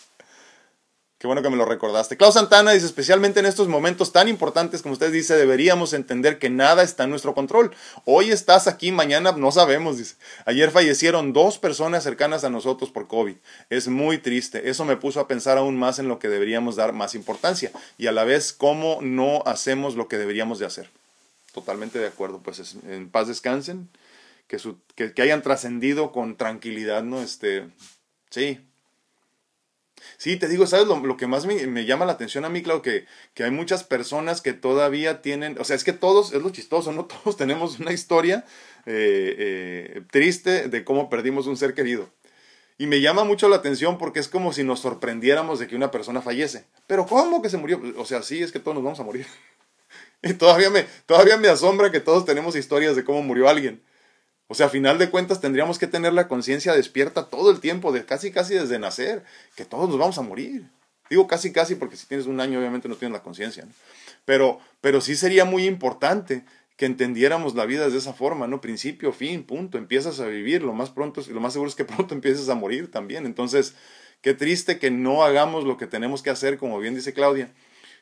Qué 1.19 1.27
bueno 1.29 1.43
que 1.43 1.49
me 1.49 1.57
lo 1.57 1.65
recordaste. 1.65 2.17
Klaus 2.17 2.35
Santana 2.35 2.73
dice, 2.73 2.87
especialmente 2.87 3.41
en 3.41 3.47
estos 3.47 3.69
momentos 3.69 4.13
tan 4.13 4.29
importantes, 4.29 4.83
como 4.83 4.93
usted 4.93 5.11
dice, 5.11 5.37
deberíamos 5.37 5.95
entender 5.95 6.39
que 6.39 6.51
nada 6.51 6.83
está 6.83 7.05
en 7.05 7.11
nuestro 7.11 7.35
control. 7.35 7.75
Hoy 8.05 8.31
estás 8.31 8.67
aquí, 8.67 8.93
mañana 8.93 9.33
no 9.33 9.51
sabemos, 9.51 9.97
dice. 9.97 10.17
Ayer 10.45 10.71
fallecieron 10.71 11.33
dos 11.33 11.59
personas 11.59 12.03
cercanas 12.03 12.45
a 12.45 12.51
nosotros 12.51 12.91
por 12.91 13.07
COVID. 13.07 13.37
Es 13.71 13.89
muy 13.89 14.19
triste. 14.19 14.69
Eso 14.69 14.85
me 14.85 14.97
puso 14.97 15.21
a 15.21 15.29
pensar 15.29 15.57
aún 15.57 15.79
más 15.79 15.99
en 15.99 16.09
lo 16.09 16.19
que 16.19 16.29
deberíamos 16.29 16.77
dar 16.77 16.93
más 16.93 17.15
importancia 17.15 17.71
y 17.97 18.09
a 18.09 18.13
la 18.13 18.25
vez 18.25 18.53
cómo 18.53 18.99
no 19.01 19.43
hacemos 19.47 19.95
lo 19.95 20.09
que 20.09 20.19
deberíamos 20.19 20.59
de 20.59 20.67
hacer. 20.67 20.91
Totalmente 21.53 22.01
de 22.01 22.09
acuerdo. 22.09 22.41
Pues 22.43 22.77
en 22.87 23.09
paz 23.09 23.29
descansen, 23.29 23.89
que, 24.47 24.59
que, 24.95 25.15
que 25.15 25.23
hayan 25.23 25.43
trascendido 25.43 26.13
con 26.13 26.37
tranquilidad, 26.37 27.03
¿no? 27.03 27.23
Este, 27.23 27.67
sí, 28.31 28.61
Sí, 30.17 30.37
te 30.37 30.49
digo, 30.49 30.67
¿sabes 30.67 30.87
lo, 30.87 31.17
que 31.17 31.27
más 31.27 31.47
me, 31.47 31.85
llama 31.85 32.05
la 32.05 32.13
atención 32.13 32.45
a 32.45 32.49
mí, 32.49 32.63
claro, 32.63 32.83
que, 32.83 33.07
que 33.35 33.45
hay 33.45 33.51
muchas 33.51 33.85
personas 33.85 34.41
que 34.41 34.53
todavía 34.53 35.23
tienen, 35.23 35.57
o 35.59 35.65
sea, 35.65 35.77
es 35.77 35.85
que 35.85 35.93
todos, 35.93 36.33
es 36.33 36.43
lo 36.43 36.51
chistoso, 36.51 36.93
¿no? 36.93 37.05
Todos 37.25 37.37
tenemos 37.37 37.81
una 37.81 37.93
historia 37.93 38.45
eh, 38.87 39.35
eh, 39.39 40.03
triste 40.11 40.69
de 40.69 40.85
cómo 40.85 41.09
perdimos 41.09 41.47
un 41.47 41.57
ser 41.57 41.75
querido. 41.75 42.11
Y 42.77 42.87
me 42.87 43.01
llama 43.01 43.25
mucho 43.25 43.49
la 43.49 43.57
atención 43.57 43.99
porque 43.99 44.19
es 44.19 44.29
como 44.29 44.53
si 44.53 44.65
nos 44.65 44.81
sorprendiéramos 44.81 45.61
de 45.61 45.69
que 45.69 45.77
una 45.77 45.91
persona 45.91 46.23
fallece. 46.23 46.65
Pero 46.87 47.07
¿cómo 47.07 47.41
que 47.41 47.49
se 47.49 47.57
murió? 47.57 47.81
O 47.97 48.05
sea, 48.05 48.23
sí, 48.23 48.43
es 48.43 48.51
que 48.51 48.59
todos 48.59 48.75
nos 48.75 48.85
vamos 48.85 49.01
a 49.01 49.05
morir. 49.05 49.27
y 50.23 50.35
todavía 50.35 50.71
me, 50.71 50.85
todavía 51.07 51.37
me 51.37 51.49
asombra 51.49 51.93
que 51.93 52.01
todos 52.01 52.25
tenemos 52.25 52.57
historias 52.57 52.97
de 52.97 53.05
cómo 53.05 53.23
murió 53.23 53.49
alguien. 53.49 53.81
O 54.47 54.55
sea, 54.55 54.67
a 54.67 54.71
final 54.71 54.99
de 54.99 55.11
cuentas 55.11 55.41
tendríamos 55.41 55.79
que 55.79 55.87
tener 55.87 56.13
la 56.13 56.29
conciencia 56.29 56.75
despierta 56.75 57.31
todo 57.31 57.51
el 57.51 57.61
tiempo, 57.61 57.93
de 57.93 58.05
casi 58.05 58.31
casi 58.31 58.55
desde 58.55 58.79
nacer, 58.79 59.25
que 59.57 59.65
todos 59.65 59.89
nos 59.89 59.99
vamos 59.99 60.19
a 60.19 60.23
morir. 60.23 60.69
Digo 61.09 61.27
casi 61.27 61.53
casi 61.53 61.75
porque 61.75 61.97
si 61.97 62.07
tienes 62.07 62.27
un 62.27 62.41
año 62.41 62.59
obviamente 62.59 62.89
no 62.89 62.97
tienes 62.97 63.17
la 63.17 63.23
conciencia, 63.23 63.65
¿no? 63.65 63.73
Pero, 64.25 64.59
pero 64.81 65.01
sí 65.01 65.17
sería 65.17 65.45
muy 65.45 65.67
importante 65.67 66.45
que 66.77 66.87
entendiéramos 66.87 67.55
la 67.55 67.67
vida 67.67 67.89
de 67.89 67.97
esa 67.97 68.15
forma, 68.15 68.47
¿no? 68.47 68.61
Principio, 68.61 69.13
fin, 69.13 69.45
punto. 69.45 69.79
Empiezas 69.79 70.19
a 70.21 70.27
vivir, 70.27 70.63
lo 70.63 70.73
más 70.73 70.91
pronto, 70.91 71.23
lo 71.29 71.41
más 71.41 71.53
seguro 71.53 71.69
es 71.69 71.77
que 71.77 71.85
pronto 71.85 72.15
empieces 72.15 72.49
a 72.49 72.55
morir 72.55 72.91
también. 72.91 73.27
Entonces, 73.27 73.75
qué 74.23 74.35
triste 74.35 74.79
que 74.79 74.91
no 74.91 75.23
hagamos 75.23 75.65
lo 75.65 75.77
que 75.77 75.87
tenemos 75.87 76.23
que 76.23 76.31
hacer, 76.31 76.59
como 76.59 76.79
bien 76.79 76.95
dice 76.95 77.13
Claudia, 77.13 77.53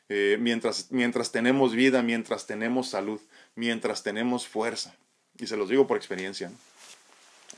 eh, 0.09 0.37
mientras, 0.39 0.91
mientras 0.91 1.31
tenemos 1.31 1.73
vida, 1.73 2.01
mientras 2.01 2.47
tenemos 2.47 2.89
salud, 2.89 3.21
mientras 3.55 4.03
tenemos 4.03 4.47
fuerza. 4.47 4.95
Y 5.39 5.47
se 5.47 5.57
los 5.57 5.69
digo 5.69 5.87
por 5.87 5.97
experiencia. 5.97 6.51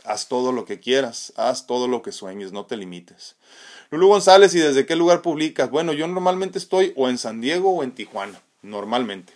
Haz 0.04 0.28
todo 0.28 0.52
lo 0.52 0.66
que 0.66 0.80
quieras, 0.80 1.34
haz 1.36 1.66
todo 1.66 1.88
lo 1.88 2.02
que 2.02 2.12
sueñes, 2.12 2.52
no 2.52 2.66
te 2.66 2.78
limites. 2.78 3.36
Lulu 3.90 4.08
González, 4.08 4.54
¿y 4.54 4.60
desde 4.60 4.86
qué 4.86 4.96
lugar 4.96 5.22
publicas? 5.22 5.70
Bueno, 5.72 5.94
yo 5.94 6.08
normalmente 6.08 6.60
estoy 6.60 6.94
o 6.96 7.10
en 7.10 7.18
San 7.18 7.42
Diego 7.42 7.72
o 7.72 7.84
en 7.84 7.92
Tijuana, 7.92 8.40
normalmente. 8.62 9.34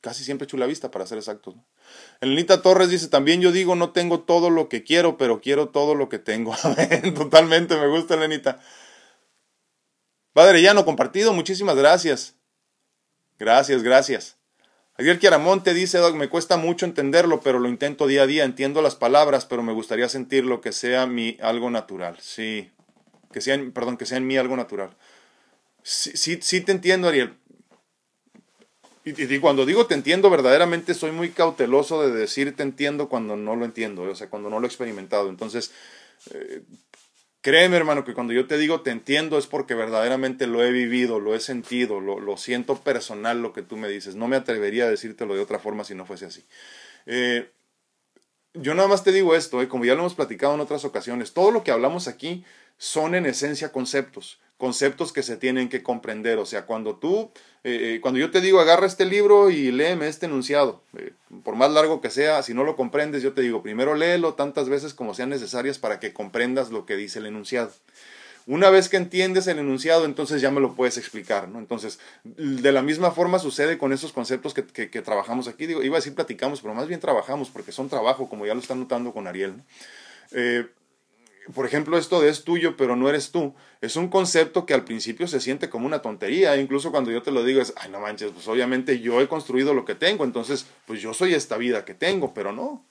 casi 0.00 0.24
siempre 0.24 0.46
Chulavista 0.46 0.90
para 0.90 1.06
ser 1.06 1.18
exactos. 1.18 1.54
Elenita 2.20 2.62
Torres 2.62 2.88
dice, 2.88 3.08
también 3.08 3.40
yo 3.42 3.52
digo, 3.52 3.74
no 3.74 3.90
tengo 3.90 4.20
todo 4.20 4.48
lo 4.48 4.68
que 4.68 4.82
quiero, 4.84 5.18
pero 5.18 5.40
quiero 5.40 5.68
todo 5.68 5.94
lo 5.94 6.08
que 6.08 6.18
tengo. 6.18 6.54
Totalmente, 7.14 7.76
me 7.76 7.88
gusta 7.88 8.14
Elenita. 8.14 8.60
Padre 10.32 10.62
Llano, 10.62 10.84
compartido, 10.84 11.34
muchísimas 11.34 11.76
gracias. 11.76 12.34
Gracias, 13.38 13.82
gracias. 13.82 14.37
Ariel 14.98 15.20
Chiaramonte 15.20 15.74
dice, 15.74 16.00
me 16.14 16.28
cuesta 16.28 16.56
mucho 16.56 16.84
entenderlo, 16.84 17.40
pero 17.40 17.60
lo 17.60 17.68
intento 17.68 18.08
día 18.08 18.22
a 18.22 18.26
día. 18.26 18.44
Entiendo 18.44 18.82
las 18.82 18.96
palabras, 18.96 19.46
pero 19.46 19.62
me 19.62 19.72
gustaría 19.72 20.08
sentirlo 20.08 20.60
que 20.60 20.72
sea 20.72 21.06
mi 21.06 21.38
algo 21.40 21.70
natural. 21.70 22.16
Sí, 22.20 22.72
que 23.32 23.40
sea, 23.40 23.56
perdón, 23.72 23.96
que 23.96 24.06
sea 24.06 24.18
en 24.18 24.26
mí 24.26 24.36
algo 24.36 24.56
natural. 24.56 24.96
Sí, 25.84 26.16
sí, 26.16 26.38
sí 26.42 26.60
te 26.62 26.72
entiendo, 26.72 27.08
Ariel. 27.08 27.36
Y, 29.04 29.38
cuando 29.38 29.64
digo 29.64 29.86
te 29.86 29.94
entiendo, 29.94 30.28
verdaderamente 30.28 30.92
soy 30.92 31.12
muy 31.12 31.30
cauteloso 31.30 32.02
de 32.02 32.12
decir 32.12 32.54
te 32.54 32.62
entiendo 32.62 33.08
cuando 33.08 33.36
no 33.36 33.56
lo 33.56 33.64
entiendo, 33.64 34.02
o 34.02 34.14
sea, 34.14 34.28
cuando 34.28 34.50
no 34.50 34.58
lo 34.58 34.66
he 34.66 34.68
experimentado. 34.68 35.30
Entonces, 35.30 35.70
eh, 36.34 36.62
créeme, 37.48 37.78
hermano, 37.78 38.04
que 38.04 38.12
cuando 38.12 38.34
yo 38.34 38.46
te 38.46 38.58
digo 38.58 38.82
te 38.82 38.90
entiendo 38.90 39.38
es 39.38 39.46
porque 39.46 39.74
verdaderamente 39.74 40.46
lo 40.46 40.62
he 40.62 40.70
vivido, 40.70 41.18
lo 41.18 41.34
he 41.34 41.40
sentido, 41.40 41.98
lo, 41.98 42.20
lo 42.20 42.36
siento 42.36 42.78
personal 42.82 43.40
lo 43.40 43.54
que 43.54 43.62
tú 43.62 43.78
me 43.78 43.88
dices. 43.88 44.16
No 44.16 44.28
me 44.28 44.36
atrevería 44.36 44.84
a 44.84 44.90
decírtelo 44.90 45.34
de 45.34 45.40
otra 45.40 45.58
forma 45.58 45.82
si 45.84 45.94
no 45.94 46.04
fuese 46.04 46.26
así. 46.26 46.44
Eh, 47.06 47.50
yo 48.52 48.74
nada 48.74 48.86
más 48.86 49.02
te 49.02 49.12
digo 49.12 49.34
esto, 49.34 49.62
eh, 49.62 49.68
como 49.68 49.86
ya 49.86 49.94
lo 49.94 50.00
hemos 50.00 50.14
platicado 50.14 50.54
en 50.54 50.60
otras 50.60 50.84
ocasiones, 50.84 51.32
todo 51.32 51.50
lo 51.50 51.64
que 51.64 51.70
hablamos 51.70 52.06
aquí 52.06 52.44
son 52.76 53.14
en 53.14 53.24
esencia 53.24 53.72
conceptos 53.72 54.40
conceptos 54.58 55.12
que 55.12 55.22
se 55.22 55.36
tienen 55.36 55.68
que 55.68 55.82
comprender. 55.82 56.38
O 56.38 56.44
sea, 56.44 56.66
cuando 56.66 56.96
tú, 56.96 57.30
eh, 57.64 57.94
eh, 57.94 58.00
cuando 58.02 58.20
yo 58.20 58.30
te 58.30 58.40
digo, 58.40 58.60
agarra 58.60 58.86
este 58.86 59.06
libro 59.06 59.50
y 59.50 59.70
léeme 59.70 60.08
este 60.08 60.26
enunciado, 60.26 60.82
eh, 60.98 61.12
por 61.44 61.54
más 61.54 61.70
largo 61.70 62.00
que 62.00 62.10
sea, 62.10 62.42
si 62.42 62.52
no 62.52 62.64
lo 62.64 62.76
comprendes, 62.76 63.22
yo 63.22 63.32
te 63.32 63.40
digo, 63.40 63.62
primero 63.62 63.94
léelo 63.94 64.34
tantas 64.34 64.68
veces 64.68 64.92
como 64.92 65.14
sean 65.14 65.30
necesarias 65.30 65.78
para 65.78 66.00
que 66.00 66.12
comprendas 66.12 66.70
lo 66.70 66.84
que 66.84 66.96
dice 66.96 67.20
el 67.20 67.26
enunciado. 67.26 67.72
Una 68.46 68.70
vez 68.70 68.88
que 68.88 68.96
entiendes 68.96 69.46
el 69.46 69.58
enunciado, 69.58 70.06
entonces 70.06 70.40
ya 70.40 70.50
me 70.50 70.60
lo 70.60 70.74
puedes 70.74 70.96
explicar, 70.96 71.48
¿no? 71.48 71.58
Entonces, 71.58 72.00
de 72.24 72.72
la 72.72 72.80
misma 72.80 73.10
forma 73.10 73.38
sucede 73.38 73.76
con 73.76 73.92
esos 73.92 74.14
conceptos 74.14 74.54
que, 74.54 75.02
trabajamos 75.02 75.48
aquí. 75.48 75.66
Digo, 75.66 75.82
iba 75.82 75.96
a 75.96 76.00
decir 76.00 76.14
platicamos, 76.14 76.62
pero 76.62 76.72
más 76.72 76.88
bien 76.88 76.98
trabajamos, 76.98 77.50
porque 77.50 77.72
son 77.72 77.90
trabajo, 77.90 78.30
como 78.30 78.46
ya 78.46 78.54
lo 78.54 78.60
están 78.60 78.80
notando 78.80 79.12
con 79.12 79.26
Ariel, 79.26 79.58
¿no? 79.58 79.64
Por 81.54 81.66
ejemplo, 81.66 81.96
esto 81.96 82.20
de 82.20 82.28
es 82.28 82.44
tuyo, 82.44 82.76
pero 82.76 82.96
no 82.96 83.08
eres 83.08 83.30
tú, 83.30 83.54
es 83.80 83.96
un 83.96 84.08
concepto 84.08 84.66
que 84.66 84.74
al 84.74 84.84
principio 84.84 85.26
se 85.26 85.40
siente 85.40 85.70
como 85.70 85.86
una 85.86 86.02
tontería, 86.02 86.56
incluso 86.56 86.90
cuando 86.90 87.10
yo 87.10 87.22
te 87.22 87.30
lo 87.30 87.44
digo 87.44 87.60
es, 87.60 87.72
ay, 87.76 87.90
no 87.90 88.00
manches, 88.00 88.32
pues 88.32 88.46
obviamente 88.48 89.00
yo 89.00 89.20
he 89.20 89.28
construido 89.28 89.74
lo 89.74 89.84
que 89.84 89.94
tengo, 89.94 90.24
entonces, 90.24 90.66
pues 90.86 91.00
yo 91.00 91.14
soy 91.14 91.34
esta 91.34 91.56
vida 91.56 91.84
que 91.84 91.94
tengo, 91.94 92.34
pero 92.34 92.52
no, 92.52 92.84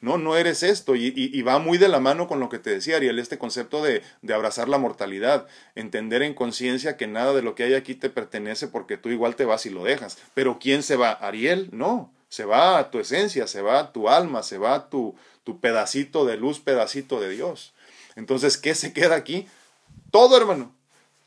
no, 0.00 0.16
no 0.16 0.36
eres 0.36 0.62
esto, 0.62 0.96
y, 0.96 1.42
va 1.42 1.58
muy 1.58 1.76
de 1.76 1.88
la 1.88 2.00
mano 2.00 2.26
con 2.26 2.40
lo 2.40 2.48
que 2.48 2.58
te 2.58 2.70
decía 2.70 2.96
Ariel, 2.96 3.18
este 3.18 3.38
concepto 3.38 3.82
de, 3.82 4.02
de 4.22 4.34
abrazar 4.34 4.68
la 4.68 4.78
mortalidad, 4.78 5.46
entender 5.74 6.22
en 6.22 6.34
conciencia 6.34 6.96
que 6.96 7.06
nada 7.06 7.34
de 7.34 7.42
lo 7.42 7.54
que 7.54 7.64
hay 7.64 7.74
aquí 7.74 7.94
te 7.94 8.08
pertenece 8.08 8.68
porque 8.68 8.96
tú 8.96 9.10
igual 9.10 9.36
te 9.36 9.44
vas 9.44 9.66
y 9.66 9.70
lo 9.70 9.84
dejas, 9.84 10.18
pero 10.32 10.58
¿quién 10.58 10.82
se 10.82 10.96
va? 10.96 11.10
Ariel, 11.10 11.68
no, 11.72 12.10
se 12.30 12.44
va 12.46 12.78
a 12.78 12.90
tu 12.90 12.98
esencia, 12.98 13.46
se 13.46 13.60
va 13.60 13.78
a 13.78 13.92
tu 13.92 14.08
alma, 14.08 14.42
se 14.42 14.56
va 14.56 14.74
a 14.74 14.88
tu, 14.88 15.14
tu 15.44 15.60
pedacito 15.60 16.24
de 16.24 16.36
luz, 16.36 16.60
pedacito 16.60 17.20
de 17.20 17.28
Dios. 17.28 17.74
Entonces, 18.16 18.56
¿qué 18.56 18.74
se 18.74 18.92
queda 18.92 19.16
aquí? 19.16 19.46
Todo, 20.10 20.36
hermano. 20.36 20.72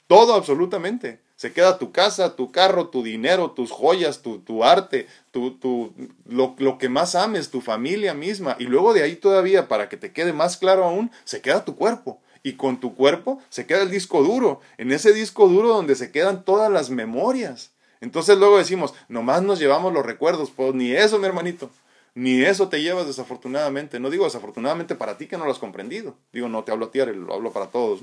Todo 0.07 0.35
absolutamente. 0.35 1.19
Se 1.35 1.51
queda 1.51 1.77
tu 1.77 1.91
casa, 1.91 2.35
tu 2.35 2.51
carro, 2.51 2.87
tu 2.87 3.03
dinero, 3.03 3.51
tus 3.51 3.71
joyas, 3.71 4.21
tu, 4.21 4.39
tu 4.39 4.63
arte, 4.63 5.07
tu, 5.31 5.57
tu, 5.57 5.93
lo, 6.25 6.55
lo, 6.57 6.77
que 6.77 6.89
más 6.89 7.15
ames, 7.15 7.49
tu 7.49 7.61
familia 7.61 8.13
misma. 8.13 8.55
Y 8.59 8.65
luego 8.65 8.93
de 8.93 9.03
ahí 9.03 9.15
todavía, 9.15 9.67
para 9.67 9.89
que 9.89 9.97
te 9.97 10.13
quede 10.13 10.31
más 10.31 10.57
claro 10.57 10.85
aún, 10.85 11.11
se 11.23 11.41
queda 11.41 11.65
tu 11.65 11.75
cuerpo. 11.75 12.21
Y 12.43 12.53
con 12.53 12.79
tu 12.79 12.95
cuerpo 12.95 13.41
se 13.49 13.65
queda 13.65 13.81
el 13.81 13.89
disco 13.89 14.21
duro. 14.21 14.61
En 14.77 14.91
ese 14.91 15.13
disco 15.13 15.47
duro 15.47 15.69
donde 15.69 15.95
se 15.95 16.11
quedan 16.11 16.45
todas 16.45 16.71
las 16.71 16.89
memorias. 16.89 17.71
Entonces 17.99 18.37
luego 18.37 18.57
decimos, 18.57 18.93
nomás 19.07 19.41
nos 19.43 19.59
llevamos 19.59 19.93
los 19.93 20.05
recuerdos. 20.05 20.51
Pues 20.55 20.73
ni 20.73 20.91
eso, 20.91 21.19
mi 21.19 21.25
hermanito. 21.25 21.69
Ni 22.15 22.43
eso 22.43 22.69
te 22.69 22.81
llevas 22.81 23.07
desafortunadamente. 23.07 23.99
No 23.99 24.09
digo 24.09 24.25
desafortunadamente 24.25 24.95
para 24.95 25.17
ti 25.17 25.27
que 25.27 25.37
no 25.37 25.45
lo 25.45 25.51
has 25.51 25.59
comprendido. 25.59 26.15
Digo, 26.31 26.47
no 26.47 26.63
te 26.63 26.71
hablo 26.71 26.85
a 26.85 26.91
ti, 26.91 26.99
lo 26.99 27.33
hablo 27.33 27.51
para 27.51 27.67
todos. 27.67 28.01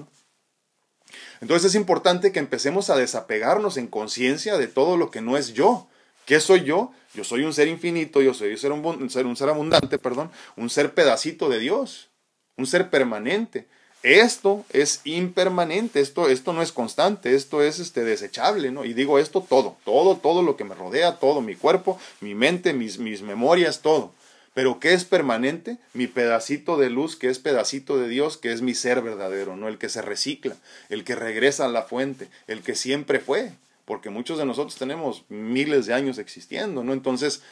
Entonces 1.40 1.70
es 1.70 1.74
importante 1.74 2.32
que 2.32 2.38
empecemos 2.38 2.90
a 2.90 2.96
desapegarnos 2.96 3.76
en 3.76 3.86
conciencia 3.86 4.58
de 4.58 4.68
todo 4.68 4.96
lo 4.96 5.10
que 5.10 5.20
no 5.20 5.36
es 5.36 5.54
yo. 5.54 5.86
¿Qué 6.26 6.40
soy 6.40 6.64
yo? 6.64 6.92
Yo 7.14 7.24
soy 7.24 7.42
un 7.42 7.52
ser 7.52 7.68
infinito, 7.68 8.22
yo 8.22 8.34
soy 8.34 8.52
un 8.52 8.58
ser, 8.58 8.72
un 8.72 9.10
ser, 9.10 9.26
un 9.26 9.36
ser 9.36 9.48
abundante, 9.48 9.98
perdón, 9.98 10.30
un 10.56 10.70
ser 10.70 10.94
pedacito 10.94 11.48
de 11.48 11.58
Dios, 11.58 12.08
un 12.56 12.66
ser 12.66 12.90
permanente. 12.90 13.66
Esto 14.02 14.64
es 14.70 15.02
impermanente, 15.04 16.00
esto, 16.00 16.30
esto 16.30 16.54
no 16.54 16.62
es 16.62 16.72
constante, 16.72 17.34
esto 17.34 17.62
es 17.62 17.80
este, 17.80 18.02
desechable, 18.02 18.70
¿no? 18.70 18.86
Y 18.86 18.94
digo 18.94 19.18
esto 19.18 19.44
todo, 19.46 19.76
todo, 19.84 20.16
todo 20.16 20.42
lo 20.42 20.56
que 20.56 20.64
me 20.64 20.74
rodea, 20.74 21.18
todo 21.18 21.42
mi 21.42 21.54
cuerpo, 21.54 21.98
mi 22.20 22.34
mente, 22.34 22.72
mis, 22.72 22.98
mis 22.98 23.20
memorias, 23.20 23.80
todo. 23.80 24.12
Pero 24.54 24.80
¿qué 24.80 24.94
es 24.94 25.04
permanente? 25.04 25.76
Mi 25.92 26.06
pedacito 26.06 26.78
de 26.78 26.88
luz, 26.88 27.14
que 27.14 27.28
es 27.28 27.38
pedacito 27.38 27.98
de 27.98 28.08
Dios, 28.08 28.38
que 28.38 28.52
es 28.52 28.62
mi 28.62 28.74
ser 28.74 29.02
verdadero, 29.02 29.54
¿no? 29.54 29.68
El 29.68 29.76
que 29.76 29.90
se 29.90 30.00
recicla, 30.00 30.56
el 30.88 31.04
que 31.04 31.14
regresa 31.14 31.66
a 31.66 31.68
la 31.68 31.82
fuente, 31.82 32.28
el 32.46 32.62
que 32.62 32.74
siempre 32.74 33.20
fue, 33.20 33.52
porque 33.84 34.08
muchos 34.08 34.38
de 34.38 34.46
nosotros 34.46 34.76
tenemos 34.76 35.24
miles 35.28 35.84
de 35.84 35.94
años 35.94 36.18
existiendo, 36.18 36.82
¿no? 36.82 36.94
Entonces, 36.94 37.42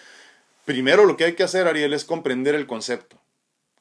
primero 0.64 1.05
lo 1.05 1.18
que 1.18 1.24
hay 1.24 1.34
que 1.34 1.44
hacer, 1.44 1.68
Ariel, 1.68 1.92
es 1.92 2.05
comprender 2.05 2.55
el 2.55 2.66
concepto. 2.66 3.18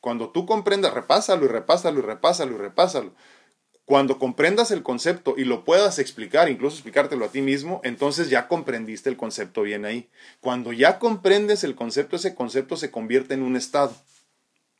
Cuando 0.01 0.29
tú 0.29 0.45
comprendas, 0.45 0.93
repásalo 0.93 1.45
y 1.45 1.47
repásalo 1.47 1.99
y 1.99 2.01
repásalo 2.01 2.55
y 2.55 2.57
repásalo. 2.57 3.13
Cuando 3.85 4.19
comprendas 4.19 4.71
el 4.71 4.83
concepto 4.83 5.35
y 5.37 5.45
lo 5.45 5.63
puedas 5.63 5.97
explicar, 5.97 6.49
incluso 6.49 6.75
explicártelo 6.75 7.23
a 7.23 7.31
ti 7.31 7.41
mismo, 7.41 7.79
entonces 7.85 8.29
ya 8.29 8.49
comprendiste 8.49 9.09
el 9.09 9.15
concepto 9.15 9.61
bien 9.61 9.85
ahí. 9.85 10.09
Cuando 10.41 10.73
ya 10.73 10.99
comprendes 10.99 11.63
el 11.63 11.73
concepto, 11.73 12.17
ese 12.17 12.35
concepto 12.35 12.75
se 12.75 12.91
convierte 12.91 13.33
en 13.33 13.43
un 13.43 13.55
estado. 13.55 13.95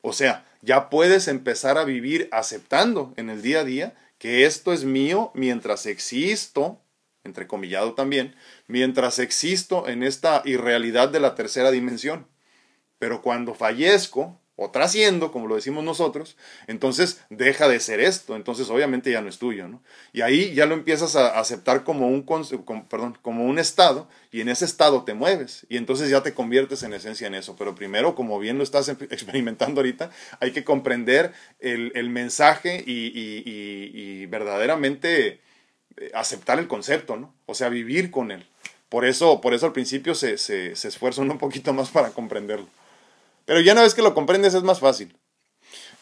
O 0.02 0.12
sea, 0.12 0.46
ya 0.62 0.90
puedes 0.90 1.30
empezar 1.30 1.78
a 1.78 1.86
vivir 1.86 2.28
aceptando 2.34 3.14
en 3.16 3.30
el 3.30 3.42
día 3.42 3.62
a 3.62 3.64
día 3.64 3.96
que 4.18 4.46
esto 4.46 4.74
es 4.74 4.84
mío 4.84 5.32
mientras 5.34 5.86
existo, 5.86 6.82
entrecomillado 7.24 7.94
también, 7.94 8.36
mientras 8.68 9.20
existo 9.20 9.88
en 9.88 10.04
esta 10.04 10.42
irrealidad 10.44 11.10
de 11.10 11.20
la 11.20 11.36
tercera 11.36 11.72
dimensión. 11.72 12.28
Pero 13.00 13.22
cuando 13.22 13.54
fallezco, 13.54 14.40
o 14.60 14.72
trasciendo, 14.72 15.32
como 15.32 15.48
lo 15.48 15.56
decimos 15.56 15.84
nosotros, 15.84 16.36
entonces 16.66 17.22
deja 17.30 17.68
de 17.68 17.80
ser 17.80 18.00
esto, 18.00 18.36
entonces 18.36 18.68
obviamente 18.72 19.12
ya 19.12 19.22
no 19.22 19.30
es 19.30 19.38
tuyo, 19.38 19.68
¿no? 19.68 19.84
Y 20.14 20.22
ahí 20.22 20.56
ya 20.56 20.66
lo 20.66 20.74
empiezas 20.74 21.16
a 21.16 21.40
aceptar 21.40 21.84
como 21.84 22.08
un, 22.08 22.26
perdón, 22.90 23.20
como 23.22 23.46
un 23.46 23.60
estado, 23.60 24.10
y 24.32 24.42
en 24.42 24.50
ese 24.50 24.66
estado 24.66 25.04
te 25.04 25.14
mueves, 25.14 25.68
y 25.70 25.78
entonces 25.78 26.10
ya 26.10 26.24
te 26.24 26.34
conviertes 26.34 26.82
en 26.82 26.94
esencia 26.94 27.28
en 27.28 27.36
eso, 27.36 27.56
pero 27.56 27.76
primero, 27.76 28.16
como 28.16 28.40
bien 28.40 28.58
lo 28.58 28.64
estás 28.64 28.90
experimentando 29.12 29.80
ahorita, 29.80 30.10
hay 30.40 30.52
que 30.52 30.64
comprender 30.64 31.34
el, 31.60 32.10
mensaje 32.10 32.84
y, 32.86 34.26
verdaderamente 34.26 35.40
eh, 35.98 36.12
aceptar 36.16 36.58
el 36.58 36.68
concepto, 36.68 37.16
¿no? 37.16 37.36
O 37.46 37.54
sea, 37.54 37.70
vivir 37.70 38.10
con 38.10 38.32
él. 38.32 38.44
Por 38.90 39.06
eso, 39.06 39.40
por 39.40 39.54
eso 39.54 39.68
al 39.68 39.74
principio 39.74 40.16
se, 40.16 40.40
se, 40.40 40.76
se 40.76 40.88
esfuerzan 40.88 41.30
un 41.30 41.38
poquito 41.38 41.74
más 41.74 41.90
para 41.90 42.10
comprenderlo. 42.10 42.68
Pero 43.48 43.62
ya 43.62 43.72
una 43.72 43.84
vez 43.84 43.96
que 43.96 44.02
lo 44.02 44.14
comprendes 44.14 44.54
es 44.54 44.64
más 44.64 44.82
fácil. 44.82 45.18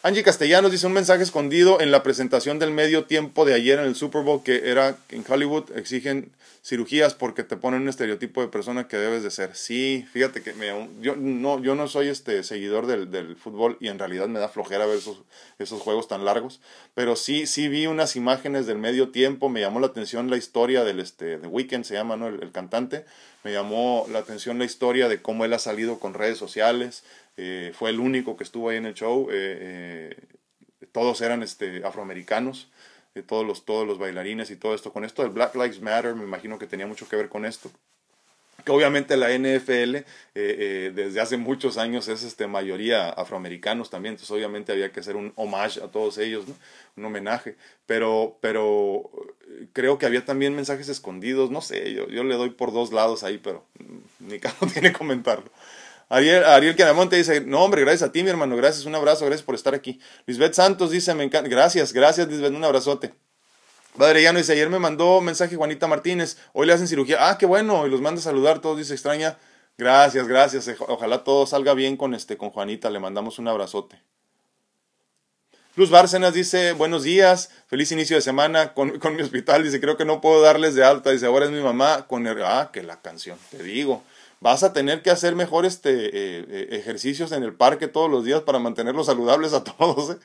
Angie 0.02 0.24
Castellanos 0.24 0.72
dice 0.72 0.86
un 0.86 0.92
mensaje 0.92 1.22
escondido 1.22 1.80
en 1.80 1.90
la 1.90 2.02
presentación 2.02 2.58
del 2.58 2.72
medio 2.72 3.04
tiempo 3.04 3.44
de 3.44 3.54
ayer 3.54 3.78
en 3.78 3.86
el 3.86 3.94
Super 3.94 4.22
Bowl 4.22 4.42
que 4.42 4.68
era 4.68 4.96
en 5.08 5.24
Hollywood 5.26 5.76
exigen 5.76 6.32
cirugías 6.62 7.14
porque 7.14 7.44
te 7.44 7.56
ponen 7.56 7.82
un 7.82 7.88
estereotipo 7.88 8.40
de 8.40 8.48
persona 8.48 8.88
que 8.88 8.96
debes 8.96 9.22
de 9.22 9.30
ser. 9.30 9.54
Sí, 9.54 10.04
fíjate 10.12 10.42
que 10.42 10.54
yo, 11.00 11.14
no, 11.14 11.62
yo 11.62 11.76
no 11.76 11.86
soy 11.86 12.08
este 12.08 12.42
seguidor 12.42 12.86
del, 12.86 13.36
fútbol 13.36 13.76
y 13.80 13.88
en 13.88 14.00
realidad 14.00 14.26
me 14.26 14.40
da 14.40 14.48
flojera 14.48 14.86
ver 14.86 14.98
esos, 14.98 15.22
esos 15.60 15.80
juegos 15.80 16.08
tan 16.08 16.24
largos, 16.24 16.60
pero 16.94 17.14
sí, 17.14 17.46
sí 17.46 17.68
vi 17.68 17.86
unas 17.86 18.16
imágenes 18.16 18.66
del 18.66 18.78
medio 18.78 19.10
tiempo, 19.10 19.48
me 19.48 19.60
llamó 19.60 19.78
la 19.78 19.86
atención 19.86 20.28
la 20.28 20.36
historia 20.36 20.82
del 20.82 20.98
este, 20.98 21.38
de 21.38 21.46
Weekend 21.46 21.84
se 21.84 21.94
llama, 21.94 22.16
¿no? 22.16 22.26
el 22.26 22.50
cantante, 22.50 23.06
me 23.46 23.52
llamó 23.52 24.08
la 24.10 24.18
atención 24.18 24.58
la 24.58 24.64
historia 24.64 25.08
de 25.08 25.22
cómo 25.22 25.44
él 25.44 25.52
ha 25.52 25.60
salido 25.60 26.00
con 26.00 26.14
redes 26.14 26.36
sociales, 26.36 27.04
eh, 27.36 27.70
fue 27.76 27.90
el 27.90 28.00
único 28.00 28.36
que 28.36 28.42
estuvo 28.42 28.70
ahí 28.70 28.76
en 28.76 28.86
el 28.86 28.94
show, 28.94 29.28
eh, 29.30 30.16
eh, 30.80 30.86
todos 30.90 31.20
eran 31.20 31.44
este, 31.44 31.86
afroamericanos, 31.86 32.72
todos, 33.28 33.46
los, 33.46 33.64
todos 33.64 33.86
los 33.86 33.98
bailarines 33.98 34.50
y 34.50 34.56
todo 34.56 34.74
esto. 34.74 34.92
Con 34.92 35.04
esto 35.04 35.22
del 35.22 35.30
Black 35.30 35.54
Lives 35.54 35.80
Matter, 35.80 36.16
me 36.16 36.24
imagino 36.24 36.58
que 36.58 36.66
tenía 36.66 36.88
mucho 36.88 37.08
que 37.08 37.14
ver 37.14 37.28
con 37.28 37.44
esto. 37.44 37.70
Que 38.64 38.72
obviamente 38.72 39.16
la 39.16 39.30
NFL 39.30 39.96
eh, 39.96 40.04
eh, 40.34 40.92
desde 40.94 41.20
hace 41.20 41.36
muchos 41.36 41.78
años 41.78 42.08
es 42.08 42.22
este, 42.22 42.46
mayoría 42.46 43.10
afroamericanos 43.10 43.90
también, 43.90 44.14
entonces 44.14 44.30
obviamente 44.30 44.72
había 44.72 44.90
que 44.92 45.00
hacer 45.00 45.16
un 45.16 45.32
homage 45.36 45.80
a 45.80 45.88
todos 45.88 46.18
ellos, 46.18 46.48
¿no? 46.48 46.54
un 46.96 47.04
homenaje, 47.04 47.56
pero, 47.86 48.38
pero 48.40 49.10
creo 49.72 49.98
que 49.98 50.06
había 50.06 50.24
también 50.24 50.54
mensajes 50.54 50.88
escondidos, 50.88 51.50
no 51.50 51.60
sé, 51.60 51.92
yo, 51.92 52.08
yo 52.08 52.24
le 52.24 52.34
doy 52.34 52.50
por 52.50 52.72
dos 52.72 52.92
lados 52.92 53.22
ahí, 53.22 53.38
pero 53.38 53.64
ni 54.18 54.38
caso 54.40 54.66
tiene 54.66 54.92
que 54.92 54.98
comentarlo. 54.98 55.50
Ariel, 56.08 56.44
Ariel 56.44 56.76
dice, 57.10 57.40
no 57.40 57.64
hombre, 57.64 57.80
gracias 57.80 58.08
a 58.08 58.12
ti 58.12 58.22
mi 58.22 58.30
hermano, 58.30 58.56
gracias, 58.56 58.86
un 58.86 58.94
abrazo, 58.94 59.26
gracias 59.26 59.44
por 59.44 59.56
estar 59.56 59.74
aquí. 59.74 60.00
Lisbeth 60.26 60.54
Santos 60.54 60.90
dice, 60.90 61.14
me 61.14 61.24
encanta, 61.24 61.48
gracias, 61.48 61.92
gracias 61.92 62.28
Lisbeth, 62.28 62.52
un 62.52 62.64
abrazote. 62.64 63.25
Padre 63.96 64.22
Llano 64.22 64.38
dice, 64.38 64.52
ayer 64.52 64.68
me 64.68 64.78
mandó 64.78 65.22
mensaje 65.22 65.56
Juanita 65.56 65.86
Martínez, 65.86 66.36
hoy 66.52 66.66
le 66.66 66.74
hacen 66.74 66.86
cirugía, 66.86 67.28
ah, 67.30 67.38
qué 67.38 67.46
bueno, 67.46 67.86
y 67.86 67.90
los 67.90 68.02
manda 68.02 68.20
a 68.20 68.22
saludar, 68.22 68.60
todos 68.60 68.76
dice 68.76 68.92
extraña, 68.92 69.38
gracias, 69.78 70.28
gracias, 70.28 70.70
ojalá 70.80 71.24
todo 71.24 71.46
salga 71.46 71.72
bien 71.72 71.96
con 71.96 72.14
este, 72.14 72.36
con 72.36 72.50
Juanita, 72.50 72.90
le 72.90 72.98
mandamos 72.98 73.38
un 73.38 73.48
abrazote. 73.48 74.02
Luz 75.76 75.90
Bárcenas 75.90 76.34
dice, 76.34 76.72
buenos 76.72 77.04
días, 77.04 77.50
feliz 77.68 77.90
inicio 77.90 78.16
de 78.16 78.22
semana 78.22 78.74
con, 78.74 78.98
con, 78.98 79.16
mi 79.16 79.22
hospital, 79.22 79.62
dice, 79.64 79.80
creo 79.80 79.96
que 79.96 80.04
no 80.04 80.20
puedo 80.20 80.42
darles 80.42 80.74
de 80.74 80.84
alta, 80.84 81.10
dice, 81.10 81.26
ahora 81.26 81.46
es 81.46 81.50
mi 81.50 81.62
mamá 81.62 82.06
con 82.06 82.26
el, 82.26 82.42
ah, 82.44 82.70
que 82.72 82.82
la 82.82 83.00
canción, 83.00 83.38
te 83.50 83.62
digo, 83.62 84.02
vas 84.40 84.62
a 84.62 84.74
tener 84.74 85.00
que 85.00 85.10
hacer 85.10 85.34
mejor 85.34 85.64
este, 85.64 85.90
eh, 86.06 86.44
eh, 86.48 86.68
ejercicios 86.72 87.32
en 87.32 87.42
el 87.42 87.54
parque 87.54 87.88
todos 87.88 88.10
los 88.10 88.24
días 88.24 88.42
para 88.42 88.58
mantenerlos 88.58 89.06
saludables 89.06 89.54
a 89.54 89.64
todos, 89.64 90.10
¿eh? 90.10 90.18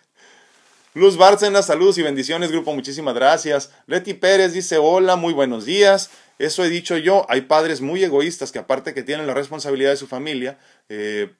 Luz 0.93 1.15
Bárcenas, 1.15 1.67
saludos 1.67 1.97
y 1.99 2.01
bendiciones, 2.01 2.51
grupo, 2.51 2.73
muchísimas 2.73 3.15
gracias. 3.15 3.71
Leti 3.87 4.13
Pérez 4.13 4.51
dice, 4.51 4.77
hola, 4.77 5.15
muy 5.15 5.31
buenos 5.33 5.63
días. 5.63 6.11
Eso 6.37 6.65
he 6.65 6.69
dicho 6.69 6.97
yo, 6.97 7.25
hay 7.29 7.41
padres 7.41 7.79
muy 7.79 8.03
egoístas 8.03 8.51
que 8.51 8.59
aparte 8.59 8.93
que 8.93 9.01
tienen 9.01 9.25
la 9.25 9.33
responsabilidad 9.33 9.91
de 9.91 9.95
su 9.95 10.07
familia, 10.07 10.59
eh, 10.89 11.33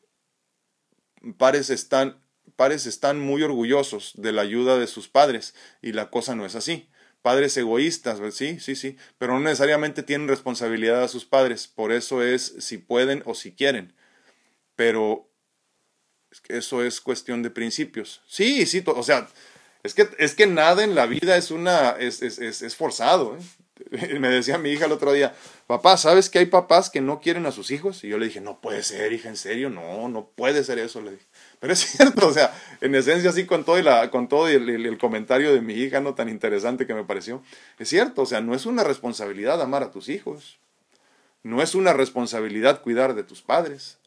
pares, 1.37 1.69
están, 1.69 2.23
pares 2.55 2.85
están 2.85 3.19
muy 3.19 3.43
orgullosos 3.43 4.13
de 4.15 4.31
la 4.31 4.43
ayuda 4.43 4.77
de 4.77 4.87
sus 4.87 5.09
padres 5.09 5.53
y 5.81 5.91
la 5.91 6.09
cosa 6.09 6.33
no 6.33 6.45
es 6.45 6.55
así. 6.55 6.89
Padres 7.21 7.57
egoístas, 7.57 8.21
sí, 8.33 8.57
sí, 8.61 8.77
sí, 8.77 8.95
pero 9.17 9.33
no 9.33 9.41
necesariamente 9.41 10.01
tienen 10.01 10.29
responsabilidad 10.29 11.03
a 11.03 11.09
sus 11.09 11.25
padres, 11.25 11.67
por 11.67 11.91
eso 11.91 12.23
es 12.23 12.55
si 12.59 12.77
pueden 12.77 13.21
o 13.25 13.35
si 13.35 13.51
quieren. 13.51 13.93
Pero 14.77 15.30
eso 16.47 16.83
es 16.83 17.01
cuestión 17.01 17.43
de 17.43 17.49
principios. 17.49 18.21
Sí, 18.27 18.65
sí, 18.65 18.83
o 18.85 19.03
sea, 19.03 19.27
es 19.83 19.93
que, 19.93 20.07
es 20.19 20.35
que 20.35 20.47
nada 20.47 20.83
en 20.83 20.95
la 20.95 21.05
vida 21.05 21.37
es 21.37 21.51
una, 21.51 21.91
es, 21.91 22.21
es, 22.21 22.39
es, 22.39 22.75
forzado. 22.75 23.37
¿eh? 23.37 24.19
Me 24.19 24.29
decía 24.29 24.57
mi 24.57 24.69
hija 24.69 24.85
el 24.85 24.91
otro 24.91 25.11
día, 25.11 25.33
papá, 25.67 25.97
¿sabes 25.97 26.29
que 26.29 26.39
hay 26.39 26.45
papás 26.45 26.89
que 26.89 27.01
no 27.01 27.19
quieren 27.19 27.45
a 27.45 27.51
sus 27.51 27.71
hijos? 27.71 28.03
Y 28.03 28.09
yo 28.09 28.17
le 28.17 28.27
dije, 28.27 28.41
no 28.41 28.61
puede 28.61 28.83
ser, 28.83 29.11
hija, 29.11 29.29
en 29.29 29.37
serio, 29.37 29.69
no, 29.69 30.07
no 30.07 30.27
puede 30.35 30.63
ser 30.63 30.77
eso, 30.77 31.01
le 31.01 31.11
dije. 31.11 31.25
Pero 31.59 31.73
es 31.73 31.79
cierto, 31.97 32.27
o 32.27 32.33
sea, 32.33 32.53
en 32.79 32.93
esencia 32.93 33.31
sí 33.31 33.45
con 33.45 33.63
todo, 33.63 33.79
y 33.79 33.83
la, 33.83 34.11
con 34.11 34.27
todo 34.27 34.47
el, 34.47 34.69
el, 34.69 34.97
comentario 34.97 35.53
de 35.53 35.61
mi 35.61 35.73
hija, 35.73 35.99
no 35.99 36.13
tan 36.13 36.29
interesante 36.29 36.85
que 36.85 36.93
me 36.93 37.03
pareció, 37.03 37.41
es 37.79 37.89
cierto, 37.89 38.21
o 38.21 38.25
sea, 38.25 38.41
no 38.41 38.53
es 38.53 38.65
una 38.65 38.83
responsabilidad 38.83 39.61
amar 39.61 39.83
a 39.83 39.91
tus 39.91 40.09
hijos, 40.09 40.59
no 41.43 41.63
es 41.63 41.73
una 41.73 41.93
responsabilidad 41.93 42.81
cuidar 42.81 43.15
de 43.15 43.23
tus 43.23 43.41
padres, 43.41 43.97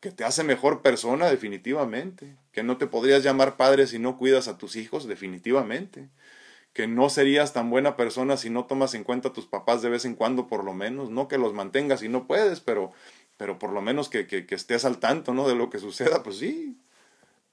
que 0.00 0.10
te 0.10 0.24
hace 0.24 0.42
mejor 0.42 0.80
persona 0.80 1.30
definitivamente, 1.30 2.34
que 2.52 2.62
no 2.62 2.78
te 2.78 2.86
podrías 2.86 3.22
llamar 3.22 3.56
padre 3.56 3.86
si 3.86 3.98
no 3.98 4.16
cuidas 4.16 4.48
a 4.48 4.56
tus 4.56 4.76
hijos 4.76 5.06
definitivamente, 5.06 6.08
que 6.72 6.86
no 6.86 7.10
serías 7.10 7.52
tan 7.52 7.68
buena 7.68 7.96
persona 7.96 8.36
si 8.36 8.48
no 8.48 8.64
tomas 8.64 8.94
en 8.94 9.04
cuenta 9.04 9.28
a 9.28 9.32
tus 9.32 9.46
papás 9.46 9.82
de 9.82 9.90
vez 9.90 10.06
en 10.06 10.14
cuando 10.14 10.46
por 10.46 10.64
lo 10.64 10.72
menos, 10.72 11.10
no 11.10 11.28
que 11.28 11.36
los 11.36 11.52
mantengas 11.52 12.00
si 12.00 12.08
no 12.08 12.26
puedes, 12.26 12.60
pero, 12.60 12.92
pero 13.36 13.58
por 13.58 13.72
lo 13.72 13.82
menos 13.82 14.08
que, 14.08 14.26
que, 14.26 14.46
estés 14.54 14.84
al 14.84 14.98
tanto 14.98 15.34
¿no? 15.34 15.46
de 15.46 15.54
lo 15.54 15.68
que 15.68 15.78
suceda, 15.78 16.22
pues 16.22 16.38
sí, 16.38 16.78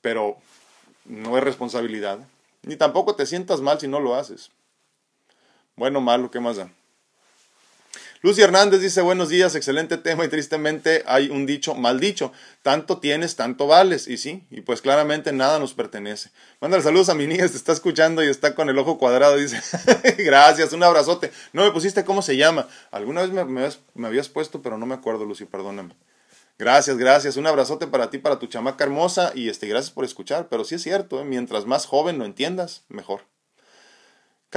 pero 0.02 0.38
no 1.06 1.38
es 1.38 1.44
responsabilidad, 1.44 2.20
ni 2.64 2.78
tampoco 2.78 3.16
te 3.16 3.26
sientas 3.26 3.60
mal 3.60 3.80
si 3.80 3.88
no 3.88 4.00
lo 4.00 4.16
haces. 4.16 4.52
Bueno, 5.76 6.00
malo, 6.00 6.32
¿qué 6.32 6.40
más 6.40 6.58
da? 6.58 6.70
Lucy 8.22 8.42
Hernández 8.42 8.82
dice 8.82 9.02
buenos 9.02 9.30
días, 9.30 9.54
excelente 9.54 9.98
tema 9.98 10.26
y 10.26 10.28
tristemente 10.28 11.04
hay 11.06 11.30
un 11.30 11.46
dicho 11.46 11.76
mal 11.76 12.00
dicho, 12.00 12.32
tanto 12.64 12.98
tienes, 12.98 13.36
tanto 13.36 13.68
vales 13.68 14.08
y 14.08 14.18
sí, 14.18 14.44
y 14.50 14.62
pues 14.62 14.82
claramente 14.82 15.32
nada 15.32 15.60
nos 15.60 15.76
pertenece. 15.76 16.32
Mándale 16.60 16.82
saludos 16.82 17.10
a 17.10 17.14
mi 17.14 17.28
niña, 17.28 17.48
te 17.48 17.56
está 17.56 17.74
escuchando 17.74 18.24
y 18.24 18.28
está 18.28 18.56
con 18.56 18.70
el 18.70 18.78
ojo 18.80 18.98
cuadrado, 18.98 19.38
dice 19.38 19.62
gracias, 20.18 20.74
un 20.74 20.82
abrazote. 20.82 21.32
No 21.54 21.64
me 21.64 21.72
pusiste 21.72 22.06
cómo 22.06 22.24
se 22.24 22.38
llama, 22.38 22.68
alguna 22.90 23.22
vez 23.22 23.30
me, 23.30 23.46
me, 23.94 24.08
habías 24.08 24.30
puesto 24.30 24.64
pero 24.64 24.80
no 24.80 24.88
me 24.88 24.96
acuerdo 24.96 25.26
Lucy, 25.26 25.46
perdóname. 25.46 25.96
Gracias, 26.60 26.98
gracias. 26.98 27.38
Un 27.38 27.46
abrazote 27.46 27.86
para 27.86 28.10
ti, 28.10 28.18
para 28.18 28.40
tu 28.40 28.48
chamaca 28.48 28.84
hermosa 28.84 29.32
y 29.36 29.48
este, 29.48 29.68
gracias 29.68 29.92
por 29.92 30.06
escuchar. 30.06 30.48
Pero 30.50 30.66
sí 30.66 30.74
es 30.74 30.82
cierto, 30.82 31.22
¿eh? 31.22 31.24
mientras 31.24 31.68
más 31.68 31.86
joven 31.86 32.18
lo 32.18 32.26
entiendas, 32.26 32.84
mejor. 32.90 33.22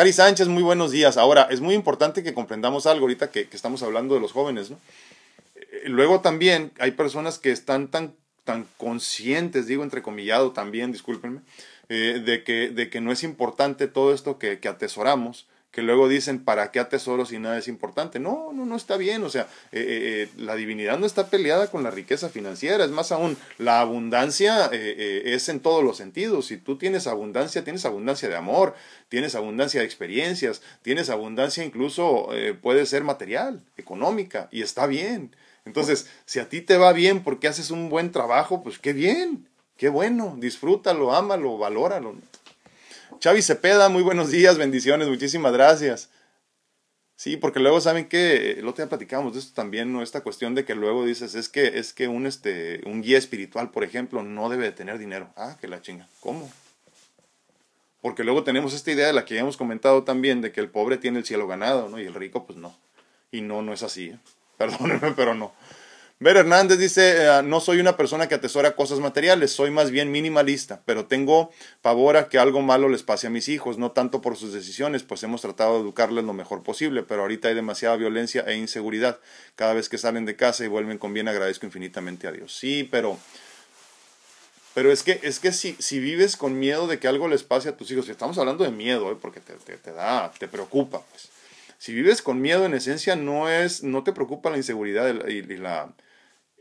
Cari 0.01 0.15
Sánchez, 0.15 0.49
muy 0.49 0.63
buenos 0.63 0.93
días. 0.93 1.19
Ahora, 1.19 1.49
es 1.51 1.61
muy 1.61 1.75
importante 1.75 2.23
que 2.23 2.33
comprendamos 2.33 2.87
algo 2.87 3.03
ahorita 3.03 3.31
que, 3.31 3.47
estamos 3.53 3.83
hablando 3.83 4.15
de 4.15 4.21
los 4.23 4.33
jóvenes, 4.33 4.71
¿no? 4.71 4.79
Eh, 5.57 5.83
luego 5.89 6.21
también 6.23 6.73
hay 6.79 6.93
personas 6.93 7.39
que 7.39 7.53
están 7.53 7.89
tan, 7.89 8.15
tan 8.45 8.67
conscientes, 8.79 9.67
digo 9.67 9.85
entrecomillado 9.85 10.53
también, 10.53 10.91
discúlpenme, 10.91 11.41
eh, 11.91 12.23
de, 12.25 12.43
que, 12.45 12.71
de 12.71 12.89
que 12.89 13.03
no 13.03 13.13
es 13.13 13.23
importante 13.23 13.89
todo 13.89 14.15
esto 14.15 14.39
que, 14.39 14.59
que 14.59 14.69
atesoramos, 14.69 15.47
que 15.71 15.83
luego 15.83 16.09
dicen, 16.09 16.43
¿para 16.45 16.73
qué 16.73 16.81
atesoro 16.81 17.25
si 17.25 17.39
nada 17.39 17.57
es 17.59 17.69
importante? 17.69 18.19
No, 18.19 18.53
no, 18.53 18.67
no 18.67 18.77
está 18.77 18.97
bien. 18.97 19.23
O 19.23 19.31
sea, 19.31 19.43
eh, 19.71 19.81
eh, 19.81 20.23
eh, 20.23 20.29
la 20.37 20.57
divinidad 20.57 20.99
no 20.99 21.07
está 21.07 21.29
peleada 21.29 21.69
con 21.71 21.85
la 21.85 21.93
riqueza 21.93 22.29
financiera. 22.29 22.85
Es 22.85 22.91
más 22.91 23.13
aún, 23.13 23.37
la 23.59 23.81
abundancia 23.81 24.67
es 24.73 25.49
en 25.49 25.61
todos 25.61 25.85
los 25.85 25.97
sentidos. 25.97 26.47
Si 26.47 26.57
tú 26.57 26.77
tienes 26.77 27.07
abundancia, 27.07 27.63
tienes 27.63 27.85
abundancia 27.85 28.29
de 28.29 28.37
amor, 28.37 28.75
tienes 29.09 29.37
abundancia 29.37 29.81
de 29.81 29.87
experiencias, 29.87 30.61
tienes 30.83 31.09
abundancia 31.09 31.65
incluso 31.65 32.31
puede 32.63 32.87
ser 32.87 33.05
material, 33.05 33.63
económica, 33.77 34.49
y 34.51 34.63
está 34.63 34.87
bien. 34.87 35.35
Entonces, 35.65 36.09
si 36.25 36.41
a 36.41 36.49
ti 36.49 36.63
te 36.63 36.79
va 36.79 36.93
bien 36.93 37.23
porque 37.23 37.47
haces 37.47 37.71
un 37.71 37.91
buen 37.91 38.11
trabajo, 38.11 38.63
pues 38.63 38.79
qué 38.79 38.93
bien, 38.93 39.47
qué 39.77 39.89
bueno, 39.89 40.37
disfrútalo, 40.39 41.15
ámalo, 41.15 41.59
valóralo. 41.59 42.17
Chavi 43.19 43.43
Cepeda, 43.43 43.89
muy 43.89 44.03
buenos 44.03 44.31
días, 44.31 44.57
bendiciones, 44.57 45.09
muchísimas 45.09 45.53
gracias. 45.53 46.11
Sí, 47.17 47.37
porque 47.37 47.61
luego 47.61 47.81
saben 47.83 48.09
que 48.09 48.53
el 48.53 48.67
otro 48.67 48.83
día 48.83 48.89
platicábamos 48.89 49.35
de 49.35 49.41
esto 49.41 49.53
también, 49.55 49.93
¿no? 49.93 50.03
Esta 50.03 50.23
cuestión 50.23 50.55
de 50.55 50.65
que 50.65 50.75
luego 50.75 51.05
dices, 51.05 51.35
es 51.35 51.51
que, 51.51 51.79
es 51.79 51.93
que 51.93 52.09
un, 52.09 52.27
este, 52.27 52.81
un 52.87 53.03
guía 53.03 53.19
espiritual, 53.19 53.71
por 53.71 53.85
ejemplo, 53.85 54.23
no 54.23 54.49
debe 54.49 54.65
de 54.65 54.73
tener 54.73 54.97
dinero. 54.97 55.31
Ah, 55.37 55.59
que 55.61 55.69
la 55.69 55.83
chinga. 55.83 56.09
¿Cómo? 56.21 56.51
Porque 58.01 58.25
luego 58.25 58.43
tenemos 58.43 58.73
esta 58.73 58.91
idea 58.91 59.07
de 59.07 59.13
la 59.13 59.27
que 59.27 59.35
ya 59.35 59.41
hemos 59.43 59.59
comentado 59.59 60.05
también, 60.05 60.41
de 60.41 60.53
que 60.53 60.61
el 60.61 60.71
pobre 60.71 60.97
tiene 60.97 61.19
el 61.19 61.27
cielo 61.27 61.47
ganado, 61.47 61.91
¿no? 61.91 62.01
Y 62.01 62.07
el 62.07 62.15
rico, 62.15 62.47
pues 62.47 62.59
no. 62.59 62.75
Y 63.31 63.43
no, 63.43 63.61
no 63.61 63.75
es 63.75 63.83
así. 63.83 64.07
¿eh? 64.07 64.19
Perdónenme, 64.57 65.13
pero 65.13 65.35
no. 65.35 65.53
Ver 66.23 66.37
Hernández 66.37 66.79
dice, 66.79 67.25
eh, 67.25 67.43
no 67.43 67.61
soy 67.61 67.81
una 67.81 67.97
persona 67.97 68.29
que 68.29 68.35
atesora 68.35 68.77
cosas 68.77 68.99
materiales, 68.99 69.53
soy 69.53 69.71
más 69.71 69.91
bien 69.91 70.11
minimalista, 70.13 70.83
pero 70.85 71.07
tengo 71.07 71.51
pavor 71.81 72.19
a 72.19 72.29
que 72.29 72.39
algo 72.39 72.61
malo 72.61 72.91
les 72.91 73.03
pase 73.03 73.29
a 73.29 73.31
mis 73.31 73.49
hijos, 73.49 73.79
no 73.79 73.93
tanto 73.93 74.21
por 74.21 74.37
sus 74.37 74.53
decisiones, 74.53 75.03
pues 75.03 75.23
hemos 75.23 75.41
tratado 75.41 75.77
de 75.77 75.81
educarles 75.81 76.25
lo 76.25 76.35
mejor 76.35 76.63
posible, 76.63 77.03
pero 77.03 77.23
ahorita 77.23 77.49
hay 77.49 77.55
demasiada 77.55 77.97
violencia 77.97 78.45
e 78.47 78.55
inseguridad. 78.55 79.19
Cada 79.57 79.73
vez 79.73 79.89
que 79.89 79.97
salen 79.97 80.27
de 80.27 80.37
casa 80.37 80.63
y 80.63 80.69
vuelven 80.69 80.99
con 80.99 81.15
bien, 81.15 81.27
agradezco 81.27 81.65
infinitamente 81.65 82.29
a 82.29 82.33
Dios. 82.33 82.55
Sí, 82.55 82.87
pero... 82.91 83.19
Pero 84.75 84.93
es 84.93 85.03
que, 85.03 85.21
es 85.23 85.41
que 85.41 85.53
si, 85.53 85.75
si 85.79 86.01
vives 86.01 86.37
con 86.37 86.59
miedo 86.59 86.87
de 86.87 86.99
que 86.99 87.09
algo 87.09 87.29
les 87.29 87.43
pase 87.45 87.71
a 87.71 87.77
tus 87.79 87.91
hijos, 87.91 88.09
estamos 88.11 88.37
hablando 88.37 88.63
de 88.63 88.71
miedo, 88.71 89.11
¿eh? 89.11 89.17
porque 89.21 89.41
te, 89.41 89.55
te, 89.55 89.93
da, 89.93 90.31
te 90.39 90.49
preocupa, 90.49 91.03
pues. 91.11 91.31
Si 91.79 91.95
vives 91.95 92.21
con 92.21 92.43
miedo, 92.43 92.67
en 92.67 92.75
esencia, 92.75 93.17
no 93.17 93.49
es, 93.49 93.83
no 93.83 94.05
te 94.05 94.13
preocupa 94.13 94.51
la 94.51 94.59
inseguridad 94.59 95.27
y 95.27 95.43
la, 95.57 95.89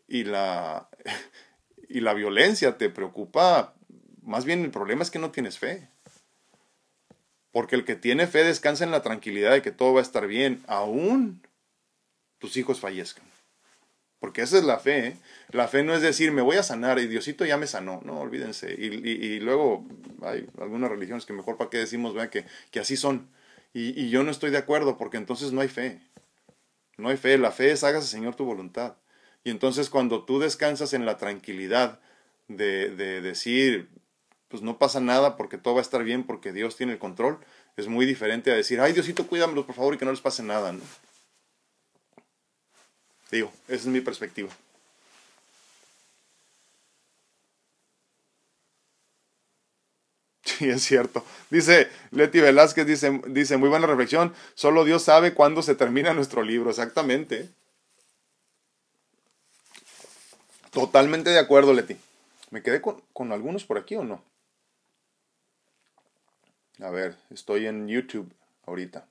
y 0.10 0.24
la, 0.24 0.90
y 1.90 2.02
la 2.02 2.14
violencia 2.14 2.78
te 2.78 2.90
preocupa, 2.90 3.76
más 4.22 4.46
bien 4.46 4.64
el 4.64 4.72
problema 4.72 5.04
es 5.04 5.12
que 5.12 5.20
no 5.20 5.32
tienes 5.32 5.58
fe. 5.58 5.88
Porque 7.52 7.76
el 7.76 7.84
que 7.84 7.96
tiene 7.96 8.28
fe 8.28 8.44
descansa 8.44 8.84
en 8.84 8.92
la 8.92 9.02
tranquilidad 9.02 9.52
de 9.52 9.62
que 9.62 9.72
todo 9.72 9.94
va 9.94 10.02
a 10.02 10.04
estar 10.04 10.28
bien, 10.28 10.64
aún 10.68 11.42
tus 12.38 12.58
hijos 12.58 12.80
fallezcan. 12.80 13.26
Porque 14.20 14.42
esa 14.42 14.58
es 14.58 14.64
la 14.64 14.80
fe. 14.80 15.08
¿eh? 15.08 15.18
La 15.52 15.68
fe 15.68 15.84
no 15.84 15.94
es 15.94 16.02
decir, 16.02 16.32
me 16.32 16.42
voy 16.42 16.58
a 16.58 16.64
sanar 16.64 17.00
y 17.00 17.08
Diosito 17.08 17.46
ya 17.46 17.58
me 17.58 17.68
sanó. 17.68 18.02
No, 18.04 18.20
olvídense. 18.20 18.76
Y, 18.78 18.86
y, 18.86 19.40
luego 19.40 19.86
hay 20.22 20.46
algunas 20.60 20.90
religiones 20.90 21.26
que 21.26 21.34
mejor 21.34 21.58
para 21.58 21.70
qué 21.70 21.78
decimos 21.78 22.14
vean 22.14 22.30
que, 22.30 22.46
que 22.70 22.80
así 22.80 22.98
son. 22.98 23.30
Y, 23.74 24.00
y, 24.00 24.10
yo 24.10 24.24
no 24.24 24.32
estoy 24.32 24.52
de 24.52 24.58
acuerdo 24.58 24.98
porque 24.98 25.18
entonces 25.18 25.54
no 25.54 25.62
hay 25.62 25.70
fe. 25.70 26.02
No 26.98 27.10
hay 27.10 27.18
fe. 27.18 27.38
La 27.38 27.52
fe 27.52 27.72
es 27.72 27.84
hágase 27.84 28.08
Señor 28.08 28.36
tu 28.36 28.44
voluntad. 28.44 28.96
Y 29.44 29.52
entonces 29.52 29.90
cuando 29.90 30.26
tú 30.26 30.40
descansas 30.40 30.94
en 30.94 31.06
la 31.06 31.18
tranquilidad 31.18 32.00
de, 32.48 32.90
de 32.90 33.22
decir, 33.22 33.90
pues 34.50 34.62
no 34.64 34.78
pasa 34.78 35.00
nada 35.00 35.38
porque 35.38 35.58
todo 35.58 35.76
va 35.76 35.80
a 35.82 35.84
estar 35.84 36.04
bien 36.04 36.24
porque 36.26 36.52
Dios 36.52 36.76
tiene 36.76 36.94
el 36.94 37.00
control, 37.00 37.40
es 37.78 37.88
muy 37.88 38.06
diferente 38.06 38.52
a 38.52 38.56
decir, 38.56 38.82
ay 38.82 38.94
Diosito, 38.94 39.28
cuídamelos 39.28 39.66
por 39.66 39.76
favor 39.76 39.94
y 39.94 39.98
que 39.98 40.06
no 40.06 40.12
les 40.12 40.22
pase 40.22 40.44
nada, 40.44 40.72
¿no? 40.74 40.82
Digo, 43.32 43.52
esa 43.68 43.76
es 43.76 43.86
mi 43.88 44.02
perspectiva. 44.02 44.50
Sí, 50.44 50.70
es 50.70 50.84
cierto. 50.84 51.24
Dice 51.50 51.90
Leti 52.12 52.40
Velázquez, 52.40 52.86
dice, 52.86 53.22
dice, 53.28 53.58
muy 53.58 53.70
buena 53.70 53.88
reflexión, 53.88 54.34
solo 54.56 54.84
Dios 54.84 55.04
sabe 55.04 55.34
cuándo 55.34 55.62
se 55.62 55.76
termina 55.76 56.14
nuestro 56.14 56.44
libro, 56.44 56.70
exactamente. 56.70 57.50
Totalmente 60.72 61.30
de 61.30 61.40
acuerdo, 61.40 61.74
Leti. 61.74 61.98
¿Me 62.52 62.62
quedé 62.62 62.82
con, 62.82 63.32
algunos 63.32 63.66
por 63.66 63.78
aquí 63.78 63.96
o 63.96 64.04
no? 64.04 64.24
A 66.82 66.90
ver, 66.90 67.16
estoy 67.30 67.68
en 67.68 67.88
YouTube 67.88 68.32
ahorita. 68.66 69.06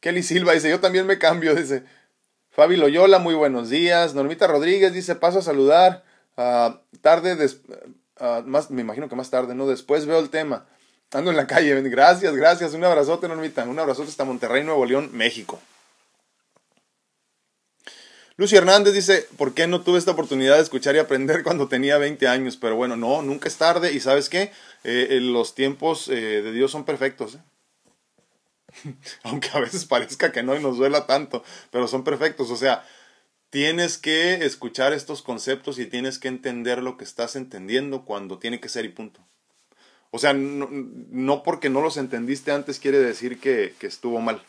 Kelly 0.00 0.22
Silva 0.22 0.52
dice, 0.52 0.70
yo 0.70 0.80
también 0.80 1.06
me 1.06 1.18
cambio, 1.18 1.54
dice. 1.54 1.84
Fabi 2.50 2.76
Loyola, 2.76 3.18
muy 3.18 3.34
buenos 3.34 3.70
días. 3.70 4.14
Normita 4.14 4.46
Rodríguez 4.46 4.92
dice, 4.92 5.14
paso 5.14 5.38
a 5.38 5.42
saludar. 5.42 6.04
Uh, 6.36 6.74
tarde, 7.00 7.36
uh, 7.44 8.42
más, 8.46 8.70
me 8.70 8.80
imagino 8.82 9.08
que 9.08 9.16
más 9.16 9.30
tarde, 9.30 9.54
¿no? 9.54 9.66
Después 9.66 10.06
veo 10.06 10.18
el 10.18 10.30
tema. 10.30 10.66
Ando 11.12 11.30
en 11.30 11.36
la 11.36 11.46
calle. 11.46 11.80
Gracias, 11.90 12.34
gracias. 12.34 12.74
Un 12.74 12.84
abrazote, 12.84 13.28
Normita. 13.28 13.64
Un 13.64 13.78
abrazote 13.78 14.08
hasta 14.08 14.24
Monterrey, 14.24 14.64
Nuevo 14.64 14.84
León, 14.84 15.10
México. 15.12 15.60
Lucy 18.40 18.56
Hernández 18.56 18.94
dice, 18.94 19.28
¿por 19.36 19.52
qué 19.52 19.66
no 19.66 19.82
tuve 19.82 19.98
esta 19.98 20.12
oportunidad 20.12 20.56
de 20.56 20.62
escuchar 20.62 20.96
y 20.96 20.98
aprender 20.98 21.42
cuando 21.44 21.68
tenía 21.68 21.98
20 21.98 22.26
años? 22.26 22.56
Pero 22.56 22.74
bueno, 22.74 22.96
no, 22.96 23.20
nunca 23.20 23.48
es 23.48 23.58
tarde. 23.58 23.92
Y 23.92 24.00
sabes 24.00 24.30
qué, 24.30 24.44
eh, 24.82 25.08
eh, 25.10 25.20
los 25.20 25.54
tiempos 25.54 26.08
eh, 26.08 26.40
de 26.40 26.50
Dios 26.50 26.70
son 26.70 26.86
perfectos. 26.86 27.36
Aunque 29.24 29.50
a 29.52 29.60
veces 29.60 29.84
parezca 29.84 30.32
que 30.32 30.42
no 30.42 30.56
y 30.56 30.62
nos 30.62 30.78
duela 30.78 31.06
tanto, 31.06 31.44
pero 31.70 31.86
son 31.86 32.02
perfectos. 32.02 32.50
O 32.50 32.56
sea, 32.56 32.82
tienes 33.50 33.98
que 33.98 34.42
escuchar 34.46 34.94
estos 34.94 35.20
conceptos 35.20 35.78
y 35.78 35.84
tienes 35.84 36.18
que 36.18 36.28
entender 36.28 36.82
lo 36.82 36.96
que 36.96 37.04
estás 37.04 37.36
entendiendo 37.36 38.06
cuando 38.06 38.38
tiene 38.38 38.58
que 38.58 38.70
ser 38.70 38.86
y 38.86 38.88
punto. 38.88 39.20
O 40.12 40.18
sea, 40.18 40.32
no, 40.32 41.42
porque 41.42 41.68
no 41.68 41.82
los 41.82 41.98
entendiste 41.98 42.52
antes 42.52 42.78
quiere 42.78 43.00
decir 43.00 43.38
que, 43.38 43.74
que 43.78 43.86
estuvo 43.86 44.18
mal. 44.22 44.42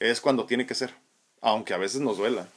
Es 0.00 0.20
cuando 0.20 0.46
tiene 0.46 0.66
que 0.66 0.74
ser. 0.74 0.96
Aunque 1.40 1.74
a 1.74 1.78
veces 1.78 2.00
nos 2.00 2.16
duela. 2.16 2.48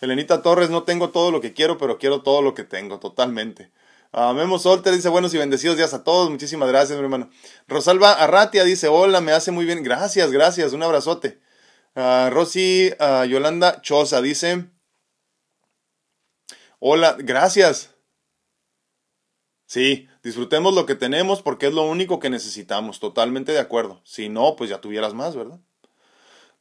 Elenita 0.00 0.42
Torres, 0.42 0.70
no 0.70 0.84
tengo 0.84 1.10
todo 1.10 1.30
lo 1.30 1.40
que 1.40 1.52
quiero, 1.52 1.78
pero 1.78 1.98
quiero 1.98 2.22
todo 2.22 2.42
lo 2.42 2.54
que 2.54 2.64
tengo, 2.64 2.98
totalmente. 3.00 3.72
Uh, 4.12 4.32
Memo 4.32 4.58
Solter 4.58 4.94
dice 4.94 5.08
buenos 5.10 5.34
y 5.34 5.38
bendecidos 5.38 5.76
días 5.76 5.92
a 5.92 6.02
todos. 6.02 6.30
Muchísimas 6.30 6.68
gracias, 6.68 6.98
mi 6.98 7.04
hermano. 7.04 7.30
Rosalba 7.66 8.12
Arratia 8.12 8.64
dice 8.64 8.88
hola, 8.88 9.20
me 9.20 9.32
hace 9.32 9.50
muy 9.50 9.66
bien. 9.66 9.82
Gracias, 9.82 10.30
gracias. 10.30 10.72
Un 10.72 10.82
abrazote. 10.82 11.40
Uh, 11.94 12.30
Rosy 12.30 12.92
uh, 13.00 13.24
Yolanda 13.24 13.82
Choza 13.82 14.22
dice 14.22 14.70
hola, 16.78 17.16
gracias. 17.18 17.94
Sí, 19.66 20.08
disfrutemos 20.22 20.74
lo 20.74 20.86
que 20.86 20.94
tenemos 20.94 21.42
porque 21.42 21.66
es 21.66 21.74
lo 21.74 21.82
único 21.82 22.18
que 22.18 22.30
necesitamos. 22.30 23.00
Totalmente 23.00 23.52
de 23.52 23.58
acuerdo. 23.58 24.00
Si 24.04 24.30
no, 24.30 24.56
pues 24.56 24.70
ya 24.70 24.80
tuvieras 24.80 25.12
más, 25.12 25.36
¿verdad? 25.36 25.60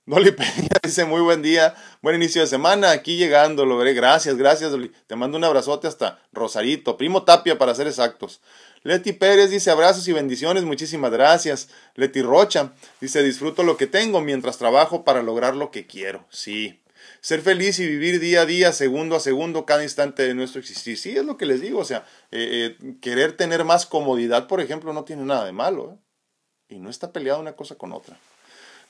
Dolly 0.10 0.32
Peña 0.32 0.70
dice 0.82 1.04
muy 1.04 1.20
buen 1.20 1.42
día, 1.42 1.76
buen 2.02 2.16
inicio 2.16 2.40
de 2.40 2.48
semana, 2.48 2.92
aquí 2.92 3.18
llegando, 3.18 3.66
lo 3.66 3.76
veré. 3.76 3.94
Gracias, 3.94 4.38
gracias. 4.38 4.72
Te 5.06 5.16
mando 5.18 5.38
un 5.38 5.44
abrazote 5.44 5.90
hasta 5.90 6.22
Rosarito, 6.32 6.96
primo 6.96 7.24
Tapia 7.24 7.58
para 7.58 7.76
ser 7.76 7.88
exactos. 7.88 8.40
Leti 8.84 9.12
Pérez 9.12 9.50
dice 9.50 9.70
abrazos 9.70 10.08
y 10.08 10.14
bendiciones, 10.14 10.64
muchísimas 10.64 11.12
gracias. 11.12 11.68
Leti 11.96 12.22
Rocha 12.22 12.72
dice 13.02 13.22
disfruto 13.22 13.64
lo 13.64 13.76
que 13.76 13.86
tengo 13.86 14.22
mientras 14.22 14.58
trabajo 14.58 15.04
para 15.04 15.22
lograr 15.22 15.58
lo 15.58 15.72
que 15.72 15.88
quiero. 15.88 16.26
Sí. 16.30 16.82
Ser 17.20 17.42
feliz 17.42 17.78
y 17.80 17.86
vivir 17.86 18.22
día 18.22 18.44
a 18.44 18.46
día, 18.46 18.72
segundo 18.72 19.18
a 19.18 19.20
segundo, 19.20 19.66
cada 19.66 19.84
instante 19.84 20.24
de 20.24 20.34
nuestro 20.34 20.62
existir. 20.62 20.98
Sí, 20.98 21.18
es 21.18 21.26
lo 21.26 21.36
que 21.36 21.46
les 21.46 21.60
digo. 21.60 21.80
O 21.80 21.86
sea, 21.86 22.06
eh, 22.32 22.78
eh, 22.80 22.96
querer 23.02 23.34
tener 23.34 23.66
más 23.66 23.86
comodidad, 23.86 24.48
por 24.48 24.62
ejemplo, 24.62 24.94
no 24.94 25.04
tiene 25.04 25.26
nada 25.26 25.44
de 25.44 25.52
malo. 25.52 25.92
¿eh? 25.92 26.76
Y 26.76 26.80
no 26.80 26.90
está 26.90 27.12
peleada 27.12 27.40
una 27.40 27.58
cosa 27.58 27.76
con 27.76 27.92
otra. 27.92 28.18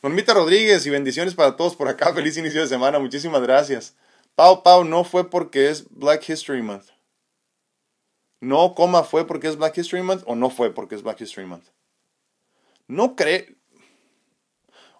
Normita 0.03 0.33
Rodríguez 0.33 0.85
y 0.85 0.89
bendiciones 0.89 1.33
para 1.33 1.55
todos 1.55 1.75
por 1.75 1.87
acá. 1.87 2.13
Feliz 2.15 2.37
inicio 2.37 2.61
de 2.61 2.67
semana. 2.67 2.99
Muchísimas 2.99 3.41
gracias. 3.41 3.95
Pau 4.35 4.61
Pau 4.61 4.83
no 4.83 5.03
fue 5.03 5.29
porque 5.29 5.69
es 5.69 5.89
Black 5.89 6.29
History 6.29 6.61
Month. 6.61 6.89
No, 8.39 8.75
coma, 8.75 9.03
fue 9.03 9.25
porque 9.25 9.47
es 9.47 9.57
Black 9.57 9.77
History 9.77 10.03
Month 10.03 10.23
o 10.27 10.35
no 10.35 10.51
fue 10.51 10.71
porque 10.71 10.93
es 10.93 11.01
Black 11.01 11.19
History 11.21 11.47
Month. 11.47 11.69
No 12.87 13.15
creo. 13.15 13.45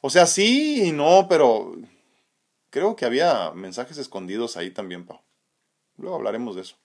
O 0.02 0.10
sea, 0.10 0.26
sí 0.26 0.88
y 0.88 0.92
no, 0.92 1.28
pero 1.30 1.76
creo 2.72 2.96
que 2.96 3.06
había 3.06 3.52
mensajes 3.52 3.98
escondidos 4.00 4.58
ahí 4.58 4.72
también, 4.72 5.06
Pau. 5.06 5.22
Luego 5.98 6.16
hablaremos 6.16 6.56
de 6.56 6.62
eso. 6.62 6.78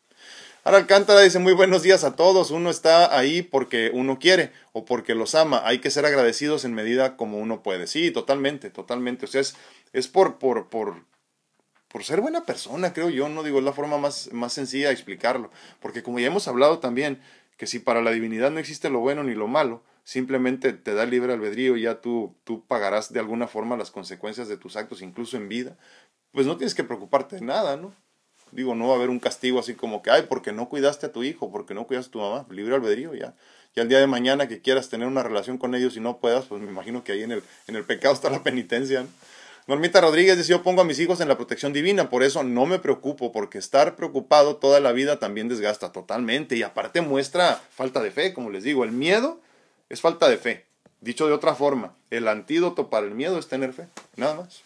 Ahora 0.64 0.78
Alcántara 0.78 1.22
dice 1.22 1.40
muy 1.40 1.54
buenos 1.54 1.82
días 1.82 2.04
a 2.04 2.14
todos. 2.14 2.52
Uno 2.52 2.70
está 2.70 3.18
ahí 3.18 3.42
porque 3.42 3.90
uno 3.92 4.20
quiere 4.20 4.52
o 4.72 4.84
porque 4.84 5.16
los 5.16 5.34
ama. 5.34 5.60
Hay 5.64 5.80
que 5.80 5.90
ser 5.90 6.06
agradecidos 6.06 6.64
en 6.64 6.72
medida 6.72 7.16
como 7.16 7.38
uno 7.38 7.64
puede. 7.64 7.88
Sí, 7.88 8.12
totalmente, 8.12 8.70
totalmente. 8.70 9.24
O 9.24 9.28
sea, 9.28 9.40
es, 9.40 9.56
es 9.92 10.06
por, 10.06 10.38
por, 10.38 10.68
por, 10.68 11.04
por 11.88 12.04
ser 12.04 12.20
buena 12.20 12.46
persona, 12.46 12.92
creo 12.92 13.10
yo. 13.10 13.28
No 13.28 13.42
digo, 13.42 13.58
es 13.58 13.64
la 13.64 13.72
forma 13.72 13.98
más, 13.98 14.32
más 14.32 14.52
sencilla 14.52 14.86
de 14.86 14.94
explicarlo. 14.94 15.50
Porque 15.80 16.04
como 16.04 16.20
ya 16.20 16.28
hemos 16.28 16.46
hablado 16.46 16.78
también, 16.78 17.20
que 17.56 17.66
si 17.66 17.80
para 17.80 18.00
la 18.00 18.12
divinidad 18.12 18.52
no 18.52 18.60
existe 18.60 18.88
lo 18.88 19.00
bueno 19.00 19.24
ni 19.24 19.34
lo 19.34 19.48
malo, 19.48 19.82
simplemente 20.04 20.72
te 20.72 20.94
da 20.94 21.06
libre 21.06 21.32
albedrío 21.32 21.76
y 21.76 21.82
ya 21.82 22.00
tú, 22.00 22.36
tú 22.44 22.64
pagarás 22.66 23.12
de 23.12 23.18
alguna 23.18 23.48
forma 23.48 23.76
las 23.76 23.90
consecuencias 23.90 24.46
de 24.46 24.58
tus 24.58 24.76
actos, 24.76 25.02
incluso 25.02 25.36
en 25.36 25.48
vida, 25.48 25.76
pues 26.30 26.46
no 26.46 26.56
tienes 26.56 26.76
que 26.76 26.84
preocuparte 26.84 27.34
de 27.36 27.42
nada, 27.42 27.76
¿no? 27.76 27.92
Digo, 28.52 28.74
no 28.74 28.88
va 28.88 28.92
a 28.92 28.96
haber 28.96 29.10
un 29.10 29.18
castigo 29.18 29.58
así 29.58 29.74
como 29.74 30.02
que, 30.02 30.10
ay, 30.10 30.26
porque 30.28 30.52
no 30.52 30.68
cuidaste 30.68 31.06
a 31.06 31.12
tu 31.12 31.24
hijo, 31.24 31.50
porque 31.50 31.74
no 31.74 31.86
cuidaste 31.86 32.10
a 32.10 32.12
tu 32.12 32.18
mamá, 32.20 32.46
libre 32.50 32.74
albedrío 32.74 33.14
ya. 33.14 33.34
Y 33.74 33.80
al 33.80 33.88
día 33.88 33.98
de 33.98 34.06
mañana 34.06 34.46
que 34.46 34.60
quieras 34.60 34.90
tener 34.90 35.08
una 35.08 35.22
relación 35.22 35.56
con 35.56 35.74
ellos 35.74 35.96
y 35.96 36.00
no 36.00 36.18
puedas, 36.18 36.44
pues 36.44 36.60
me 36.60 36.70
imagino 36.70 37.02
que 37.02 37.12
ahí 37.12 37.22
en 37.22 37.32
el, 37.32 37.42
en 37.66 37.76
el 37.76 37.84
pecado 37.84 38.14
está 38.14 38.28
la 38.28 38.42
penitencia. 38.42 39.06
Normita 39.66 40.00
Rodríguez 40.00 40.36
dice, 40.36 40.50
yo 40.50 40.62
pongo 40.62 40.82
a 40.82 40.84
mis 40.84 40.98
hijos 40.98 41.20
en 41.20 41.28
la 41.28 41.36
protección 41.36 41.72
divina, 41.72 42.10
por 42.10 42.22
eso 42.22 42.42
no 42.42 42.66
me 42.66 42.78
preocupo, 42.78 43.32
porque 43.32 43.58
estar 43.58 43.96
preocupado 43.96 44.56
toda 44.56 44.80
la 44.80 44.92
vida 44.92 45.18
también 45.18 45.48
desgasta 45.48 45.92
totalmente 45.92 46.56
y 46.56 46.62
aparte 46.62 47.00
muestra 47.00 47.60
falta 47.70 48.02
de 48.02 48.10
fe, 48.10 48.34
como 48.34 48.50
les 48.50 48.64
digo, 48.64 48.84
el 48.84 48.92
miedo 48.92 49.40
es 49.88 50.00
falta 50.00 50.28
de 50.28 50.36
fe. 50.36 50.66
Dicho 51.00 51.26
de 51.26 51.32
otra 51.32 51.54
forma, 51.54 51.94
el 52.10 52.28
antídoto 52.28 52.90
para 52.90 53.06
el 53.06 53.14
miedo 53.14 53.38
es 53.38 53.48
tener 53.48 53.72
fe, 53.72 53.86
nada 54.16 54.34
más. 54.34 54.62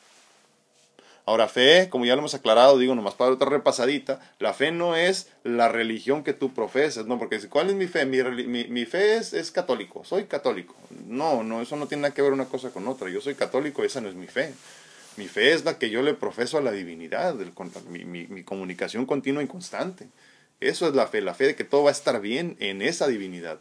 Ahora, 1.27 1.49
fe, 1.49 1.89
como 1.91 2.07
ya 2.07 2.15
lo 2.15 2.21
hemos 2.21 2.35
aclarado, 2.35 2.79
digo 2.79 2.95
nomás 2.95 3.15
para 3.15 3.33
otra 3.33 3.51
repasadita, 3.51 4.21
la 4.39 4.55
fe 4.55 4.71
no 4.71 4.95
es 4.95 5.29
la 5.43 5.69
religión 5.69 6.23
que 6.23 6.33
tú 6.33 6.55
profesas, 6.55 7.07
¿no? 7.07 7.19
Porque 7.19 7.41
¿cuál 7.49 7.69
es 7.69 7.75
mi 7.75 7.89
fe? 7.89 8.07
Mi, 8.07 8.65
mi, 8.69 8.85
fe 8.85 9.17
es, 9.17 9.33
es, 9.33 9.51
católico, 9.51 10.05
soy 10.05 10.27
católico. 10.27 10.77
No, 11.05 11.43
no, 11.43 11.61
eso 11.61 11.75
no 11.75 11.89
tiene 11.89 12.03
nada 12.03 12.15
que 12.15 12.23
ver 12.23 12.33
una 12.33 12.45
cosa 12.45 12.71
con 12.71 12.87
otra. 12.87 13.11
Yo 13.11 13.21
soy 13.21 13.35
católico, 13.35 13.83
esa 13.83 14.01
no 14.01 14.09
es 14.09 14.15
mi 14.15 14.29
fe. 14.29 14.55
Mi 15.17 15.27
fe 15.27 15.53
es 15.53 15.65
la 15.65 15.79
que 15.79 15.91
yo 15.91 16.01
le 16.01 16.15
profeso 16.15 16.59
a 16.59 16.61
la 16.61 16.71
divinidad, 16.71 17.35
mi, 17.89 18.05
mi 18.05 18.45
comunicación 18.45 19.05
continua 19.05 19.43
y 19.43 19.49
constante. 19.49 20.09
Eso 20.61 20.89
es 20.89 20.95
la 20.95 21.09
fe, 21.09 21.23
la 21.23 21.35
fe 21.35 21.47
de 21.49 21.57
que 21.57 21.65
todo 21.65 21.83
va 21.83 21.91
a 21.91 21.93
estar 21.93 22.21
bien 22.21 22.57
en 22.61 22.83
esa 22.83 23.09
divinidad. 23.09 23.59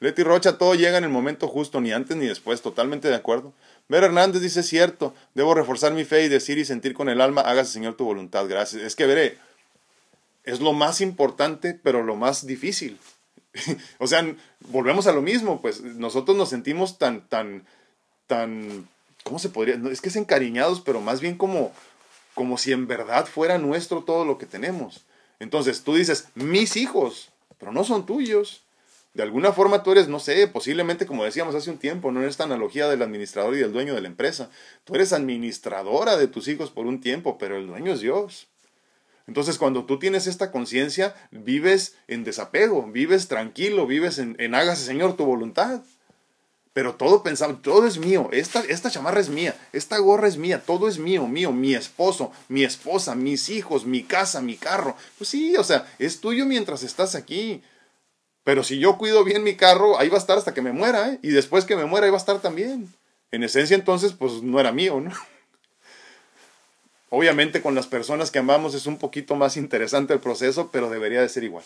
Leti 0.00 0.22
Rocha, 0.22 0.58
todo 0.58 0.74
llega 0.74 0.98
en 0.98 1.04
el 1.04 1.10
momento 1.10 1.48
justo, 1.48 1.80
ni 1.80 1.92
antes 1.92 2.16
ni 2.16 2.26
después, 2.26 2.62
totalmente 2.62 3.08
de 3.08 3.16
acuerdo. 3.16 3.52
Ver 3.88 4.04
Hernández 4.04 4.42
dice, 4.42 4.62
cierto, 4.62 5.14
debo 5.34 5.54
reforzar 5.54 5.92
mi 5.92 6.04
fe 6.04 6.24
y 6.24 6.28
decir 6.28 6.58
y 6.58 6.64
sentir 6.64 6.92
con 6.92 7.08
el 7.08 7.20
alma, 7.20 7.40
hágase 7.40 7.72
Señor 7.72 7.96
tu 7.96 8.04
voluntad, 8.04 8.46
gracias. 8.46 8.82
Es 8.82 8.94
que 8.94 9.06
veré, 9.06 9.38
es 10.44 10.60
lo 10.60 10.74
más 10.74 11.00
importante, 11.00 11.78
pero 11.82 12.02
lo 12.02 12.14
más 12.14 12.46
difícil. 12.46 12.98
o 13.98 14.06
sea, 14.06 14.34
volvemos 14.68 15.06
a 15.06 15.12
lo 15.12 15.22
mismo, 15.22 15.62
pues 15.62 15.80
nosotros 15.80 16.36
nos 16.36 16.50
sentimos 16.50 16.98
tan, 16.98 17.26
tan, 17.28 17.66
tan, 18.26 18.86
¿cómo 19.22 19.38
se 19.38 19.48
podría? 19.48 19.80
Es 19.90 20.02
que 20.02 20.10
es 20.10 20.16
encariñados, 20.16 20.82
pero 20.82 21.00
más 21.00 21.20
bien 21.20 21.38
como, 21.38 21.72
como 22.34 22.58
si 22.58 22.72
en 22.72 22.86
verdad 22.86 23.26
fuera 23.26 23.56
nuestro 23.56 24.02
todo 24.02 24.26
lo 24.26 24.36
que 24.36 24.46
tenemos. 24.46 25.06
Entonces 25.40 25.82
tú 25.82 25.94
dices, 25.94 26.28
mis 26.34 26.76
hijos, 26.76 27.30
pero 27.58 27.72
no 27.72 27.84
son 27.84 28.04
tuyos 28.04 28.62
de 29.14 29.22
alguna 29.22 29.52
forma 29.52 29.82
tú 29.82 29.92
eres, 29.92 30.08
no 30.08 30.20
sé, 30.20 30.46
posiblemente 30.46 31.06
como 31.06 31.24
decíamos 31.24 31.54
hace 31.54 31.70
un 31.70 31.78
tiempo, 31.78 32.12
no 32.12 32.22
en 32.22 32.28
esta 32.28 32.44
analogía 32.44 32.88
del 32.88 33.02
administrador 33.02 33.54
y 33.54 33.58
del 33.58 33.72
dueño 33.72 33.94
de 33.94 34.00
la 34.00 34.08
empresa, 34.08 34.50
tú 34.84 34.94
eres 34.94 35.12
administradora 35.12 36.16
de 36.16 36.28
tus 36.28 36.46
hijos 36.48 36.70
por 36.70 36.86
un 36.86 37.00
tiempo, 37.00 37.38
pero 37.38 37.56
el 37.56 37.66
dueño 37.66 37.92
es 37.92 38.00
Dios. 38.00 38.48
Entonces 39.26 39.58
cuando 39.58 39.84
tú 39.84 39.98
tienes 39.98 40.26
esta 40.26 40.50
conciencia, 40.50 41.14
vives 41.30 41.96
en 42.06 42.24
desapego, 42.24 42.86
vives 42.90 43.28
tranquilo, 43.28 43.86
vives 43.86 44.18
en, 44.18 44.36
en, 44.38 44.54
hágase 44.54 44.84
Señor 44.84 45.16
tu 45.16 45.24
voluntad. 45.24 45.82
Pero 46.72 46.94
todo 46.94 47.24
pensado, 47.24 47.56
todo 47.56 47.86
es 47.86 47.98
mío, 47.98 48.28
esta, 48.30 48.60
esta 48.60 48.90
chamarra 48.90 49.20
es 49.20 49.30
mía, 49.30 49.56
esta 49.72 49.98
gorra 49.98 50.28
es 50.28 50.36
mía, 50.36 50.62
todo 50.64 50.86
es 50.86 50.98
mío, 50.98 51.26
mío, 51.26 51.50
mi 51.50 51.74
esposo, 51.74 52.30
mi 52.48 52.62
esposa, 52.62 53.16
mis 53.16 53.48
hijos, 53.48 53.84
mi 53.84 54.04
casa, 54.04 54.40
mi 54.40 54.56
carro. 54.56 54.94
Pues 55.18 55.28
sí, 55.28 55.56
o 55.56 55.64
sea, 55.64 55.92
es 55.98 56.20
tuyo 56.20 56.46
mientras 56.46 56.84
estás 56.84 57.16
aquí. 57.16 57.62
Pero 58.48 58.64
si 58.64 58.78
yo 58.78 58.96
cuido 58.96 59.24
bien 59.24 59.44
mi 59.44 59.56
carro, 59.56 59.98
ahí 59.98 60.08
va 60.08 60.14
a 60.14 60.20
estar 60.20 60.38
hasta 60.38 60.54
que 60.54 60.62
me 60.62 60.72
muera, 60.72 61.10
¿eh? 61.10 61.18
Y 61.20 61.28
después 61.28 61.66
que 61.66 61.76
me 61.76 61.84
muera, 61.84 62.06
ahí 62.06 62.10
va 62.10 62.16
a 62.16 62.18
estar 62.18 62.40
también. 62.40 62.90
En 63.30 63.42
esencia 63.42 63.74
entonces, 63.74 64.14
pues 64.14 64.42
no 64.42 64.58
era 64.58 64.72
mío, 64.72 65.02
¿no? 65.02 65.12
Obviamente 67.10 67.60
con 67.60 67.74
las 67.74 67.86
personas 67.86 68.30
que 68.30 68.38
amamos 68.38 68.72
es 68.72 68.86
un 68.86 68.96
poquito 68.96 69.34
más 69.34 69.58
interesante 69.58 70.14
el 70.14 70.20
proceso, 70.20 70.70
pero 70.72 70.88
debería 70.88 71.20
de 71.20 71.28
ser 71.28 71.44
igual. 71.44 71.62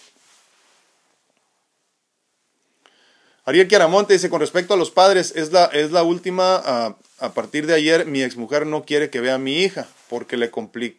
Ariel 3.44 3.68
Chiaramonte 3.68 4.14
dice, 4.14 4.28
con 4.28 4.40
respecto 4.40 4.74
a 4.74 4.76
los 4.76 4.90
padres, 4.90 5.34
es 5.36 5.52
la, 5.52 5.66
es 5.66 5.92
la 5.92 6.02
última, 6.02 6.56
a, 6.56 6.96
a 7.20 7.32
partir 7.32 7.68
de 7.68 7.74
ayer 7.74 8.06
mi 8.06 8.22
exmujer 8.22 8.66
no 8.66 8.84
quiere 8.84 9.08
que 9.08 9.20
vea 9.20 9.36
a 9.36 9.38
mi 9.38 9.62
hija 9.62 9.86
porque 10.08 10.36
le, 10.36 10.50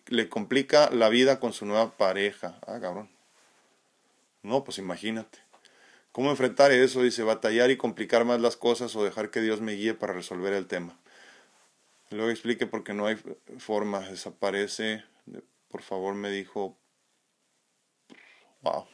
le 0.07 0.29
complica 0.29 0.89
la 0.91 1.09
vida 1.09 1.41
con 1.41 1.51
su 1.51 1.65
nueva 1.65 1.91
pareja. 1.91 2.57
Ah, 2.65 2.79
cabrón. 2.79 3.09
No, 4.43 4.63
pues 4.63 4.77
imagínate. 4.77 5.43
¿Cómo 6.13 6.29
enfrentar 6.29 6.71
eso? 6.71 7.01
Dice, 7.01 7.23
batallar 7.23 7.71
y 7.71 7.77
complicar 7.77 8.23
más 8.23 8.39
las 8.39 8.55
cosas 8.55 8.95
o 8.95 9.03
dejar 9.03 9.31
que 9.31 9.41
Dios 9.41 9.61
me 9.61 9.73
guíe 9.73 9.95
para 9.95 10.13
resolver 10.13 10.53
el 10.53 10.67
tema. 10.67 10.95
Luego 12.11 12.29
explique 12.29 12.67
porque 12.67 12.93
no 12.93 13.07
hay 13.07 13.17
forma, 13.57 13.99
desaparece. 14.01 15.03
Por 15.69 15.81
favor, 15.81 16.13
me 16.13 16.29
dijo. 16.29 16.77
Wow. 18.61 18.85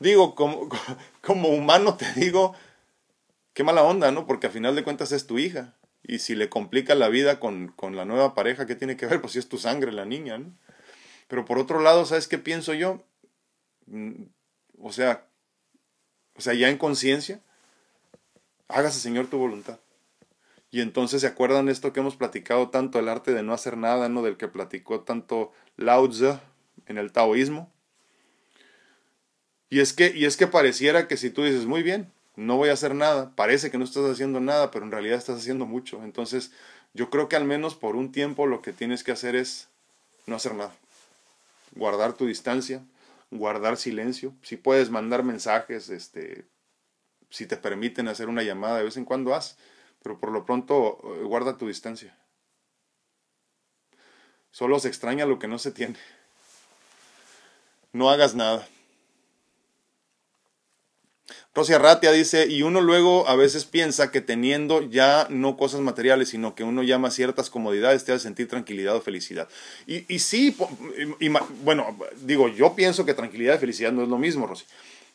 Digo, 0.00 0.34
como, 0.34 0.68
como 1.22 1.50
humano 1.50 1.96
te 1.96 2.12
digo, 2.14 2.56
qué 3.54 3.62
mala 3.62 3.84
onda, 3.84 4.10
¿no? 4.10 4.26
Porque 4.26 4.48
a 4.48 4.50
final 4.50 4.74
de 4.74 4.82
cuentas 4.82 5.12
es 5.12 5.28
tu 5.28 5.38
hija. 5.38 5.76
Y 6.02 6.18
si 6.18 6.34
le 6.34 6.48
complica 6.48 6.96
la 6.96 7.08
vida 7.08 7.38
con, 7.38 7.68
con 7.68 7.94
la 7.94 8.04
nueva 8.04 8.34
pareja, 8.34 8.66
¿qué 8.66 8.74
tiene 8.74 8.96
que 8.96 9.06
ver? 9.06 9.20
Pues 9.20 9.34
si 9.34 9.38
es 9.38 9.48
tu 9.48 9.58
sangre 9.58 9.92
la 9.92 10.04
niña, 10.04 10.38
¿no? 10.38 10.52
Pero 11.28 11.44
por 11.44 11.60
otro 11.60 11.80
lado, 11.80 12.04
¿sabes 12.06 12.26
qué 12.26 12.38
pienso 12.38 12.74
yo? 12.74 13.04
O 14.86 14.92
sea, 14.92 15.26
o 16.36 16.40
sea, 16.40 16.54
ya 16.54 16.68
en 16.68 16.78
conciencia, 16.78 17.40
hágase 18.68 19.00
Señor 19.00 19.26
tu 19.26 19.36
voluntad. 19.36 19.80
Y 20.70 20.80
entonces 20.80 21.22
se 21.22 21.26
acuerdan 21.26 21.68
esto 21.68 21.92
que 21.92 21.98
hemos 21.98 22.14
platicado 22.14 22.68
tanto, 22.68 23.00
el 23.00 23.08
arte 23.08 23.34
de 23.34 23.42
no 23.42 23.52
hacer 23.52 23.76
nada, 23.76 24.08
¿no? 24.08 24.22
Del 24.22 24.36
que 24.36 24.46
platicó 24.46 25.00
tanto 25.00 25.52
Lao 25.76 26.08
Tzu 26.08 26.38
en 26.86 26.98
el 26.98 27.10
taoísmo. 27.10 27.68
Y 29.70 29.80
es 29.80 29.92
que, 29.92 30.12
y 30.14 30.24
es 30.24 30.36
que 30.36 30.46
pareciera 30.46 31.08
que 31.08 31.16
si 31.16 31.30
tú 31.30 31.42
dices, 31.42 31.66
muy 31.66 31.82
bien, 31.82 32.12
no 32.36 32.56
voy 32.56 32.68
a 32.68 32.74
hacer 32.74 32.94
nada, 32.94 33.34
parece 33.34 33.72
que 33.72 33.78
no 33.78 33.84
estás 33.84 34.04
haciendo 34.04 34.38
nada, 34.38 34.70
pero 34.70 34.84
en 34.84 34.92
realidad 34.92 35.18
estás 35.18 35.38
haciendo 35.38 35.66
mucho. 35.66 36.04
Entonces, 36.04 36.52
yo 36.94 37.10
creo 37.10 37.28
que 37.28 37.34
al 37.34 37.44
menos 37.44 37.74
por 37.74 37.96
un 37.96 38.12
tiempo 38.12 38.46
lo 38.46 38.62
que 38.62 38.72
tienes 38.72 39.02
que 39.02 39.10
hacer 39.10 39.34
es 39.34 39.66
no 40.26 40.36
hacer 40.36 40.54
nada. 40.54 40.72
Guardar 41.74 42.12
tu 42.12 42.26
distancia, 42.26 42.84
guardar 43.30 43.76
silencio. 43.76 44.34
Si 44.42 44.56
puedes 44.56 44.90
mandar 44.90 45.22
mensajes, 45.22 45.88
este, 45.88 46.46
si 47.30 47.46
te 47.46 47.56
permiten 47.56 48.08
hacer 48.08 48.28
una 48.28 48.42
llamada 48.42 48.78
de 48.78 48.84
vez 48.84 48.96
en 48.96 49.04
cuando, 49.04 49.34
haz. 49.34 49.56
Pero 50.02 50.20
por 50.20 50.30
lo 50.30 50.44
pronto, 50.44 50.98
eh, 51.02 51.24
guarda 51.24 51.56
tu 51.56 51.66
distancia. 51.66 52.16
Solo 54.50 54.78
se 54.78 54.88
extraña 54.88 55.26
lo 55.26 55.38
que 55.38 55.48
no 55.48 55.58
se 55.58 55.72
tiene. 55.72 55.98
No 57.92 58.10
hagas 58.10 58.34
nada. 58.34 58.66
Rosia 61.54 61.78
Ratia 61.78 62.12
dice, 62.12 62.46
y 62.46 62.62
uno 62.62 62.80
luego 62.80 63.28
a 63.28 63.34
veces 63.34 63.64
piensa 63.64 64.10
que 64.10 64.20
teniendo 64.20 64.82
ya 64.82 65.26
no 65.30 65.56
cosas 65.56 65.80
materiales, 65.80 66.28
sino 66.28 66.54
que 66.54 66.64
uno 66.64 66.82
llama 66.82 67.10
ciertas 67.10 67.50
comodidades, 67.50 68.04
te 68.04 68.12
hace 68.12 68.24
sentir 68.24 68.48
tranquilidad 68.48 68.94
o 68.96 69.00
felicidad. 69.00 69.48
Y, 69.86 70.12
y 70.12 70.18
sí, 70.18 70.56
bueno, 71.64 71.98
digo, 72.22 72.48
yo 72.48 72.74
pienso 72.74 73.04
que 73.04 73.14
tranquilidad 73.14 73.56
y 73.56 73.58
felicidad 73.58 73.92
no 73.92 74.02
es 74.02 74.08
lo 74.08 74.18
mismo, 74.18 74.46
Rosia. 74.46 74.66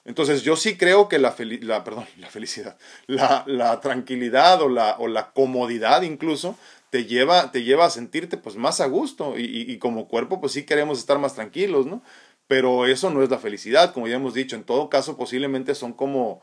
Entonces 0.03 0.41
yo 0.41 0.55
sí 0.55 0.77
creo 0.77 1.07
que 1.07 1.19
la, 1.19 1.35
la, 1.61 1.83
perdón, 1.83 2.05
la 2.17 2.29
felicidad, 2.29 2.77
la, 3.07 3.43
la 3.47 3.79
tranquilidad 3.81 4.61
o 4.61 4.69
la, 4.69 4.95
o 4.97 5.07
la 5.07 5.31
comodidad 5.31 6.01
incluso 6.01 6.57
te 6.89 7.05
lleva, 7.05 7.51
te 7.51 7.63
lleva 7.63 7.85
a 7.85 7.89
sentirte 7.89 8.35
pues 8.35 8.57
más 8.57 8.81
a 8.81 8.85
gusto 8.87 9.37
y, 9.37 9.43
y, 9.43 9.71
y 9.71 9.77
como 9.77 10.07
cuerpo 10.07 10.41
pues 10.41 10.53
sí 10.53 10.63
queremos 10.63 10.99
estar 10.99 11.19
más 11.19 11.35
tranquilos, 11.35 11.85
¿no? 11.85 12.01
Pero 12.51 12.85
eso 12.85 13.09
no 13.11 13.23
es 13.23 13.29
la 13.29 13.39
felicidad, 13.39 13.93
como 13.93 14.09
ya 14.09 14.15
hemos 14.17 14.33
dicho. 14.33 14.57
En 14.57 14.65
todo 14.65 14.89
caso, 14.89 15.15
posiblemente 15.15 15.73
son 15.73 15.93
como, 15.93 16.41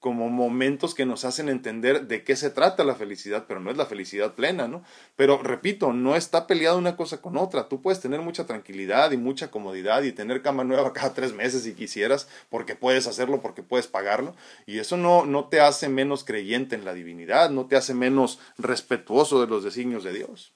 como 0.00 0.28
momentos 0.28 0.94
que 0.94 1.06
nos 1.06 1.24
hacen 1.24 1.48
entender 1.48 2.08
de 2.08 2.24
qué 2.24 2.36
se 2.36 2.50
trata 2.50 2.84
la 2.84 2.94
felicidad, 2.94 3.46
pero 3.48 3.58
no 3.60 3.70
es 3.70 3.78
la 3.78 3.86
felicidad 3.86 4.34
plena, 4.34 4.68
¿no? 4.68 4.84
Pero 5.16 5.42
repito, 5.42 5.94
no 5.94 6.14
está 6.14 6.46
peleada 6.46 6.76
una 6.76 6.94
cosa 6.94 7.22
con 7.22 7.38
otra. 7.38 7.70
Tú 7.70 7.80
puedes 7.80 8.00
tener 8.00 8.20
mucha 8.20 8.44
tranquilidad 8.44 9.12
y 9.12 9.16
mucha 9.16 9.50
comodidad 9.50 10.02
y 10.02 10.12
tener 10.12 10.42
cama 10.42 10.62
nueva 10.62 10.92
cada 10.92 11.14
tres 11.14 11.32
meses 11.32 11.62
si 11.62 11.72
quisieras, 11.72 12.28
porque 12.50 12.74
puedes 12.76 13.06
hacerlo, 13.06 13.40
porque 13.40 13.62
puedes 13.62 13.86
pagarlo. 13.86 14.36
Y 14.66 14.78
eso 14.78 14.98
no, 14.98 15.24
no 15.24 15.46
te 15.46 15.60
hace 15.60 15.88
menos 15.88 16.22
creyente 16.22 16.74
en 16.74 16.84
la 16.84 16.92
divinidad, 16.92 17.48
no 17.48 17.64
te 17.64 17.76
hace 17.76 17.94
menos 17.94 18.40
respetuoso 18.58 19.40
de 19.40 19.46
los 19.46 19.64
designios 19.64 20.04
de 20.04 20.12
Dios. 20.12 20.52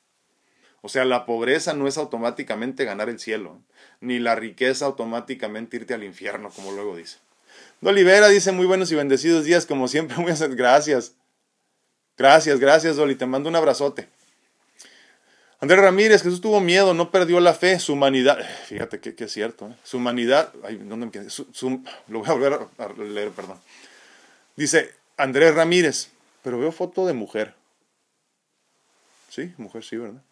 O 0.83 0.89
sea, 0.89 1.05
la 1.05 1.27
pobreza 1.27 1.75
no 1.75 1.87
es 1.87 1.99
automáticamente 1.99 2.85
ganar 2.85 3.09
el 3.11 3.19
cielo, 3.19 3.63
ni 4.01 4.19
la 4.19 4.35
riqueza 4.35 4.87
automáticamente 4.87 5.77
irte 5.77 5.95
al 5.95 6.05
infierno, 6.05 6.51
como 6.51 6.73
luego 6.73 6.97
dice. 6.97 7.19
Dolivera 7.81 8.29
dice 8.29 8.53
muy 8.53 8.67
buenos 8.67 8.91
y 8.93 8.95
bendecidos 8.95 9.45
días, 9.45 9.67
como 9.67 9.89
siempre, 9.89 10.17
muy 10.19 10.33
gracias. 10.33 11.15
Gracias, 12.17 12.61
gracias, 12.61 12.97
Doli, 12.97 13.15
te 13.15 13.27
mando 13.27 13.49
un 13.49 13.57
abrazote. 13.57 14.09
Andrés 15.61 15.81
Ramírez, 15.81 16.23
Jesús 16.23 16.41
tuvo 16.41 16.61
miedo, 16.61 16.95
no 16.95 17.11
perdió 17.11 17.39
la 17.41 17.53
fe, 17.53 17.79
su 17.79 17.93
humanidad, 17.93 18.39
fíjate 18.67 19.01
que, 19.01 19.15
es 19.17 19.33
cierto, 19.33 19.69
¿eh? 19.69 19.77
su 19.85 19.99
humanidad, 19.99 20.53
ay, 20.65 20.77
¿dónde 20.77 21.07
me 21.07 21.13
quedé? 21.13 21.29
lo 22.09 22.19
voy 22.21 22.29
a 22.29 22.33
volver 22.33 22.59
a 22.79 22.89
leer, 23.03 23.31
perdón. 23.31 23.59
Dice 24.57 24.95
Andrés 25.17 25.55
Ramírez, 25.55 26.11
pero 26.43 26.59
veo 26.59 26.73
foto 26.73 27.07
de 27.07 27.13
mujer. 27.13 27.55
Sí, 29.29 29.53
mujer, 29.59 29.85
sí, 29.85 29.97
¿verdad? 29.97 30.23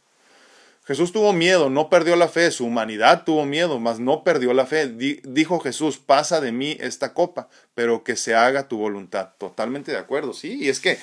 Jesús 0.88 1.12
tuvo 1.12 1.34
miedo, 1.34 1.68
no 1.68 1.90
perdió 1.90 2.16
la 2.16 2.28
fe, 2.28 2.50
su 2.50 2.64
humanidad 2.64 3.24
tuvo 3.24 3.44
miedo, 3.44 3.78
mas 3.78 4.00
no 4.00 4.24
perdió 4.24 4.54
la 4.54 4.64
fe. 4.64 4.88
dijo 4.88 5.60
Jesús, 5.60 5.98
pasa 5.98 6.40
de 6.40 6.50
mí 6.50 6.78
esta 6.80 7.12
copa, 7.12 7.50
pero 7.74 8.04
que 8.04 8.16
se 8.16 8.34
haga 8.34 8.68
tu 8.68 8.78
voluntad. 8.78 9.34
Totalmente 9.36 9.92
de 9.92 9.98
acuerdo, 9.98 10.32
sí. 10.32 10.56
Y 10.58 10.70
es 10.70 10.80
que 10.80 10.98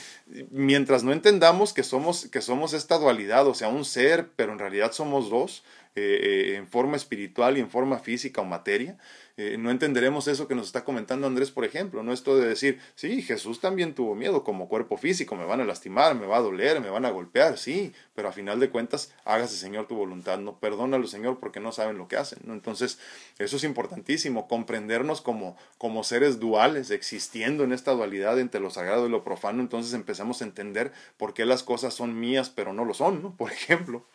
mientras 0.49 1.03
no 1.03 1.11
entendamos 1.13 1.71
que 1.71 1.83
somos, 1.83 2.27
que 2.31 2.41
somos 2.41 2.73
esta 2.73 2.97
dualidad, 2.97 3.45
o 3.45 3.53
sea, 3.53 3.67
un 3.67 3.85
ser, 3.85 4.31
pero 4.35 4.53
en 4.53 4.57
realidad 4.57 4.91
somos 4.91 5.29
dos, 5.29 5.63
eh, 5.95 6.19
eh, 6.51 6.55
en 6.57 6.67
forma 6.67 6.97
espiritual 6.97 7.57
y 7.57 7.61
en 7.61 7.69
forma 7.69 7.99
física 7.99 8.41
o 8.41 8.45
materia, 8.45 8.97
eh, 9.37 9.57
no 9.57 9.69
entenderemos 9.69 10.29
eso 10.29 10.47
que 10.47 10.55
nos 10.55 10.67
está 10.67 10.85
comentando 10.85 11.27
Andrés, 11.27 11.51
por 11.51 11.65
ejemplo, 11.65 12.03
no 12.03 12.13
esto 12.13 12.37
de 12.37 12.47
decir, 12.47 12.79
sí, 12.95 13.21
Jesús 13.21 13.59
también 13.59 13.93
tuvo 13.93 14.15
miedo 14.15 14.45
como 14.45 14.69
cuerpo 14.69 14.95
físico, 14.95 15.35
me 15.35 15.43
van 15.43 15.59
a 15.59 15.65
lastimar, 15.65 16.15
me 16.15 16.25
va 16.25 16.37
a 16.37 16.41
doler, 16.41 16.79
me 16.79 16.89
van 16.89 17.03
a 17.03 17.09
golpear, 17.09 17.57
sí, 17.57 17.93
pero 18.13 18.29
a 18.29 18.31
final 18.31 18.61
de 18.61 18.69
cuentas, 18.69 19.13
hágase 19.25 19.57
Señor 19.57 19.87
tu 19.87 19.95
voluntad, 19.95 20.37
no 20.37 20.57
perdónalo 20.59 21.05
Señor 21.07 21.39
porque 21.39 21.59
no 21.59 21.73
saben 21.73 21.97
lo 21.97 22.07
que 22.07 22.15
hacen, 22.15 22.39
¿no? 22.45 22.53
Entonces, 22.53 22.97
eso 23.37 23.57
es 23.57 23.65
importantísimo, 23.65 24.47
comprendernos 24.47 25.19
como, 25.21 25.57
como 25.77 26.05
seres 26.05 26.39
duales, 26.39 26.89
existiendo 26.91 27.65
en 27.65 27.73
esta 27.73 27.91
dualidad 27.91 28.39
entre 28.39 28.61
lo 28.61 28.69
sagrado 28.69 29.05
y 29.07 29.09
lo 29.09 29.25
profano, 29.25 29.61
entonces 29.61 29.93
empezamos 29.93 30.41
a 30.41 30.45
entender 30.45 30.93
por 31.17 31.33
qué 31.33 31.45
las 31.45 31.63
cosas 31.63 31.93
son 31.93 32.17
mías 32.17 32.49
pero 32.49 32.71
no 32.71 32.85
lo 32.85 32.93
son, 32.93 33.21
¿no? 33.21 33.35
Por 33.35 33.51
ejemplo. 33.51 34.05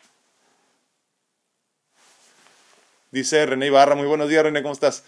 Dice 3.11 3.45
René 3.45 3.67
Ibarra, 3.67 3.95
muy 3.95 4.07
buenos 4.07 4.29
días 4.29 4.41
René, 4.41 4.61
¿cómo 4.61 4.73
estás? 4.73 5.03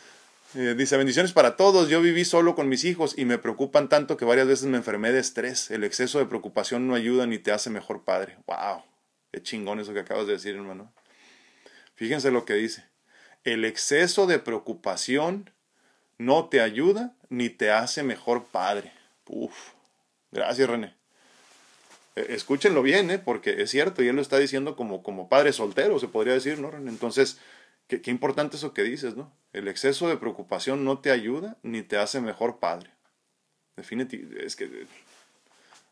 Eh, 0.55 0.75
dice, 0.77 0.97
bendiciones 0.97 1.31
para 1.31 1.55
todos, 1.55 1.87
yo 1.87 2.01
viví 2.01 2.25
solo 2.25 2.53
con 2.53 2.67
mis 2.67 2.83
hijos 2.83 3.17
y 3.17 3.23
me 3.23 3.37
preocupan 3.37 3.87
tanto 3.87 4.17
que 4.17 4.25
varias 4.25 4.45
veces 4.45 4.65
me 4.65 4.75
enfermé 4.75 5.13
de 5.13 5.19
estrés. 5.19 5.71
El 5.71 5.85
exceso 5.85 6.19
de 6.19 6.25
preocupación 6.25 6.85
no 6.85 6.95
ayuda 6.95 7.27
ni 7.27 7.39
te 7.39 7.53
hace 7.53 7.69
mejor 7.69 8.03
padre. 8.03 8.35
¡Wow! 8.45 8.83
Qué 9.31 9.41
chingón 9.41 9.79
eso 9.79 9.93
que 9.93 10.01
acabas 10.01 10.27
de 10.27 10.33
decir, 10.33 10.53
hermano. 10.53 10.91
Fíjense 11.95 12.29
lo 12.29 12.43
que 12.43 12.55
dice. 12.55 12.83
El 13.45 13.63
exceso 13.63 14.27
de 14.27 14.37
preocupación 14.37 15.49
no 16.17 16.49
te 16.49 16.59
ayuda 16.59 17.15
ni 17.29 17.49
te 17.49 17.71
hace 17.71 18.03
mejor 18.03 18.43
padre. 18.43 18.91
Uf. 19.27 19.55
Gracias, 20.33 20.69
René. 20.69 20.93
Eh, 22.17 22.25
escúchenlo 22.31 22.83
bien, 22.83 23.09
¿eh? 23.11 23.17
porque 23.17 23.61
es 23.61 23.71
cierto, 23.71 24.03
y 24.03 24.09
él 24.09 24.17
lo 24.17 24.21
está 24.21 24.39
diciendo 24.39 24.75
como, 24.75 25.03
como 25.03 25.29
padre 25.29 25.53
soltero, 25.53 25.99
se 25.99 26.09
podría 26.09 26.33
decir, 26.33 26.59
¿no, 26.59 26.69
René? 26.69 26.89
Entonces, 26.91 27.39
Qué, 27.87 28.01
importante 28.09 28.57
eso 28.57 28.73
que 28.73 28.83
dices, 28.83 29.15
¿no? 29.15 29.31
El 29.51 29.67
exceso 29.67 30.07
de 30.07 30.17
preocupación 30.17 30.83
no 30.83 30.99
te 30.99 31.11
ayuda 31.11 31.57
ni 31.61 31.83
te 31.83 31.97
hace 31.97 32.21
mejor 32.21 32.59
padre. 32.59 32.89
Definitivamente, 33.75 34.45
es 34.45 34.55
que 34.55 34.87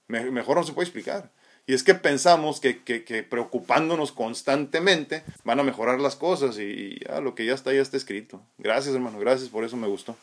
mejor 0.08 0.58
no 0.58 0.64
se 0.64 0.74
puede 0.74 0.86
explicar. 0.86 1.32
Y 1.68 1.74
es 1.74 1.84
que 1.84 1.94
pensamos 1.94 2.60
que, 2.60 2.74
preocupándonos 3.30 4.12
constantemente 4.12 5.24
van 5.44 5.60
a 5.60 5.64
mejorar 5.64 6.00
las 6.00 6.16
cosas 6.16 6.58
y, 6.58 7.00
ya 7.08 7.22
lo 7.22 7.36
que 7.36 7.46
ya 7.46 7.54
está, 7.54 7.72
ya 7.72 7.82
está 7.82 7.98
escrito. 7.98 8.42
Gracias, 8.58 8.96
hermano, 8.96 9.20
gracias, 9.20 9.50
por 9.50 9.64
eso 9.64 9.78
me 9.78 9.88
gustó. 9.88 10.18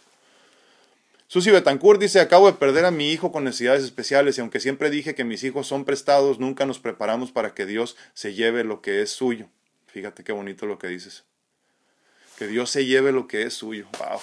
Susi 1.29 1.51
Betancourt 1.51 2.01
dice, 2.01 2.21
acabo 2.21 2.51
de 2.51 2.57
perder 2.57 2.87
a 2.87 2.91
mi 2.91 3.13
hijo 3.13 3.31
con 3.31 3.45
necesidades 3.45 3.85
especiales 3.85 4.39
y 4.39 4.41
aunque 4.41 4.61
siempre 4.61 4.89
dije 4.89 5.15
que 5.15 5.25
mis 5.25 5.45
hijos 5.45 5.67
son 5.67 5.85
prestados, 5.85 6.39
nunca 6.39 6.65
nos 6.65 6.79
preparamos 6.79 7.33
para 7.33 7.55
que 7.55 7.67
Dios 7.67 7.97
se 8.15 8.33
lleve 8.33 8.65
lo 8.65 8.81
que 8.81 9.03
es 9.03 9.11
suyo. 9.11 9.49
Fíjate 9.87 10.25
qué 10.25 10.33
bonito 10.33 10.65
lo 10.65 10.79
que 10.79 10.89
dices. 10.89 11.25
Que 12.39 12.47
Dios 12.47 12.71
se 12.71 12.87
lleve 12.87 13.11
lo 13.11 13.27
que 13.27 13.43
es 13.43 13.55
suyo. 13.55 13.89
Wow. 13.99 14.21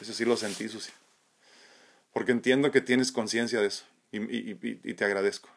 Eso 0.00 0.14
sí 0.14 0.24
lo 0.24 0.38
sentí, 0.38 0.70
Susi. 0.70 0.90
Porque 2.14 2.32
entiendo 2.32 2.72
que 2.72 2.80
tienes 2.80 3.12
conciencia 3.12 3.60
de 3.60 3.66
eso. 3.66 3.84
y, 4.10 4.54
te 4.94 5.04
agradezco. 5.04 5.50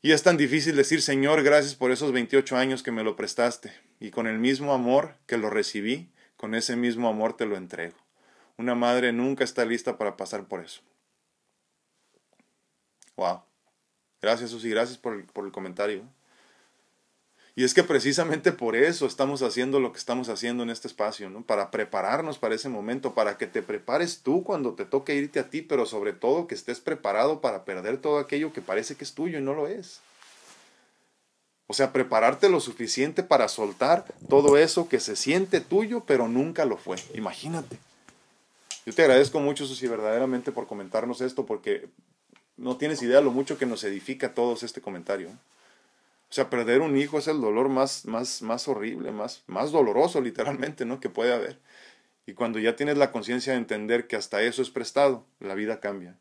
Y 0.00 0.12
es 0.12 0.22
tan 0.22 0.38
difícil 0.38 0.76
decir, 0.76 1.02
Señor, 1.02 1.42
gracias 1.42 1.74
por 1.74 1.90
esos 1.90 2.10
28 2.12 2.56
años 2.56 2.82
que 2.82 2.90
me 2.90 3.04
lo 3.04 3.16
prestaste. 3.16 3.70
Y 4.00 4.10
con 4.10 4.26
el 4.26 4.38
mismo 4.38 4.72
amor 4.72 5.14
que 5.26 5.36
lo 5.36 5.50
recibí, 5.50 6.10
con 6.38 6.54
ese 6.54 6.74
mismo 6.74 7.10
amor 7.10 7.36
te 7.36 7.44
lo 7.44 7.58
entrego. 7.58 7.98
Una 8.56 8.74
madre 8.74 9.12
nunca 9.12 9.44
está 9.44 9.66
lista 9.66 9.98
para 9.98 10.16
pasar 10.16 10.48
por 10.48 10.64
eso. 10.64 10.80
Wow. 13.16 13.42
Gracias, 14.22 14.48
Susi. 14.48 14.70
Gracias 14.70 14.96
por 14.96 15.12
el, 15.12 15.24
por 15.24 15.44
el 15.44 15.52
comentario. 15.52 16.02
Y 17.60 17.64
es 17.64 17.74
que 17.74 17.84
precisamente 17.84 18.52
por 18.52 18.74
eso 18.74 19.04
estamos 19.04 19.42
haciendo 19.42 19.80
lo 19.80 19.92
que 19.92 19.98
estamos 19.98 20.30
haciendo 20.30 20.62
en 20.62 20.70
este 20.70 20.88
espacio, 20.88 21.28
¿no? 21.28 21.42
Para 21.42 21.70
prepararnos 21.70 22.38
para 22.38 22.54
ese 22.54 22.70
momento, 22.70 23.12
para 23.12 23.36
que 23.36 23.46
te 23.46 23.60
prepares 23.60 24.20
tú 24.22 24.42
cuando 24.42 24.72
te 24.72 24.86
toque 24.86 25.14
irte 25.14 25.40
a 25.40 25.50
ti, 25.50 25.60
pero 25.60 25.84
sobre 25.84 26.14
todo 26.14 26.46
que 26.46 26.54
estés 26.54 26.80
preparado 26.80 27.42
para 27.42 27.66
perder 27.66 27.98
todo 27.98 28.18
aquello 28.18 28.54
que 28.54 28.62
parece 28.62 28.94
que 28.94 29.04
es 29.04 29.12
tuyo 29.12 29.38
y 29.38 29.42
no 29.42 29.52
lo 29.52 29.68
es. 29.68 30.00
O 31.66 31.74
sea, 31.74 31.92
prepararte 31.92 32.48
lo 32.48 32.60
suficiente 32.60 33.22
para 33.22 33.46
soltar 33.46 34.06
todo 34.30 34.56
eso 34.56 34.88
que 34.88 34.98
se 34.98 35.14
siente 35.14 35.60
tuyo, 35.60 36.04
pero 36.06 36.28
nunca 36.28 36.64
lo 36.64 36.78
fue. 36.78 36.96
Imagínate. 37.12 37.76
Yo 38.86 38.94
te 38.94 39.02
agradezco 39.02 39.38
mucho, 39.38 39.66
Susi, 39.66 39.86
verdaderamente 39.86 40.50
por 40.50 40.66
comentarnos 40.66 41.20
esto, 41.20 41.44
porque 41.44 41.90
no 42.56 42.78
tienes 42.78 43.02
idea 43.02 43.20
lo 43.20 43.32
mucho 43.32 43.58
que 43.58 43.66
nos 43.66 43.84
edifica 43.84 44.28
a 44.28 44.34
todos 44.34 44.62
este 44.62 44.80
comentario. 44.80 45.28
O 46.30 46.32
sea, 46.32 46.48
perder 46.48 46.80
un 46.80 46.96
hijo 46.96 47.18
es 47.18 47.26
el 47.26 47.40
dolor 47.40 47.68
más, 47.68 48.06
más, 48.06 48.40
más 48.42 48.68
horrible, 48.68 49.10
más, 49.10 49.42
más 49.48 49.72
doloroso 49.72 50.20
literalmente, 50.20 50.84
¿no? 50.84 51.00
Que 51.00 51.08
puede 51.08 51.32
haber. 51.32 51.58
Y 52.24 52.34
cuando 52.34 52.60
ya 52.60 52.76
tienes 52.76 52.96
la 52.96 53.10
conciencia 53.10 53.52
de 53.52 53.58
entender 53.58 54.06
que 54.06 54.14
hasta 54.14 54.40
eso 54.42 54.62
es 54.62 54.70
prestado, 54.70 55.26
la 55.40 55.56
vida 55.56 55.80
cambia. 55.80 56.16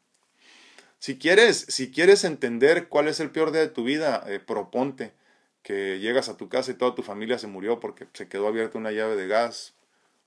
Si 0.97 1.19
quieres, 1.19 1.65
si 1.69 1.91
quieres 1.91 2.23
entender 2.23 2.87
cuál 2.87 3.07
es 3.07 3.19
el 3.19 3.29
peor 3.29 3.51
día 3.51 3.61
de 3.61 3.69
tu 3.69 3.83
vida, 3.83 4.23
eh, 4.27 4.39
proponte 4.39 5.13
que 5.61 5.99
llegas 5.99 6.27
a 6.27 6.37
tu 6.37 6.49
casa 6.49 6.71
y 6.71 6.73
toda 6.73 6.95
tu 6.95 7.03
familia 7.03 7.37
se 7.37 7.45
murió 7.45 7.79
porque 7.79 8.07
se 8.13 8.27
quedó 8.27 8.47
abierta 8.47 8.79
una 8.79 8.91
llave 8.91 9.15
de 9.15 9.27
gas, 9.27 9.75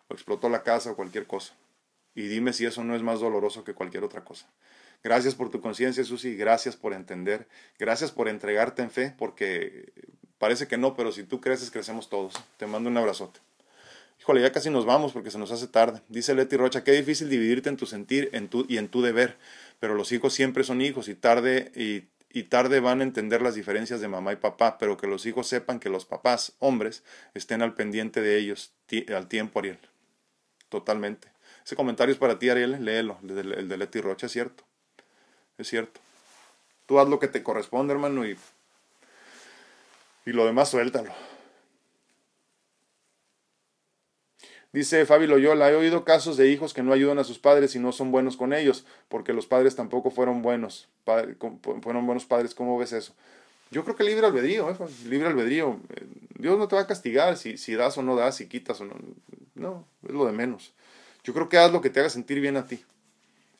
o 0.06 0.14
explotó 0.14 0.48
la 0.48 0.62
casa 0.62 0.92
o 0.92 0.96
cualquier 0.96 1.26
cosa. 1.26 1.54
Y 2.14 2.28
dime 2.28 2.52
si 2.52 2.66
eso 2.66 2.84
no 2.84 2.94
es 2.94 3.02
más 3.02 3.18
doloroso 3.18 3.64
que 3.64 3.74
cualquier 3.74 4.04
otra 4.04 4.24
cosa. 4.24 4.46
Gracias 5.04 5.34
por 5.34 5.50
tu 5.50 5.60
conciencia, 5.60 6.04
Susi. 6.04 6.36
Gracias 6.36 6.76
por 6.76 6.92
entender. 6.92 7.48
Gracias 7.78 8.12
por 8.12 8.28
entregarte 8.28 8.82
en 8.82 8.90
fe, 8.90 9.14
porque 9.18 9.92
parece 10.38 10.68
que 10.68 10.78
no, 10.78 10.94
pero 10.94 11.10
si 11.10 11.24
tú 11.24 11.40
creces, 11.40 11.70
crecemos 11.70 12.08
todos. 12.08 12.34
Te 12.56 12.66
mando 12.66 12.88
un 12.88 12.96
abrazote. 12.96 13.40
Híjole, 14.20 14.40
ya 14.40 14.52
casi 14.52 14.70
nos 14.70 14.86
vamos 14.86 15.12
porque 15.12 15.32
se 15.32 15.38
nos 15.38 15.50
hace 15.50 15.66
tarde. 15.66 16.00
Dice 16.08 16.34
Leti 16.34 16.56
Rocha, 16.56 16.84
qué 16.84 16.92
difícil 16.92 17.28
dividirte 17.28 17.68
en 17.68 17.76
tu 17.76 17.86
sentir 17.86 18.30
en 18.32 18.46
tu, 18.46 18.64
y 18.68 18.78
en 18.78 18.86
tu 18.86 19.02
deber, 19.02 19.36
pero 19.80 19.96
los 19.96 20.12
hijos 20.12 20.32
siempre 20.32 20.62
son 20.62 20.80
hijos 20.80 21.08
y 21.08 21.16
tarde, 21.16 21.72
y, 21.74 22.04
y 22.30 22.44
tarde 22.44 22.78
van 22.78 23.00
a 23.00 23.04
entender 23.04 23.42
las 23.42 23.56
diferencias 23.56 24.00
de 24.00 24.06
mamá 24.06 24.32
y 24.32 24.36
papá, 24.36 24.78
pero 24.78 24.96
que 24.96 25.08
los 25.08 25.26
hijos 25.26 25.48
sepan 25.48 25.80
que 25.80 25.88
los 25.88 26.04
papás, 26.04 26.52
hombres, 26.60 27.02
estén 27.34 27.62
al 27.62 27.74
pendiente 27.74 28.20
de 28.20 28.38
ellos 28.38 28.72
al 29.12 29.26
tiempo, 29.26 29.58
Ariel. 29.58 29.80
Totalmente. 30.68 31.26
Ese 31.64 31.74
comentario 31.74 32.12
es 32.12 32.18
para 32.18 32.38
ti, 32.38 32.48
Ariel, 32.48 32.84
léelo, 32.84 33.18
el 33.22 33.68
de 33.68 33.76
Leti 33.76 34.00
Rocha, 34.00 34.26
es 34.26 34.32
cierto 34.32 34.64
es 35.62 35.68
cierto. 35.68 36.00
Tú 36.86 36.98
haz 36.98 37.08
lo 37.08 37.18
que 37.18 37.28
te 37.28 37.42
corresponde, 37.42 37.92
hermano, 37.92 38.26
y, 38.26 38.36
y 40.26 40.32
lo 40.32 40.44
demás 40.44 40.68
suéltalo. 40.68 41.12
Dice 44.72 45.04
Fabi 45.04 45.26
Loyola, 45.26 45.70
he 45.70 45.76
oído 45.76 46.02
casos 46.04 46.38
de 46.38 46.48
hijos 46.48 46.72
que 46.72 46.82
no 46.82 46.94
ayudan 46.94 47.18
a 47.18 47.24
sus 47.24 47.38
padres 47.38 47.74
y 47.74 47.78
no 47.78 47.92
son 47.92 48.10
buenos 48.10 48.38
con 48.38 48.54
ellos, 48.54 48.86
porque 49.08 49.34
los 49.34 49.46
padres 49.46 49.76
tampoco 49.76 50.10
fueron 50.10 50.40
buenos, 50.40 50.88
fueron 51.82 52.06
buenos 52.06 52.24
padres. 52.24 52.54
¿Cómo 52.54 52.78
ves 52.78 52.92
eso? 52.92 53.12
Yo 53.70 53.84
creo 53.84 53.96
que 53.96 54.04
libre 54.04 54.26
albedrío, 54.26 54.70
¿eh? 54.70 54.76
libre 55.06 55.28
albedrío. 55.28 55.78
Dios 56.38 56.58
no 56.58 56.68
te 56.68 56.76
va 56.76 56.82
a 56.82 56.86
castigar 56.86 57.36
si, 57.36 57.58
si 57.58 57.74
das 57.74 57.98
o 57.98 58.02
no 58.02 58.16
das, 58.16 58.36
si 58.36 58.48
quitas 58.48 58.80
o 58.80 58.86
no. 58.86 58.94
No, 59.54 59.86
es 60.06 60.14
lo 60.14 60.24
de 60.24 60.32
menos. 60.32 60.72
Yo 61.22 61.34
creo 61.34 61.48
que 61.50 61.58
haz 61.58 61.70
lo 61.70 61.82
que 61.82 61.90
te 61.90 62.00
haga 62.00 62.08
sentir 62.08 62.40
bien 62.40 62.56
a 62.56 62.66
ti. 62.66 62.82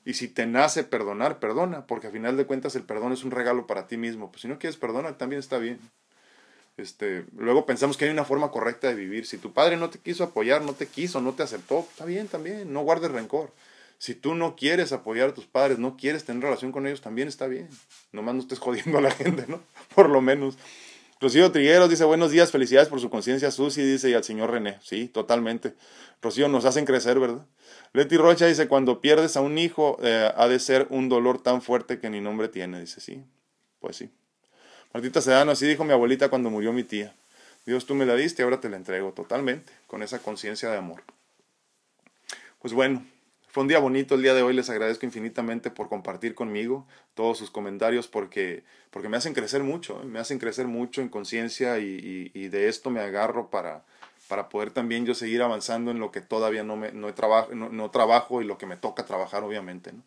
Y 0.05 0.15
si 0.15 0.29
te 0.29 0.47
nace 0.47 0.85
perdonar, 0.85 1.39
perdona, 1.39 1.87
porque 1.87 2.09
a 2.09 2.11
final 2.11 2.37
de 2.37 2.47
cuentas 2.47 2.75
el 2.75 2.83
perdón 2.83 3.13
es 3.13 3.25
un 3.25 3.31
regalo 3.31 3.67
para 3.67 3.87
ti 3.87 3.97
mismo. 3.97 4.31
Pues 4.31 4.43
si 4.43 4.49
no 4.49 4.59
quieres 4.59 4.77
perdonar, 4.77 5.17
también 5.17 5.39
está 5.41 5.59
bien. 5.59 5.79
Este, 6.77 7.27
luego 7.37 7.67
pensamos 7.67 7.97
que 7.97 8.07
hay 8.07 8.11
una 8.11 8.25
forma 8.25 8.51
correcta 8.51 8.89
de 8.89 8.95
vivir. 8.95 9.27
Si 9.27 9.39
tu 9.39 9.53
padre 9.53 9.77
no 9.77 9.91
te 9.91 9.99
quiso 9.99 10.25
apoyar, 10.25 10.63
no 10.63 10.73
te 10.73 10.87
quiso, 10.87 11.21
no 11.21 11.35
te 11.35 11.43
aceptó, 11.43 11.81
está 11.81 12.05
bien 12.05 12.29
también, 12.29 12.73
no 12.73 12.83
guardes 12.83 13.13
rencor. 13.13 13.53
Si 13.99 14.17
tú 14.17 14.35
no 14.35 14.57
quieres 14.57 14.91
apoyar 14.93 15.29
a 15.29 15.35
tus 15.35 15.47
padres, 15.47 15.79
no 15.79 15.97
quieres 15.97 16.25
tener 16.25 16.43
relación 16.43 16.73
con 16.73 16.87
ellos, 16.87 17.03
también 17.03 17.29
está 17.29 17.47
bien. 17.47 17.69
Nomás 18.11 18.35
no 18.35 18.41
estés 18.41 18.59
jodiendo 18.59 18.99
a 18.99 19.01
la 19.01 19.11
gente, 19.13 19.45
¿no? 19.47 19.61
Por 19.95 20.09
lo 20.09 20.21
menos. 20.21 20.59
Rocío 21.21 21.53
Trigueros 21.53 21.89
dice, 21.89 22.05
buenos 22.05 22.33
días, 22.33 22.51
felicidades 22.51 22.89
por 22.89 23.01
su 23.01 23.09
conciencia, 23.09 23.53
Susi, 23.53 23.81
dice, 23.81 24.11
y 24.11 24.15
al 24.15 24.25
señor 24.25 24.51
René. 24.51 24.79
Sí, 24.83 25.07
totalmente. 25.07 25.75
Rocío, 26.21 26.49
nos 26.49 26.65
hacen 26.65 26.85
crecer, 26.85 27.21
¿verdad? 27.21 27.47
Leti 27.95 28.17
Rocha 28.17 28.47
dice, 28.47 28.69
cuando 28.69 29.01
pierdes 29.01 29.37
a 29.37 29.43
un 29.43 29.59
hijo, 29.59 29.99
eh, 30.03 30.33
ha 30.35 30.49
de 30.49 30.59
ser 30.59 30.87
un 30.89 31.09
dolor 31.09 31.43
tan 31.43 31.61
fuerte 31.61 31.99
que 31.99 32.09
ni 32.09 32.21
nombre 32.21 32.49
tiene. 32.49 32.81
Dice, 32.81 33.01
sí, 33.01 33.23
pues 33.81 33.97
sí. 33.97 34.11
Martita 34.95 35.21
Sedano, 35.21 35.53
así 35.53 35.67
dijo 35.67 35.85
mi 35.85 35.93
abuelita 35.93 36.29
cuando 36.29 36.51
murió 36.51 36.73
mi 36.73 36.85
tía. 36.85 37.15
Dios, 37.67 37.87
tú 37.87 37.95
me 37.95 38.07
la 38.07 38.15
diste, 38.15 38.43
ahora 38.43 38.61
te 38.61 38.69
la 38.69 38.77
entrego 38.77 39.13
totalmente, 39.13 39.73
con 39.87 40.03
esa 40.03 40.19
conciencia 40.19 40.71
de 40.71 40.79
amor. 40.79 41.03
Pues 42.61 42.75
bueno, 42.75 43.05
fue 43.49 43.63
un 43.63 43.69
día 43.69 43.79
bonito 43.79 44.15
el 44.15 44.23
día 44.23 44.33
de 44.33 44.43
hoy, 44.43 44.55
les 44.55 44.71
agradezco 44.71 45.05
infinitamente 45.05 45.71
por 45.71 45.91
compartir 45.91 46.35
conmigo 46.35 46.87
todos 47.13 47.37
sus 47.37 47.51
comentarios 47.51 48.09
porque, 48.09 48.65
porque 48.91 49.11
me 49.11 49.19
hacen 49.19 49.35
crecer 49.35 49.63
mucho, 49.63 50.01
¿eh? 50.03 50.07
me 50.07 50.19
hacen 50.19 50.39
crecer 50.39 50.67
mucho 50.67 51.03
en 51.03 51.11
conciencia 51.11 51.79
y, 51.79 52.31
y, 52.33 52.49
de 52.49 52.69
esto 52.69 52.89
me 52.89 53.01
agarro 53.01 53.51
para, 53.51 53.85
para 54.33 54.49
poder 54.49 54.71
también 54.71 55.05
yo 55.05 55.15
seguir 55.15 55.43
avanzando 55.43 55.91
en 55.91 55.99
lo 55.99 56.11
que 56.11 56.23
todavía 56.23 56.65
no, 56.65 56.75
me, 56.75 56.91
no, 56.91 57.13
no, 57.53 57.91
trabajo 57.91 58.41
y 58.41 58.47
lo 58.47 58.57
que 58.57 58.65
me 58.65 58.79
toca 58.79 59.05
trabajar 59.05 59.45
obviamente. 59.45 59.93
¿no? 59.93 60.03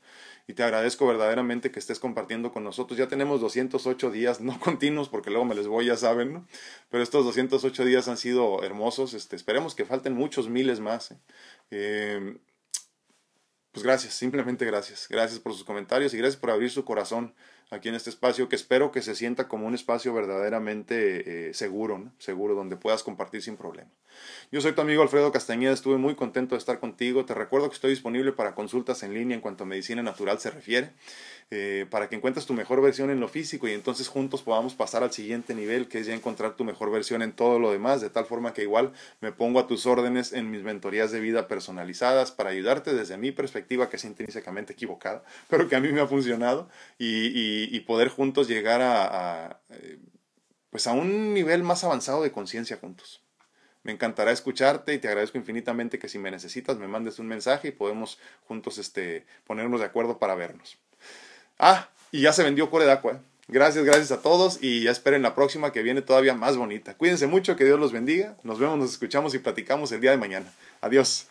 Y 0.48 0.54
te 0.54 0.64
agradezco 0.64 1.06
verdaderamente 1.06 1.70
que 1.70 1.78
estés 1.78 2.00
compartiendo 2.00 2.52
con 2.52 2.64
nosotros. 2.64 2.98
Ya 2.98 3.08
tenemos 3.08 3.40
208 3.40 4.10
días, 4.10 4.42
no 4.42 4.60
continuos 4.60 5.10
porque 5.10 5.30
luego 5.30 5.46
me 5.46 5.54
les 5.54 5.68
voy, 5.68 5.86
ya 5.86 5.96
saben, 5.96 6.34
¿no? 6.34 6.48
pero 6.90 7.04
estos 7.04 7.24
208 7.24 7.86
días 7.86 8.08
han 8.08 8.18
sido 8.18 8.64
hermosos. 8.64 9.14
Este, 9.14 9.36
esperemos 9.36 9.76
que 9.76 9.86
falten 9.86 10.16
muchos 10.16 10.50
miles 10.50 10.80
más. 10.80 11.12
¿eh? 11.12 11.18
Eh, 11.70 12.38
pues 13.74 13.84
gracias, 13.84 14.16
simplemente 14.16 14.66
gracias. 14.66 15.08
Gracias 15.08 15.40
por 15.40 15.54
sus 15.54 15.66
comentarios 15.66 16.16
y 16.16 16.18
gracias 16.18 16.42
por 16.42 16.50
abrir 16.50 16.72
su 16.72 16.84
corazón 16.84 17.36
aquí 17.70 17.90
en 17.90 17.96
este 17.96 18.10
espacio 18.10 18.48
que 18.50 18.56
espero 18.56 18.92
que 18.92 19.02
se 19.02 19.16
sienta 19.16 19.48
como 19.48 19.68
un 19.68 19.76
espacio 19.76 20.14
verdaderamente 20.14 21.50
eh, 21.50 21.54
seguro, 21.54 21.98
¿no? 21.98 22.14
seguro, 22.18 22.56
donde 22.56 22.78
puedas 22.78 23.04
compartir 23.04 23.42
sin 23.42 23.58
problema. 23.58 23.90
Yo 24.52 24.62
soy 24.62 24.74
tu 24.74 24.82
amigo 24.82 25.02
Alfredo 25.02 25.32
Castañeda, 25.32 25.74
estuve 25.74 25.98
muy 25.98 26.16
contento 26.16 26.56
de 26.56 26.60
estar 26.60 26.80
contigo. 26.80 27.26
Te 27.26 27.34
recuerdo 27.34 27.70
que 27.70 27.76
estoy 27.76 27.92
disponible 27.92 28.32
para 28.32 28.56
consultas 28.56 29.04
en 29.04 29.14
línea 29.14 29.36
en 29.36 29.42
cuanto 29.42 29.64
a 29.64 29.68
medicina 29.68 30.02
natural 30.04 30.40
se 30.40 30.52
refiere. 30.52 30.92
Eh, 31.52 31.86
para 31.92 32.10
que 32.10 32.16
encuentres 32.16 32.48
tu 32.48 32.56
mejor 32.56 32.82
versión 32.82 33.12
en 33.12 33.20
lo 33.20 33.28
físico 33.28 33.68
y 33.68 33.74
entonces 33.74 34.08
juntos 34.08 34.42
podamos 34.42 34.74
pasar 34.74 35.04
al 35.04 35.12
siguiente 35.12 35.54
nivel, 35.54 35.88
que 35.88 36.00
es 36.00 36.08
ya 36.08 36.16
encontrar 36.16 36.56
tu 36.56 36.64
mejor 36.64 36.90
versión 36.90 37.22
en 37.22 37.34
todo 37.34 37.60
lo 37.60 37.72
demás, 37.72 38.02
de 38.02 38.10
tal 38.10 38.26
forma 38.26 38.52
que 38.54 38.64
igual 38.64 38.94
me 39.22 39.32
pongo 39.32 39.60
a 39.60 39.68
tus 39.68 39.86
órdenes 39.86 40.34
en 40.34 40.50
mis 40.50 40.64
mentorías 40.64 41.12
de 41.12 41.20
vida 41.20 41.48
personalizadas 41.48 42.32
para 42.32 42.50
ayudarte 42.50 42.96
desde 42.96 43.18
mi 43.18 43.32
perspectiva, 43.32 43.90
que 43.90 43.98
es 43.98 44.06
intrínsecamente 44.06 44.74
equivocada, 44.74 45.24
pero 45.48 45.68
que 45.68 45.76
a 45.76 45.80
mí 45.80 45.92
me 45.92 46.02
ha 46.02 46.08
funcionado, 46.08 46.68
y, 46.98 47.80
poder 47.82 48.10
juntos 48.10 48.48
llegar 48.48 48.82
a, 48.82 49.62
eh, 49.70 50.00
pues 50.72 50.88
a 50.88 50.94
un 50.94 51.36
nivel 51.36 51.62
más 51.62 51.84
avanzado 51.84 52.24
de 52.24 52.32
conciencia 52.32 52.78
juntos. 52.78 53.25
Me 53.86 53.92
encantará 53.92 54.32
escucharte 54.32 54.96
y 54.96 54.98
te 54.98 55.08
agradezco 55.08 55.38
infinitamente 55.38 56.00
que 56.00 56.10
si 56.10 56.18
me 56.18 56.32
necesitas 56.32 56.78
me 56.78 56.88
mandes 56.88 57.20
un 57.20 57.28
mensaje 57.28 57.68
y 57.68 57.72
podemos 57.72 58.18
juntos 58.48 58.80
este, 58.80 59.26
ponernos 59.46 59.80
de 59.80 59.86
acuerdo 59.86 60.18
para 60.18 60.34
vernos. 60.34 60.78
Ah, 61.60 61.90
y 62.12 62.22
ya 62.22 62.34
se 62.34 62.44
vendió 62.44 62.72
Core 62.72 62.86
de 62.86 62.92
Aqua. 62.92 63.22
Gracias, 63.48 63.86
gracias 63.86 64.12
a 64.12 64.24
todos 64.24 64.58
y 64.60 64.82
ya 64.82 64.92
esperen 64.92 65.22
la 65.22 65.36
próxima 65.36 65.72
que 65.72 65.84
viene 65.84 66.02
todavía 66.02 66.34
más 66.34 66.58
bonita. 66.58 66.96
Cuídense 66.96 67.28
mucho, 67.28 67.56
que 67.56 67.64
Dios 67.64 67.80
los 67.80 67.92
bendiga. 67.92 68.36
Nos 68.42 68.58
vemos, 68.58 68.80
nos 68.80 68.90
escuchamos 68.90 69.36
y 69.36 69.40
platicamos 69.40 69.92
el 69.92 70.02
día 70.02 70.10
de 70.10 70.18
mañana. 70.18 70.52
Adiós. 70.82 71.28